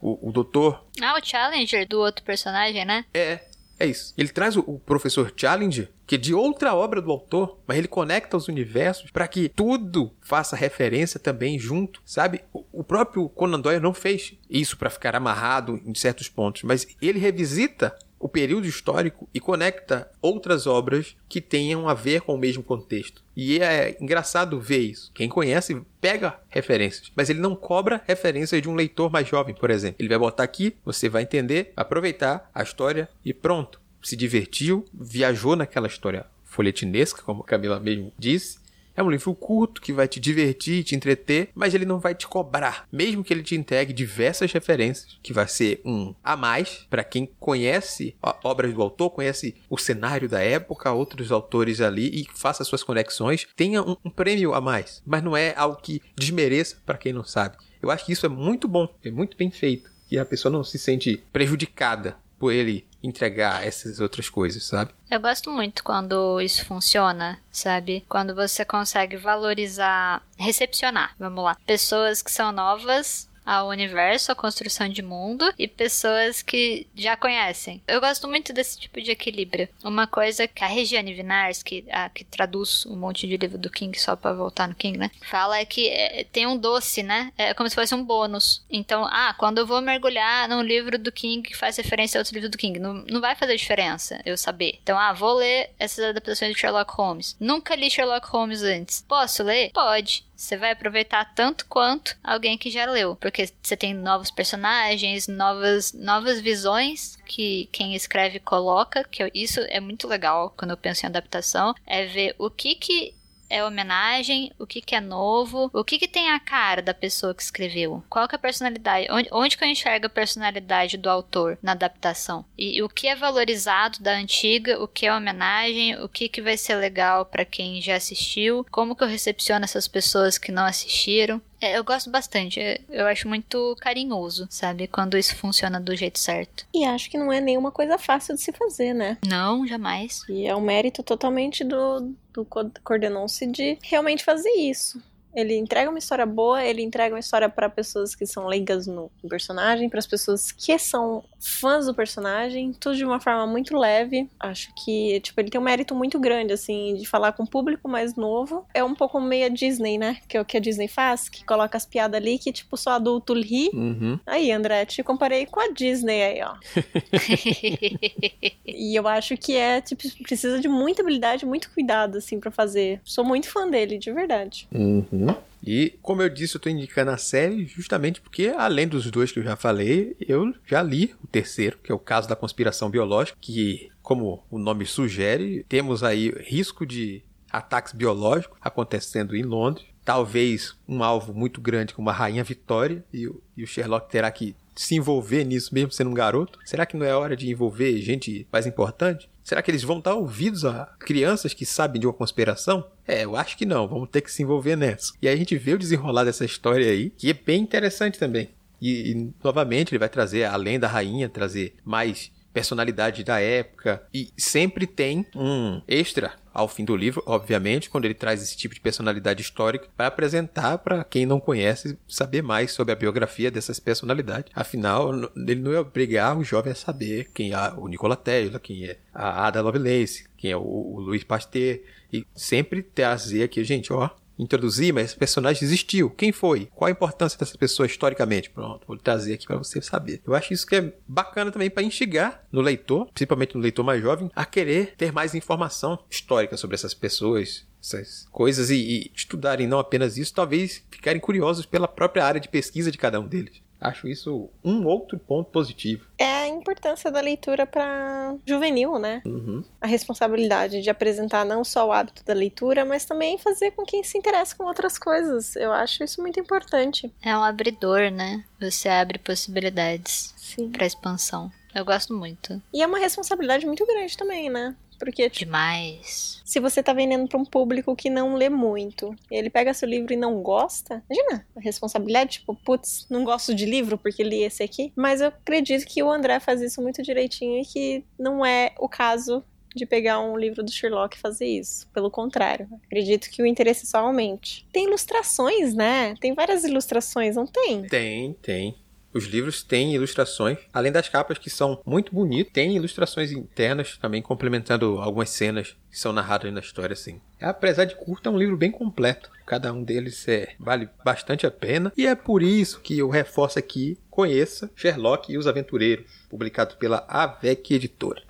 O, 0.00 0.28
o 0.28 0.32
doutor. 0.32 0.86
Ah, 1.02 1.18
o 1.18 1.24
Challenger 1.24 1.86
do 1.86 1.98
outro 1.98 2.24
personagem, 2.24 2.86
né? 2.86 3.04
É, 3.12 3.40
é 3.80 3.86
isso. 3.86 4.12
Ele 4.16 4.28
traz 4.28 4.56
o, 4.56 4.60
o 4.60 4.78
professor 4.78 5.32
Challenger, 5.34 5.90
que 6.06 6.16
é 6.16 6.18
de 6.18 6.34
outra 6.34 6.74
obra 6.74 7.00
do 7.00 7.10
autor, 7.10 7.58
mas 7.66 7.78
ele 7.78 7.88
conecta 7.88 8.36
os 8.36 8.46
universos 8.46 9.10
para 9.10 9.26
que 9.26 9.48
tudo 9.48 10.12
faça 10.20 10.54
referência 10.54 11.18
também 11.18 11.58
junto, 11.58 12.02
sabe? 12.04 12.42
O, 12.52 12.64
próprio 12.90 13.28
Conan 13.28 13.60
Doyle 13.60 13.78
não 13.78 13.94
fez 13.94 14.34
isso 14.50 14.76
para 14.76 14.90
ficar 14.90 15.14
amarrado 15.14 15.80
em 15.86 15.94
certos 15.94 16.28
pontos, 16.28 16.64
mas 16.64 16.88
ele 17.00 17.20
revisita 17.20 17.96
o 18.18 18.28
período 18.28 18.66
histórico 18.66 19.28
e 19.32 19.38
conecta 19.38 20.10
outras 20.20 20.66
obras 20.66 21.14
que 21.28 21.40
tenham 21.40 21.88
a 21.88 21.94
ver 21.94 22.22
com 22.22 22.34
o 22.34 22.38
mesmo 22.38 22.64
contexto. 22.64 23.22
E 23.36 23.60
é 23.60 23.96
engraçado 24.00 24.60
ver 24.60 24.80
isso. 24.80 25.12
Quem 25.14 25.28
conhece 25.28 25.80
pega 26.00 26.40
referências, 26.48 27.12
mas 27.14 27.30
ele 27.30 27.38
não 27.38 27.54
cobra 27.54 28.02
referências 28.08 28.60
de 28.60 28.68
um 28.68 28.74
leitor 28.74 29.08
mais 29.08 29.28
jovem, 29.28 29.54
por 29.54 29.70
exemplo. 29.70 29.94
Ele 30.00 30.08
vai 30.08 30.18
botar 30.18 30.42
aqui, 30.42 30.74
você 30.84 31.08
vai 31.08 31.22
entender, 31.22 31.72
aproveitar 31.76 32.50
a 32.52 32.60
história 32.60 33.08
e 33.24 33.32
pronto. 33.32 33.80
Se 34.02 34.16
divertiu, 34.16 34.84
viajou 34.92 35.54
naquela 35.54 35.86
história 35.86 36.26
folhetinesca, 36.42 37.22
como 37.22 37.42
a 37.42 37.46
Camila 37.46 37.78
mesmo 37.78 38.12
disse, 38.18 38.58
é 39.00 39.02
um 39.02 39.10
livro 39.10 39.34
curto 39.34 39.80
que 39.80 39.92
vai 39.92 40.06
te 40.06 40.20
divertir, 40.20 40.84
te 40.84 40.94
entreter, 40.94 41.48
mas 41.54 41.74
ele 41.74 41.86
não 41.86 41.98
vai 41.98 42.14
te 42.14 42.28
cobrar, 42.28 42.86
mesmo 42.92 43.24
que 43.24 43.32
ele 43.32 43.42
te 43.42 43.54
entregue 43.54 43.92
diversas 43.92 44.52
referências, 44.52 45.18
que 45.22 45.32
vai 45.32 45.48
ser 45.48 45.80
um 45.84 46.14
a 46.22 46.36
mais 46.36 46.86
para 46.90 47.02
quem 47.02 47.28
conhece 47.40 48.14
obras 48.44 48.72
do 48.74 48.82
autor, 48.82 49.10
conhece 49.10 49.56
o 49.68 49.78
cenário 49.78 50.28
da 50.28 50.40
época, 50.40 50.92
outros 50.92 51.32
autores 51.32 51.80
ali 51.80 52.10
e 52.12 52.26
faça 52.34 52.62
suas 52.62 52.82
conexões, 52.82 53.48
tenha 53.56 53.82
um, 53.82 53.96
um 54.04 54.10
prêmio 54.10 54.52
a 54.52 54.60
mais, 54.60 55.02
mas 55.06 55.22
não 55.22 55.36
é 55.36 55.54
algo 55.56 55.80
que 55.80 56.02
desmereça 56.14 56.76
para 56.84 56.98
quem 56.98 57.12
não 57.12 57.24
sabe. 57.24 57.56
Eu 57.82 57.90
acho 57.90 58.04
que 58.04 58.12
isso 58.12 58.26
é 58.26 58.28
muito 58.28 58.68
bom, 58.68 58.86
é 59.02 59.10
muito 59.10 59.36
bem 59.36 59.50
feito, 59.50 59.90
e 60.10 60.18
a 60.18 60.26
pessoa 60.26 60.52
não 60.52 60.62
se 60.62 60.78
sente 60.78 61.22
prejudicada 61.32 62.16
por 62.38 62.52
ele 62.52 62.86
entregar 63.02 63.66
essas 63.66 64.00
outras 64.00 64.28
coisas, 64.28 64.64
sabe? 64.64 64.92
Eu 65.10 65.20
gosto 65.20 65.50
muito 65.50 65.82
quando 65.82 66.40
isso 66.40 66.64
funciona, 66.64 67.38
sabe? 67.50 68.04
Quando 68.08 68.34
você 68.34 68.64
consegue 68.64 69.16
valorizar, 69.16 70.22
recepcionar, 70.36 71.14
vamos 71.18 71.42
lá, 71.44 71.56
pessoas 71.66 72.22
que 72.22 72.30
são 72.30 72.52
novas 72.52 73.29
ao 73.50 73.66
universo, 73.68 74.30
à 74.30 74.34
construção 74.36 74.88
de 74.88 75.02
mundo 75.02 75.52
e 75.58 75.66
pessoas 75.66 76.40
que 76.40 76.86
já 76.94 77.16
conhecem. 77.16 77.82
Eu 77.88 78.00
gosto 78.00 78.28
muito 78.28 78.52
desse 78.52 78.78
tipo 78.78 79.00
de 79.00 79.10
equilíbrio. 79.10 79.68
Uma 79.82 80.06
coisa 80.06 80.46
que 80.46 80.62
a 80.62 80.68
Regiane 80.68 81.12
Vinars, 81.12 81.60
que, 81.60 81.84
a, 81.90 82.08
que 82.08 82.22
traduz 82.22 82.86
um 82.86 82.94
monte 82.94 83.26
de 83.26 83.36
livro 83.36 83.58
do 83.58 83.68
King 83.68 83.98
só 83.98 84.14
para 84.14 84.36
voltar 84.36 84.68
no 84.68 84.74
King, 84.76 84.96
né? 84.96 85.10
Fala 85.28 85.58
é 85.58 85.64
que 85.64 85.88
é, 85.88 86.22
tem 86.30 86.46
um 86.46 86.56
doce, 86.56 87.02
né? 87.02 87.32
É 87.36 87.52
como 87.52 87.68
se 87.68 87.74
fosse 87.74 87.92
um 87.92 88.04
bônus. 88.04 88.64
Então, 88.70 89.04
ah, 89.04 89.34
quando 89.36 89.58
eu 89.58 89.66
vou 89.66 89.80
mergulhar 89.80 90.48
num 90.48 90.62
livro 90.62 90.96
do 90.96 91.10
King 91.10 91.42
que 91.42 91.56
faz 91.56 91.76
referência 91.76 92.18
a 92.18 92.20
outro 92.20 92.34
livro 92.34 92.50
do 92.50 92.56
King, 92.56 92.78
não, 92.78 92.94
não 93.10 93.20
vai 93.20 93.34
fazer 93.34 93.56
diferença 93.56 94.20
eu 94.24 94.38
saber. 94.38 94.78
Então, 94.80 94.96
ah, 94.96 95.12
vou 95.12 95.34
ler 95.34 95.70
essas 95.76 96.04
adaptações 96.04 96.54
de 96.54 96.60
Sherlock 96.60 96.92
Holmes. 96.92 97.36
Nunca 97.40 97.74
li 97.74 97.90
Sherlock 97.90 98.28
Holmes 98.28 98.62
antes. 98.62 99.04
Posso 99.08 99.42
ler? 99.42 99.72
Pode. 99.72 100.24
Você 100.40 100.56
vai 100.56 100.70
aproveitar 100.70 101.34
tanto 101.34 101.66
quanto 101.66 102.16
alguém 102.24 102.56
que 102.56 102.70
já 102.70 102.86
leu, 102.86 103.14
porque 103.14 103.39
você 103.62 103.76
tem 103.76 103.94
novos 103.94 104.30
personagens, 104.30 105.28
novas, 105.28 105.92
novas 105.92 106.40
visões 106.40 107.16
que 107.26 107.68
quem 107.72 107.94
escreve 107.94 108.40
coloca, 108.40 109.04
que 109.04 109.30
isso 109.34 109.60
é 109.68 109.80
muito 109.80 110.08
legal 110.08 110.52
quando 110.56 110.72
eu 110.72 110.76
penso 110.76 111.04
em 111.04 111.08
adaptação, 111.08 111.74
é 111.86 112.06
ver 112.06 112.34
o 112.38 112.50
que 112.50 112.74
que 112.74 113.14
é 113.50 113.64
homenagem, 113.64 114.52
o 114.58 114.66
que, 114.66 114.80
que 114.80 114.94
é 114.94 115.00
novo, 115.00 115.68
o 115.74 115.82
que, 115.82 115.98
que 115.98 116.06
tem 116.06 116.30
a 116.30 116.38
cara 116.38 116.80
da 116.80 116.94
pessoa 116.94 117.34
que 117.34 117.42
escreveu, 117.42 118.02
qual 118.08 118.28
que 118.28 118.36
é 118.36 118.38
a 118.38 118.40
personalidade, 118.40 119.08
onde, 119.10 119.28
onde 119.32 119.58
que 119.58 119.64
eu 119.64 119.68
enxergo 119.68 120.06
a 120.06 120.10
personalidade 120.10 120.96
do 120.96 121.10
autor 121.10 121.58
na 121.60 121.72
adaptação, 121.72 122.44
e, 122.56 122.78
e 122.78 122.82
o 122.82 122.88
que 122.88 123.08
é 123.08 123.16
valorizado 123.16 123.98
da 124.00 124.12
antiga, 124.12 124.80
o 124.80 124.86
que 124.86 125.04
é 125.04 125.14
homenagem, 125.14 126.00
o 126.00 126.08
que, 126.08 126.28
que 126.28 126.40
vai 126.40 126.56
ser 126.56 126.76
legal 126.76 127.26
para 127.26 127.44
quem 127.44 127.82
já 127.82 127.96
assistiu, 127.96 128.64
como 128.70 128.94
que 128.94 129.02
eu 129.02 129.08
recepciono 129.08 129.64
essas 129.64 129.88
pessoas 129.88 130.38
que 130.38 130.52
não 130.52 130.64
assistiram. 130.64 131.42
É, 131.60 131.76
eu 131.76 131.84
gosto 131.84 132.10
bastante. 132.10 132.60
Eu 132.88 133.06
acho 133.06 133.28
muito 133.28 133.76
carinhoso, 133.80 134.46
sabe? 134.50 134.86
Quando 134.86 135.18
isso 135.18 135.36
funciona 135.36 135.78
do 135.78 135.94
jeito 135.94 136.18
certo. 136.18 136.66
E 136.74 136.84
acho 136.84 137.10
que 137.10 137.18
não 137.18 137.32
é 137.32 137.40
nenhuma 137.40 137.70
coisa 137.70 137.98
fácil 137.98 138.34
de 138.34 138.40
se 138.40 138.52
fazer, 138.52 138.94
né? 138.94 139.18
Não, 139.26 139.66
jamais. 139.66 140.22
E 140.28 140.46
é 140.46 140.56
um 140.56 140.60
mérito 140.60 141.02
totalmente 141.02 141.62
do, 141.62 142.12
do 142.32 142.46
Cordenonce 142.82 143.46
de 143.46 143.78
realmente 143.82 144.24
fazer 144.24 144.50
isso. 144.50 145.02
Ele 145.34 145.56
entrega 145.56 145.90
uma 145.90 145.98
história 145.98 146.26
boa, 146.26 146.64
ele 146.64 146.82
entrega 146.82 147.14
uma 147.14 147.20
história 147.20 147.48
para 147.48 147.68
pessoas 147.68 148.14
que 148.14 148.26
são 148.26 148.46
leigas 148.46 148.86
no 148.86 149.10
personagem, 149.28 149.88
para 149.88 149.98
as 149.98 150.06
pessoas 150.06 150.50
que 150.52 150.78
são 150.78 151.22
fãs 151.38 151.86
do 151.86 151.94
personagem, 151.94 152.72
tudo 152.72 152.96
de 152.96 153.04
uma 153.04 153.20
forma 153.20 153.46
muito 153.46 153.76
leve. 153.76 154.28
Acho 154.38 154.72
que, 154.74 155.20
tipo, 155.20 155.40
ele 155.40 155.50
tem 155.50 155.60
um 155.60 155.64
mérito 155.64 155.94
muito 155.94 156.18
grande, 156.18 156.52
assim, 156.52 156.94
de 156.94 157.06
falar 157.06 157.32
com 157.32 157.44
um 157.44 157.46
público 157.46 157.88
mais 157.88 158.14
novo. 158.14 158.66
É 158.74 158.84
um 158.84 158.94
pouco 158.94 159.20
meio 159.20 159.46
a 159.46 159.48
Disney, 159.48 159.98
né? 159.98 160.18
Que 160.28 160.36
é 160.36 160.40
o 160.40 160.44
que 160.44 160.56
a 160.56 160.60
Disney 160.60 160.88
faz, 160.88 161.28
que 161.28 161.44
coloca 161.44 161.76
as 161.76 161.86
piadas 161.86 162.20
ali 162.20 162.38
que, 162.38 162.52
tipo, 162.52 162.76
só 162.76 162.90
adulto 162.90 163.34
ri. 163.34 163.70
Uhum. 163.72 164.18
Aí, 164.26 164.52
André, 164.52 164.84
te 164.84 165.02
comparei 165.02 165.46
com 165.46 165.60
a 165.60 165.72
Disney 165.72 166.22
aí, 166.22 166.42
ó. 166.42 166.54
e 168.66 168.94
eu 168.94 169.06
acho 169.08 169.36
que 169.36 169.56
é, 169.56 169.80
tipo, 169.80 170.02
precisa 170.22 170.60
de 170.60 170.68
muita 170.68 171.02
habilidade, 171.02 171.46
muito 171.46 171.70
cuidado, 171.70 172.18
assim, 172.18 172.38
para 172.38 172.50
fazer. 172.50 173.00
Sou 173.04 173.24
muito 173.24 173.48
fã 173.48 173.68
dele, 173.68 173.98
de 173.98 174.12
verdade. 174.12 174.68
Uhum. 174.72 175.19
Uhum. 175.28 175.36
E, 175.62 175.98
como 176.00 176.22
eu 176.22 176.28
disse, 176.28 176.56
eu 176.56 176.58
estou 176.58 176.72
indicando 176.72 177.10
a 177.10 177.18
série 177.18 177.66
justamente 177.66 178.20
porque, 178.20 178.54
além 178.56 178.88
dos 178.88 179.10
dois 179.10 179.30
que 179.30 179.38
eu 179.38 179.42
já 179.42 179.56
falei, 179.56 180.16
eu 180.20 180.54
já 180.66 180.82
li 180.82 181.14
o 181.22 181.26
terceiro, 181.26 181.78
que 181.82 181.92
é 181.92 181.94
o 181.94 181.98
caso 181.98 182.28
da 182.28 182.36
conspiração 182.36 182.88
biológica, 182.88 183.36
que, 183.40 183.90
como 184.02 184.42
o 184.50 184.58
nome 184.58 184.86
sugere, 184.86 185.64
temos 185.68 186.02
aí 186.02 186.30
risco 186.46 186.86
de 186.86 187.22
ataques 187.50 187.92
biológicos 187.92 188.56
acontecendo 188.60 189.36
em 189.36 189.42
Londres. 189.42 189.86
Talvez 190.02 190.74
um 190.88 191.04
alvo 191.04 191.34
muito 191.34 191.60
grande 191.60 191.92
como 191.92 192.08
a 192.08 192.12
Rainha 192.12 192.42
Vitória, 192.42 193.04
e 193.12 193.30
e 193.56 193.62
o 193.62 193.66
Sherlock 193.66 194.10
terá 194.10 194.30
que 194.30 194.56
se 194.74 194.94
envolver 194.94 195.44
nisso 195.44 195.74
mesmo 195.74 195.92
sendo 195.92 196.10
um 196.10 196.14
garoto? 196.14 196.58
Será 196.64 196.86
que 196.86 196.96
não 196.96 197.04
é 197.04 197.14
hora 197.14 197.36
de 197.36 197.50
envolver 197.50 197.98
gente 197.98 198.46
mais 198.50 198.66
importante? 198.66 199.28
Será 199.42 199.62
que 199.62 199.70
eles 199.70 199.82
vão 199.82 200.00
dar 200.00 200.14
ouvidos 200.14 200.64
a 200.64 200.86
crianças 200.98 201.54
que 201.54 201.66
sabem 201.66 202.00
de 202.00 202.06
uma 202.06 202.12
conspiração? 202.12 202.84
É, 203.06 203.24
eu 203.24 203.36
acho 203.36 203.56
que 203.56 203.66
não. 203.66 203.88
Vamos 203.88 204.08
ter 204.10 204.20
que 204.20 204.30
se 204.30 204.42
envolver 204.42 204.76
nessa. 204.76 205.12
E 205.20 205.28
aí 205.28 205.34
a 205.34 205.38
gente 205.38 205.56
vê 205.56 205.74
o 205.74 205.78
desenrolar 205.78 206.24
dessa 206.24 206.44
história 206.44 206.88
aí, 206.88 207.10
que 207.10 207.30
é 207.30 207.34
bem 207.34 207.62
interessante 207.62 208.18
também. 208.18 208.50
E, 208.80 209.10
e 209.12 209.32
novamente 209.42 209.90
ele 209.90 209.98
vai 209.98 210.08
trazer, 210.08 210.44
além 210.44 210.78
da 210.78 210.88
rainha, 210.88 211.28
trazer 211.28 211.74
mais 211.84 212.30
personalidade 212.52 213.24
da 213.24 213.40
época 213.40 214.02
e 214.12 214.32
sempre 214.36 214.86
tem 214.86 215.26
um 215.34 215.80
extra 215.86 216.34
ao 216.52 216.66
fim 216.68 216.84
do 216.84 216.96
livro, 216.96 217.22
obviamente, 217.26 217.88
quando 217.88 218.04
ele 218.04 218.14
traz 218.14 218.42
esse 218.42 218.56
tipo 218.56 218.74
de 218.74 218.80
personalidade 218.80 219.40
histórica 219.40 219.88
para 219.96 220.08
apresentar 220.08 220.78
para 220.78 221.04
quem 221.04 221.24
não 221.24 221.38
conhece 221.38 221.96
saber 222.08 222.42
mais 222.42 222.72
sobre 222.72 222.92
a 222.92 222.96
biografia 222.96 223.50
dessas 223.50 223.78
personalidades. 223.78 224.50
Afinal, 224.54 225.12
ele 225.36 225.60
não 225.60 225.72
ia 225.72 225.80
obrigar 225.80 226.36
o 226.36 226.44
jovem 226.44 226.72
a 226.72 226.76
saber 226.76 227.30
quem 227.32 227.52
é 227.52 227.72
o 227.76 227.86
Nikola 227.86 228.16
Tesla, 228.16 228.58
quem 228.58 228.84
é 228.84 228.98
a 229.14 229.46
Ada 229.46 229.62
Lovelace, 229.62 230.26
quem 230.36 230.50
é 230.50 230.56
o, 230.56 230.62
o 230.62 231.00
Louis 231.00 231.22
Pasteur 231.22 231.78
e 232.12 232.26
sempre 232.34 232.82
trazer 232.82 233.44
aqui, 233.44 233.62
gente, 233.62 233.92
ó, 233.92 234.10
introduzir, 234.42 234.92
mas 234.92 235.06
esse 235.06 235.16
personagem 235.16 235.64
existiu. 235.64 236.10
Quem 236.10 236.32
foi? 236.32 236.68
Qual 236.74 236.88
a 236.88 236.90
importância 236.90 237.38
dessa 237.38 237.56
pessoa 237.56 237.86
historicamente? 237.86 238.50
Pronto, 238.50 238.86
vou 238.86 238.96
trazer 238.96 239.34
aqui 239.34 239.46
para 239.46 239.56
você 239.56 239.80
saber. 239.82 240.20
Eu 240.26 240.34
acho 240.34 240.52
isso 240.52 240.66
que 240.66 240.76
é 240.76 240.92
bacana 241.06 241.50
também 241.50 241.70
para 241.70 241.82
instigar 241.82 242.44
no 242.50 242.60
leitor, 242.60 243.06
principalmente 243.06 243.54
no 243.54 243.60
leitor 243.60 243.84
mais 243.84 244.02
jovem, 244.02 244.30
a 244.34 244.44
querer 244.44 244.94
ter 244.96 245.12
mais 245.12 245.34
informação 245.34 245.98
histórica 246.10 246.56
sobre 246.56 246.74
essas 246.74 246.94
pessoas, 246.94 247.66
essas 247.82 248.26
coisas 248.30 248.70
e, 248.70 248.76
e, 248.76 249.12
estudarem 249.14 249.66
não 249.66 249.78
apenas 249.78 250.16
isso, 250.16 250.34
talvez 250.34 250.82
ficarem 250.90 251.20
curiosos 251.20 251.66
pela 251.66 251.88
própria 251.88 252.24
área 252.24 252.40
de 252.40 252.48
pesquisa 252.48 252.90
de 252.90 252.98
cada 252.98 253.20
um 253.20 253.26
deles. 253.26 253.62
Acho 253.80 254.06
isso 254.08 254.50
um 254.62 254.86
outro 254.86 255.18
ponto 255.18 255.50
positivo. 255.50 256.06
É 256.18 256.42
a 256.42 256.48
importância 256.48 257.10
da 257.10 257.20
leitura 257.20 257.66
para 257.66 258.36
juvenil, 258.44 258.98
né? 258.98 259.22
Uhum. 259.24 259.64
A 259.80 259.86
responsabilidade 259.86 260.82
de 260.82 260.90
apresentar 260.90 261.44
não 261.44 261.64
só 261.64 261.88
o 261.88 261.92
hábito 261.92 262.24
da 262.24 262.34
leitura, 262.34 262.84
mas 262.84 263.04
também 263.04 263.38
fazer 263.38 263.70
com 263.70 263.84
quem 263.84 264.04
se 264.04 264.18
interessa 264.18 264.54
com 264.54 264.64
outras 264.64 264.98
coisas. 264.98 265.56
Eu 265.56 265.72
acho 265.72 266.04
isso 266.04 266.20
muito 266.20 266.38
importante. 266.38 267.10
É 267.22 267.36
um 267.36 267.42
abridor, 267.42 268.10
né? 268.10 268.44
Você 268.60 268.88
abre 268.88 269.18
possibilidades 269.18 270.34
para 270.72 270.86
expansão. 270.86 271.50
Eu 271.74 271.84
gosto 271.84 272.12
muito. 272.12 272.60
E 272.72 272.82
é 272.82 272.86
uma 272.86 272.98
responsabilidade 272.98 273.64
muito 273.64 273.86
grande 273.86 274.16
também, 274.16 274.50
né? 274.50 274.74
Porque, 275.00 275.28
tipo, 275.30 275.46
Demais. 275.46 276.40
Se 276.44 276.60
você 276.60 276.82
tá 276.82 276.92
vendendo 276.92 277.26
para 277.26 277.38
um 277.38 277.44
público 277.44 277.96
que 277.96 278.10
não 278.10 278.34
lê 278.34 278.48
muito, 278.48 279.16
ele 279.30 279.48
pega 279.48 279.72
seu 279.72 279.88
livro 279.88 280.12
e 280.12 280.16
não 280.16 280.42
gosta, 280.42 281.02
imagina 281.08 281.46
a 281.56 281.60
responsabilidade, 281.60 282.32
tipo, 282.38 282.54
putz, 282.54 283.06
não 283.08 283.24
gosto 283.24 283.54
de 283.54 283.64
livro 283.64 283.96
porque 283.96 284.22
li 284.22 284.42
esse 284.42 284.62
aqui. 284.62 284.92
Mas 284.94 285.20
eu 285.20 285.28
acredito 285.28 285.86
que 285.86 286.02
o 286.02 286.10
André 286.10 286.38
faz 286.38 286.60
isso 286.60 286.82
muito 286.82 287.02
direitinho 287.02 287.62
e 287.62 287.64
que 287.64 288.04
não 288.18 288.44
é 288.44 288.72
o 288.78 288.88
caso 288.88 289.42
de 289.74 289.86
pegar 289.86 290.20
um 290.20 290.36
livro 290.36 290.62
do 290.62 290.70
Sherlock 290.70 291.16
e 291.16 291.20
fazer 291.20 291.46
isso. 291.46 291.88
Pelo 291.92 292.10
contrário, 292.10 292.68
acredito 292.84 293.30
que 293.30 293.42
o 293.42 293.46
interesse 293.46 293.86
só 293.86 293.98
aumente. 293.98 294.66
Tem 294.72 294.84
ilustrações, 294.86 295.74
né? 295.74 296.14
Tem 296.20 296.34
várias 296.34 296.64
ilustrações, 296.64 297.36
não 297.36 297.46
tem? 297.46 297.82
Tem, 297.82 298.32
tem. 298.34 298.76
Os 299.12 299.24
livros 299.24 299.64
têm 299.64 299.92
ilustrações, 299.92 300.58
além 300.72 300.92
das 300.92 301.08
capas 301.08 301.36
que 301.36 301.50
são 301.50 301.80
muito 301.84 302.14
bonitas, 302.14 302.52
tem 302.52 302.76
ilustrações 302.76 303.32
internas 303.32 303.98
também 303.98 304.22
complementando 304.22 304.98
algumas 305.00 305.30
cenas 305.30 305.76
que 305.90 305.98
são 305.98 306.12
narradas 306.12 306.52
na 306.52 306.60
história, 306.60 306.92
assim. 306.92 307.20
Apesar 307.40 307.86
de 307.86 307.96
curto, 307.96 308.28
é 308.28 308.32
um 308.32 308.38
livro 308.38 308.56
bem 308.56 308.70
completo. 308.70 309.28
Cada 309.44 309.72
um 309.72 309.82
deles 309.82 310.28
é, 310.28 310.54
vale 310.60 310.88
bastante 311.04 311.44
a 311.44 311.50
pena. 311.50 311.92
E 311.96 312.06
é 312.06 312.14
por 312.14 312.40
isso 312.40 312.80
que 312.80 312.98
eu 312.98 313.08
reforço 313.08 313.58
aqui, 313.58 313.98
conheça 314.08 314.70
Sherlock 314.76 315.32
e 315.32 315.36
os 315.36 315.48
Aventureiros, 315.48 316.06
publicado 316.28 316.76
pela 316.76 317.04
AVEC 317.08 317.74
Editora. 317.74 318.22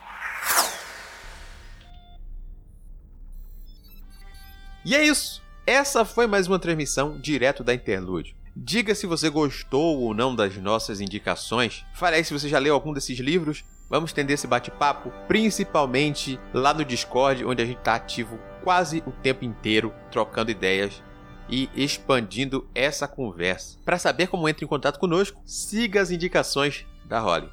E 4.83 4.95
é 4.95 5.07
isso! 5.07 5.43
Essa 5.66 6.07
foi 6.07 6.26
mais 6.26 6.47
uma 6.47 6.59
transmissão 6.59 7.20
direto 7.20 7.62
da 7.62 7.74
Interlúdio. 7.74 8.39
Diga 8.57 8.94
se 8.94 9.07
você 9.07 9.30
gostou 9.30 10.01
ou 10.01 10.14
não 10.14 10.34
das 10.34 10.57
nossas 10.57 11.01
indicações. 11.01 11.84
Fale 11.94 12.16
aí 12.16 12.24
se 12.24 12.32
você 12.32 12.48
já 12.48 12.59
leu 12.59 12.74
algum 12.74 12.92
desses 12.92 13.18
livros. 13.18 13.64
Vamos 13.88 14.11
estender 14.11 14.34
esse 14.34 14.46
bate-papo, 14.46 15.12
principalmente 15.26 16.38
lá 16.55 16.72
no 16.72 16.84
Discord, 16.84 17.44
onde 17.44 17.62
a 17.62 17.66
gente 17.66 17.78
está 17.78 17.94
ativo 17.94 18.38
quase 18.62 19.03
o 19.07 19.11
tempo 19.11 19.44
inteiro, 19.44 19.92
trocando 20.11 20.51
ideias 20.51 21.03
e 21.48 21.68
expandindo 21.74 22.68
essa 22.74 23.09
conversa. 23.09 23.78
Para 23.84 23.98
saber 23.98 24.28
como 24.28 24.48
entra 24.48 24.64
em 24.64 24.68
contato 24.68 24.98
conosco, 24.98 25.40
siga 25.44 26.01
as 26.01 26.11
indicações 26.11 26.86
da 27.05 27.18
Holly. 27.18 27.48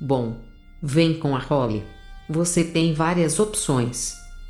Bom, 0.00 0.40
vem 0.80 1.18
com 1.18 1.34
a 1.34 1.40
Holly. 1.40 1.84
Você 2.28 2.62
tem 2.62 2.94
várias 2.94 3.40
opções. 3.40 4.14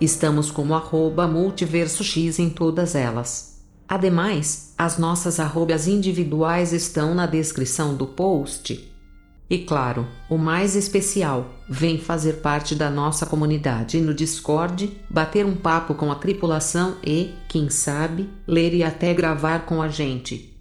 Estamos 0.00 0.50
como 0.50 0.74
arroba 0.74 1.26
multiversox 1.26 2.38
em 2.38 2.50
todas 2.50 2.94
elas. 2.94 3.62
Ademais, 3.88 4.74
as 4.76 4.98
nossas 4.98 5.38
arrobas 5.38 5.86
individuais 5.86 6.72
estão 6.72 7.14
na 7.14 7.26
descrição 7.26 7.94
do 7.94 8.06
post. 8.06 8.92
E 9.48 9.58
claro, 9.58 10.06
o 10.28 10.38
mais 10.38 10.74
especial, 10.74 11.46
vem 11.68 11.98
fazer 11.98 12.34
parte 12.34 12.74
da 12.74 12.90
nossa 12.90 13.26
comunidade 13.26 14.00
no 14.00 14.14
Discord, 14.14 15.00
bater 15.08 15.44
um 15.44 15.54
papo 15.54 15.94
com 15.94 16.10
a 16.10 16.14
tripulação 16.14 16.96
e, 17.04 17.32
quem 17.48 17.68
sabe, 17.68 18.28
ler 18.46 18.74
e 18.74 18.82
até 18.82 19.12
gravar 19.12 19.66
com 19.66 19.82
a 19.82 19.88
gente. 19.88 20.58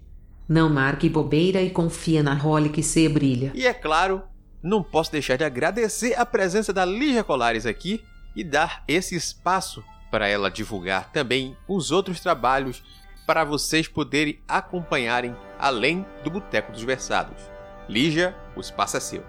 Não 0.48 0.70
marque 0.70 1.10
bobeira 1.10 1.62
e 1.62 1.70
confia 1.70 2.22
na 2.22 2.34
role 2.34 2.70
que 2.70 2.84
se 2.84 3.08
brilha. 3.08 3.52
E 3.56 3.66
é 3.66 3.74
claro, 3.74 4.22
não 4.62 4.84
posso 4.84 5.12
deixar 5.12 5.38
de 5.38 5.46
agradecer 5.46 6.14
a 6.16 6.26
presença 6.26 6.74
da 6.74 6.84
Lígia 6.84 7.24
Colares 7.24 7.66
aqui 7.66 8.04
e 8.36 8.44
dar 8.44 8.84
esse 8.88 9.16
espaço 9.16 9.84
para 10.12 10.28
ela 10.28 10.52
divulgar 10.52 11.12
também 11.12 11.58
os 11.68 11.92
outros 11.92 12.20
trabalhos 12.20 12.84
para 13.26 13.44
vocês 13.44 13.88
poderem 13.88 14.40
acompanharem 14.48 15.36
além 15.58 16.06
do 16.24 16.30
Boteco 16.30 16.72
dos 16.72 16.84
Versados. 16.84 17.42
Lígia, 17.88 18.36
o 18.56 18.60
espaço 18.60 18.98
é 18.98 19.00
seu. 19.00 19.24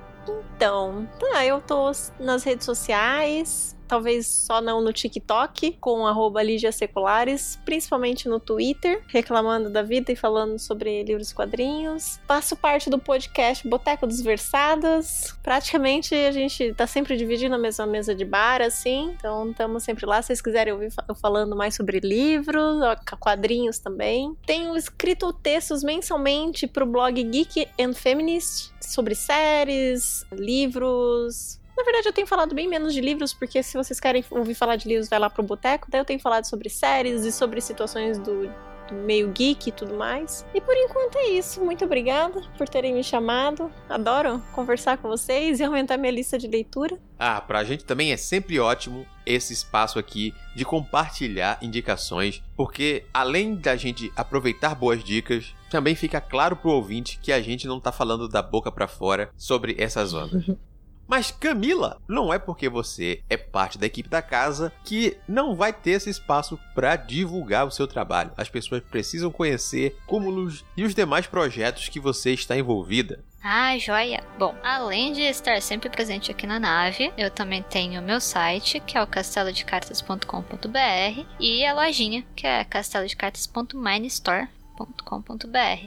Então, 0.57 1.09
tá, 1.19 1.45
eu 1.45 1.61
tô 1.61 1.91
nas 2.19 2.45
redes 2.45 2.65
sociais, 2.65 3.77
talvez 3.95 4.27
só 4.27 4.61
não 4.61 4.81
no 4.81 4.93
TikTok, 4.93 5.77
com 5.81 6.05
arroba 6.05 6.41
Seculares, 6.73 7.61
principalmente 7.65 8.29
no 8.29 8.41
Twitter, 8.41 9.05
reclamando 9.07 9.71
da 9.71 9.83
vida 9.83 10.11
e 10.11 10.17
falando 10.17 10.59
sobre 10.59 11.05
livros 11.05 11.31
e 11.31 11.35
quadrinhos. 11.35 12.19
Faço 12.27 12.57
parte 12.57 12.91
do 12.91 12.99
podcast 12.99 13.67
Boteco 13.69 14.05
dos 14.05 14.21
Versados. 14.21 15.33
Praticamente 15.45 16.13
a 16.13 16.33
gente 16.33 16.75
tá 16.75 16.89
sempre 16.89 17.17
dividindo 17.17 17.55
a 17.55 17.59
mesma 17.59 17.87
mesa 17.87 18.17
de 18.17 18.25
bar, 18.25 18.61
assim, 18.61 19.15
então 19.17 19.51
estamos 19.51 19.85
sempre 19.85 20.05
lá. 20.07 20.21
Se 20.21 20.27
vocês 20.27 20.43
quiserem 20.43 20.73
ouvir 20.73 20.93
eu 21.09 21.15
falando 21.15 21.55
mais 21.55 21.77
sobre 21.77 22.01
livros, 22.01 22.81
quadrinhos 23.21 23.79
também. 23.79 24.37
Tenho 24.45 24.77
escrito 24.77 25.33
textos 25.33 25.85
mensalmente 25.85 26.67
pro 26.67 26.85
blog 26.85 27.23
Geek 27.23 27.69
and 27.81 27.93
Feminist 27.93 28.73
sobre 28.81 29.15
séries, 29.15 30.27
livros, 30.33 31.61
na 31.77 31.83
verdade, 31.83 32.09
eu 32.09 32.13
tenho 32.13 32.27
falado 32.27 32.55
bem 32.55 32.69
menos 32.69 32.95
de 32.95 33.01
livros, 33.01 33.35
porque 33.35 33.63
se 33.63 33.77
vocês 33.77 33.99
querem 33.99 34.25
ouvir 34.31 34.55
falar 34.55 34.77
de 34.77 34.89
livros, 34.89 35.09
vai 35.09 35.19
lá 35.19 35.29
pro 35.29 35.43
Boteco. 35.43 35.89
Daí 35.91 36.01
eu 36.01 36.05
tenho 36.05 36.21
falado 36.21 36.45
sobre 36.45 36.69
séries 36.69 37.25
e 37.25 37.33
sobre 37.33 37.61
situações 37.61 38.19
do, 38.19 38.49
do 38.89 38.95
meio 38.95 39.31
geek 39.33 39.69
e 39.69 39.73
tudo 39.73 39.95
mais. 39.95 40.47
E 40.55 40.61
por 40.61 40.77
enquanto 40.77 41.17
é 41.17 41.31
isso. 41.31 41.61
Muito 41.65 41.85
obrigada 41.85 42.41
por 42.57 42.69
terem 42.69 42.95
me 42.95 43.03
chamado. 43.03 43.73
Adoro 43.89 44.41
conversar 44.53 44.99
com 44.99 45.09
vocês 45.09 45.59
e 45.59 45.65
aumentar 45.65 45.97
minha 45.97 46.13
lista 46.13 46.39
de 46.39 46.47
leitura. 46.47 46.99
Ah, 47.19 47.41
pra 47.41 47.65
gente 47.65 47.85
também 47.85 48.13
é 48.13 48.17
sempre 48.17 48.61
ótimo 48.61 49.07
esse 49.27 49.53
espaço 49.53 49.99
aqui 49.99 50.35
de 50.55 50.65
compartilhar 50.65 51.59
indicações, 51.63 52.43
porque 52.57 53.05
além 53.13 53.55
da 53.55 53.75
gente 53.77 54.13
aproveitar 54.15 54.75
boas 54.75 55.03
dicas, 55.03 55.55
também 55.71 55.95
fica 55.95 56.21
claro 56.21 56.55
pro 56.55 56.71
ouvinte 56.71 57.19
que 57.21 57.33
a 57.33 57.41
gente 57.41 57.67
não 57.67 57.81
tá 57.81 57.91
falando 57.91 58.29
da 58.29 58.43
boca 58.43 58.71
para 58.71 58.87
fora 58.87 59.31
sobre 59.37 59.75
essas 59.79 60.13
ondas. 60.13 60.45
Mas 61.07 61.31
Camila, 61.31 62.01
não 62.09 62.33
é 62.33 62.39
porque 62.39 62.69
você 62.69 63.23
é 63.29 63.37
parte 63.37 63.79
da 63.79 63.87
equipe 63.87 64.09
da 64.09 64.23
casa 64.23 64.73
que 64.85 65.17
não 65.29 65.55
vai 65.55 65.73
ter 65.73 65.93
esse 65.93 66.11
espaço 66.11 66.59
para 66.75 66.97
divulgar 66.97 67.67
o 67.67 67.71
seu 67.71 67.87
trabalho. 67.87 68.33
As 68.37 68.49
pessoas 68.49 68.83
precisam 68.83 69.31
conhecer 69.31 69.97
Cúmulos 70.07 70.65
e 70.77 70.85
os 70.85 70.95
demais 70.95 71.27
projetos 71.27 71.89
que 71.89 72.01
você 72.01 72.33
está 72.33 72.57
envolvida. 72.57 73.23
Ah, 73.47 73.77
joia! 73.77 74.25
Bom, 74.39 74.55
além 74.65 75.13
de 75.13 75.21
estar 75.21 75.61
sempre 75.61 75.91
presente 75.91 76.31
aqui 76.31 76.47
na 76.47 76.59
nave, 76.59 77.13
eu 77.19 77.31
também 77.31 77.63
tenho 77.63 78.01
o 78.01 78.05
meu 78.05 78.19
site, 78.19 78.81
que 78.81 78.97
é 78.97 79.03
o 79.03 79.07
castelodecartas.com.br, 79.07 81.27
e 81.39 81.67
a 81.67 81.75
lojinha, 81.75 82.25
que 82.35 82.47
é 82.47 82.65
castelodecartas.minestore 82.65 84.49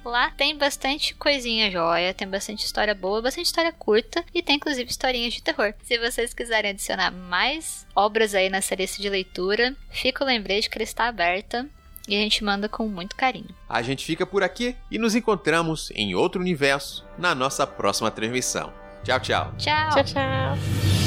Lá 0.06 0.32
tem 0.32 0.58
bastante 0.58 1.14
coisinha 1.16 1.70
jóia, 1.70 2.14
tem 2.14 2.28
bastante 2.28 2.66
história 2.66 2.96
boa, 2.96 3.22
bastante 3.22 3.46
história 3.46 3.72
curta 3.72 4.24
e 4.34 4.42
tem 4.42 4.56
inclusive 4.56 4.90
historinhas 4.90 5.34
de 5.34 5.44
terror. 5.44 5.74
Se 5.84 5.98
vocês 5.98 6.34
quiserem 6.34 6.72
adicionar 6.72 7.12
mais 7.12 7.86
obras 7.96 8.34
aí 8.34 8.50
nessa 8.50 8.76
lista 8.76 9.02
de 9.02 9.10
leitura, 9.10 9.76
fica 9.90 10.24
o 10.24 10.28
lembrete 10.28 10.70
que 10.70 10.78
ela 10.78 10.84
está 10.84 11.08
aberta 11.08 11.68
e 12.08 12.16
a 12.16 12.20
gente 12.20 12.44
manda 12.44 12.70
com 12.70 12.88
muito 12.88 13.16
carinho. 13.16 13.50
A 13.68 13.82
gente 13.82 14.06
fica 14.06 14.26
por 14.26 14.42
aqui 14.42 14.76
e 14.90 14.98
nos 14.98 15.14
encontramos 15.14 15.92
em 15.94 16.16
outro 16.16 16.40
universo 16.40 17.06
na 17.18 17.36
nossa 17.36 17.68
próxima 17.68 18.10
transmissão. 18.10 18.74
Tchau, 19.04 19.20
tchau. 19.20 19.54
Tchau. 19.58 19.90
Tchau, 19.92 20.04
tchau. 20.04 21.07